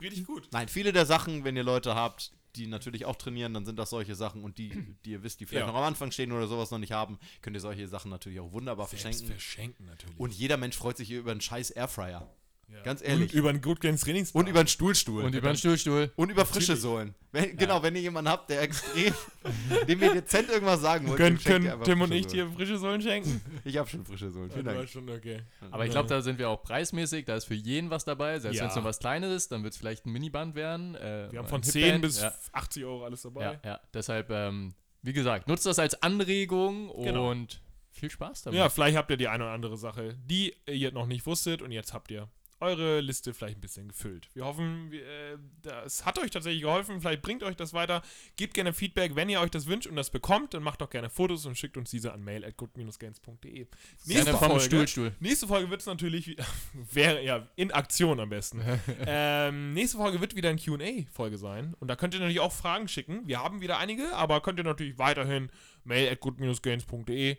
Richtig 0.00 0.24
gut. 0.24 0.48
Nein, 0.52 0.68
viele 0.68 0.92
der 0.92 1.04
Sachen, 1.04 1.44
wenn 1.44 1.56
ihr 1.56 1.64
Leute 1.64 1.94
habt, 1.94 2.32
die 2.56 2.66
natürlich 2.66 3.04
auch 3.04 3.16
trainieren, 3.16 3.54
dann 3.54 3.64
sind 3.64 3.78
das 3.78 3.90
solche 3.90 4.14
Sachen 4.14 4.44
und 4.44 4.58
die, 4.58 4.70
die 5.04 5.12
ihr 5.12 5.22
wisst, 5.22 5.40
die 5.40 5.46
vielleicht 5.46 5.66
ja. 5.66 5.72
noch 5.72 5.78
am 5.78 5.84
Anfang 5.84 6.10
stehen 6.10 6.32
oder 6.32 6.46
sowas 6.46 6.70
noch 6.70 6.78
nicht 6.78 6.92
haben, 6.92 7.18
könnt 7.42 7.56
ihr 7.56 7.60
solche 7.60 7.86
Sachen 7.88 8.10
natürlich 8.10 8.40
auch 8.40 8.52
wunderbar 8.52 8.86
Selbst 8.86 9.02
verschenken. 9.02 9.32
verschenken 9.32 9.86
natürlich. 9.86 10.18
Und 10.18 10.34
jeder 10.34 10.56
Mensch 10.56 10.76
freut 10.76 10.96
sich 10.96 11.08
hier 11.08 11.20
über 11.20 11.30
einen 11.30 11.40
scheiß 11.40 11.70
Airfryer. 11.70 12.28
Ja. 12.72 12.82
Ganz 12.82 13.02
ehrlich. 13.02 13.32
Und 13.32 13.38
über 13.38 13.48
einen 13.50 13.60
Good 13.60 13.80
Gains 13.80 14.02
Trainings. 14.02 14.32
Und 14.32 14.46
über 14.48 14.60
einen 14.60 14.68
Stuhlstuhl. 14.68 15.24
Und 15.24 15.34
über 15.34 15.48
einen 15.48 15.56
Stuhlstuhl. 15.56 16.12
Und 16.16 16.30
über 16.30 16.44
frische 16.44 16.76
Sohlen. 16.76 17.14
Wenn, 17.32 17.44
ja. 17.44 17.54
Genau, 17.54 17.82
wenn 17.82 17.94
ihr 17.96 18.02
jemanden 18.02 18.30
habt, 18.30 18.50
der 18.50 18.62
extrem, 18.62 19.12
dem 19.88 20.02
ihr 20.02 20.12
dezent 20.12 20.48
irgendwas 20.50 20.80
sagen 20.80 21.08
wollt, 21.08 21.18
können, 21.18 21.38
können 21.38 21.82
Tim 21.82 22.00
und 22.00 22.12
ich 22.12 22.26
dir 22.26 22.48
frische 22.50 22.78
Sohlen 22.78 23.00
schenken? 23.00 23.40
Ich 23.64 23.76
habe 23.76 23.88
schon 23.88 24.04
frische 24.04 24.30
Sohlen. 24.30 24.50
Vielen 24.50 24.64
Dank. 24.64 24.88
Schon, 24.88 25.08
okay. 25.08 25.42
Aber 25.70 25.84
ich 25.84 25.90
glaube, 25.90 26.08
da 26.08 26.20
sind 26.20 26.38
wir 26.38 26.48
auch 26.50 26.62
preismäßig. 26.62 27.24
Da 27.24 27.36
ist 27.36 27.46
für 27.46 27.54
jeden 27.54 27.90
was 27.90 28.04
dabei. 28.04 28.38
Selbst 28.38 28.56
ja. 28.56 28.62
wenn 28.62 28.70
es 28.70 28.76
noch 28.76 28.84
was 28.84 28.98
Kleines 28.98 29.34
ist, 29.34 29.52
dann 29.52 29.62
wird 29.62 29.72
es 29.72 29.78
vielleicht 29.78 30.06
ein 30.06 30.12
Miniband 30.12 30.54
werden. 30.54 30.94
Äh, 30.94 31.28
wir 31.30 31.38
haben 31.38 31.48
von 31.48 31.62
10 31.62 32.00
bis 32.00 32.22
80 32.52 32.84
Euro 32.84 33.04
alles 33.04 33.22
dabei. 33.22 33.42
Ja, 33.42 33.60
ja. 33.64 33.80
deshalb, 33.94 34.30
ähm, 34.30 34.74
wie 35.02 35.12
gesagt, 35.12 35.48
nutzt 35.48 35.66
das 35.66 35.78
als 35.78 36.02
Anregung 36.02 36.92
genau. 37.02 37.30
und 37.30 37.60
viel 37.90 38.10
Spaß 38.10 38.42
damit. 38.42 38.58
Ja, 38.58 38.68
vielleicht 38.68 38.96
habt 38.96 39.10
ihr 39.10 39.16
die 39.16 39.28
eine 39.28 39.44
oder 39.44 39.52
andere 39.52 39.76
Sache, 39.76 40.16
die 40.24 40.54
ihr 40.66 40.92
noch 40.92 41.06
nicht 41.06 41.26
wusstet 41.26 41.62
und 41.62 41.72
jetzt 41.72 41.92
habt 41.92 42.10
ihr 42.10 42.28
eure 42.60 43.00
Liste 43.00 43.34
vielleicht 43.34 43.58
ein 43.58 43.60
bisschen 43.60 43.88
gefüllt. 43.88 44.28
Wir 44.34 44.44
hoffen, 44.44 44.92
äh, 44.92 45.36
das 45.62 46.04
hat 46.04 46.18
euch 46.18 46.30
tatsächlich 46.30 46.62
geholfen. 46.62 47.00
Vielleicht 47.00 47.22
bringt 47.22 47.42
euch 47.42 47.56
das 47.56 47.72
weiter. 47.72 48.02
Gebt 48.36 48.54
gerne 48.54 48.72
Feedback, 48.72 49.14
wenn 49.16 49.28
ihr 49.28 49.40
euch 49.40 49.50
das 49.50 49.66
wünscht 49.66 49.86
und 49.86 49.96
das 49.96 50.10
bekommt, 50.10 50.54
dann 50.54 50.62
macht 50.62 50.80
doch 50.80 50.90
gerne 50.90 51.10
Fotos 51.10 51.46
und 51.46 51.56
schickt 51.56 51.76
uns 51.76 51.90
diese 51.90 52.12
an 52.12 52.22
mail 52.24 52.44
at 52.44 52.56
good-games.de. 52.56 53.66
Nächste 54.06 54.34
Folge, 54.34 54.60
Stuhlstuhl. 54.60 55.12
nächste 55.20 55.46
Folge 55.46 55.70
wird 55.70 55.80
es 55.80 55.86
natürlich, 55.86 56.36
wäre 56.92 57.22
ja 57.24 57.46
in 57.56 57.70
Aktion 57.70 58.20
am 58.20 58.28
besten. 58.28 58.62
ähm, 59.06 59.72
nächste 59.72 59.98
Folge 59.98 60.20
wird 60.20 60.34
wieder 60.34 60.50
eine 60.50 60.58
QA-Folge 60.58 61.38
sein. 61.38 61.74
Und 61.80 61.88
da 61.88 61.96
könnt 61.96 62.14
ihr 62.14 62.20
natürlich 62.20 62.40
auch 62.40 62.52
Fragen 62.52 62.88
schicken. 62.88 63.26
Wir 63.26 63.42
haben 63.42 63.60
wieder 63.60 63.78
einige, 63.78 64.14
aber 64.14 64.40
könnt 64.40 64.58
ihr 64.58 64.64
natürlich 64.64 64.98
weiterhin 64.98 65.50
mail 65.84 66.10
at 66.10 66.20
good-games.de. 66.20 67.36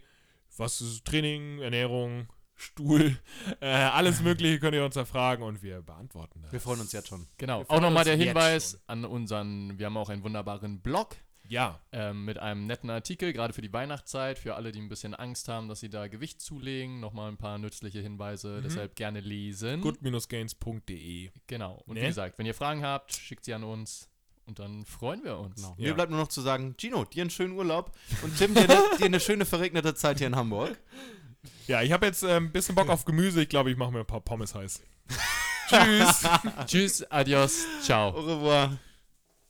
Was 0.57 0.81
ist 0.81 1.05
Training, 1.05 1.59
Ernährung, 1.59 2.27
Stuhl, 2.59 3.17
äh, 3.61 3.67
alles 3.67 4.21
Mögliche 4.21 4.59
könnt 4.59 4.75
ihr 4.75 4.83
uns 4.83 4.95
da 4.95 5.05
fragen 5.05 5.43
und 5.43 5.63
wir 5.63 5.81
beantworten 5.81 6.41
das. 6.41 6.51
Wir 6.51 6.59
freuen 6.59 6.81
uns 6.81 6.91
jetzt 6.91 7.07
schon. 7.07 7.25
Genau. 7.37 7.63
Auch 7.69 7.79
nochmal 7.79 8.03
der 8.03 8.17
Hinweis 8.17 8.81
an 8.85 9.05
unseren, 9.05 9.79
wir 9.79 9.85
haben 9.85 9.95
auch 9.95 10.09
einen 10.09 10.23
wunderbaren 10.23 10.81
Blog. 10.81 11.15
Ja. 11.47 11.79
Ähm, 11.91 12.25
mit 12.25 12.37
einem 12.37 12.67
netten 12.67 12.89
Artikel, 12.89 13.33
gerade 13.33 13.53
für 13.53 13.61
die 13.61 13.73
Weihnachtszeit, 13.73 14.37
für 14.37 14.55
alle, 14.55 14.71
die 14.71 14.79
ein 14.79 14.89
bisschen 14.89 15.15
Angst 15.15 15.47
haben, 15.47 15.67
dass 15.67 15.79
sie 15.79 15.89
da 15.89 16.07
Gewicht 16.07 16.41
zulegen. 16.41 16.99
Nochmal 16.99 17.31
ein 17.31 17.37
paar 17.37 17.57
nützliche 17.57 17.99
Hinweise, 18.01 18.57
mhm. 18.57 18.63
deshalb 18.63 18.95
gerne 18.95 19.19
lesen. 19.21 19.81
good-gains.de. 19.81 21.31
Genau. 21.47 21.81
Und 21.87 21.95
ne? 21.95 22.01
wie 22.01 22.07
gesagt, 22.07 22.37
wenn 22.37 22.45
ihr 22.45 22.53
Fragen 22.53 22.83
habt, 22.83 23.13
schickt 23.13 23.45
sie 23.45 23.53
an 23.53 23.63
uns. 23.63 24.09
Und 24.45 24.59
dann 24.59 24.83
freuen 24.83 25.23
wir 25.23 25.37
uns. 25.37 25.55
Genau. 25.55 25.75
Ja. 25.77 25.89
Mir 25.89 25.93
bleibt 25.93 26.11
nur 26.11 26.19
noch 26.19 26.27
zu 26.27 26.41
sagen, 26.41 26.75
Gino, 26.77 27.05
dir 27.05 27.21
einen 27.21 27.29
schönen 27.29 27.53
Urlaub 27.53 27.95
und 28.23 28.35
Tim, 28.37 28.53
dir, 28.53 28.67
dir 28.67 29.05
eine 29.05 29.19
schöne 29.19 29.45
verregnete 29.45 29.95
Zeit 29.95 30.17
hier 30.17 30.27
in 30.27 30.35
Hamburg. 30.35 30.77
Ja, 31.67 31.81
ich 31.81 31.91
habe 31.91 32.05
jetzt 32.05 32.23
ein 32.23 32.51
bisschen 32.51 32.75
Bock 32.75 32.89
auf 32.89 33.05
Gemüse. 33.05 33.41
Ich 33.41 33.49
glaube, 33.49 33.71
ich 33.71 33.77
mache 33.77 33.91
mir 33.91 33.99
ein 33.99 34.05
paar 34.05 34.21
Pommes 34.21 34.55
heiß. 34.55 34.81
Tschüss. 35.69 36.23
Tschüss, 36.65 37.11
adios, 37.11 37.65
ciao. 37.81 38.09
Au 38.09 38.21
revoir. 38.21 38.77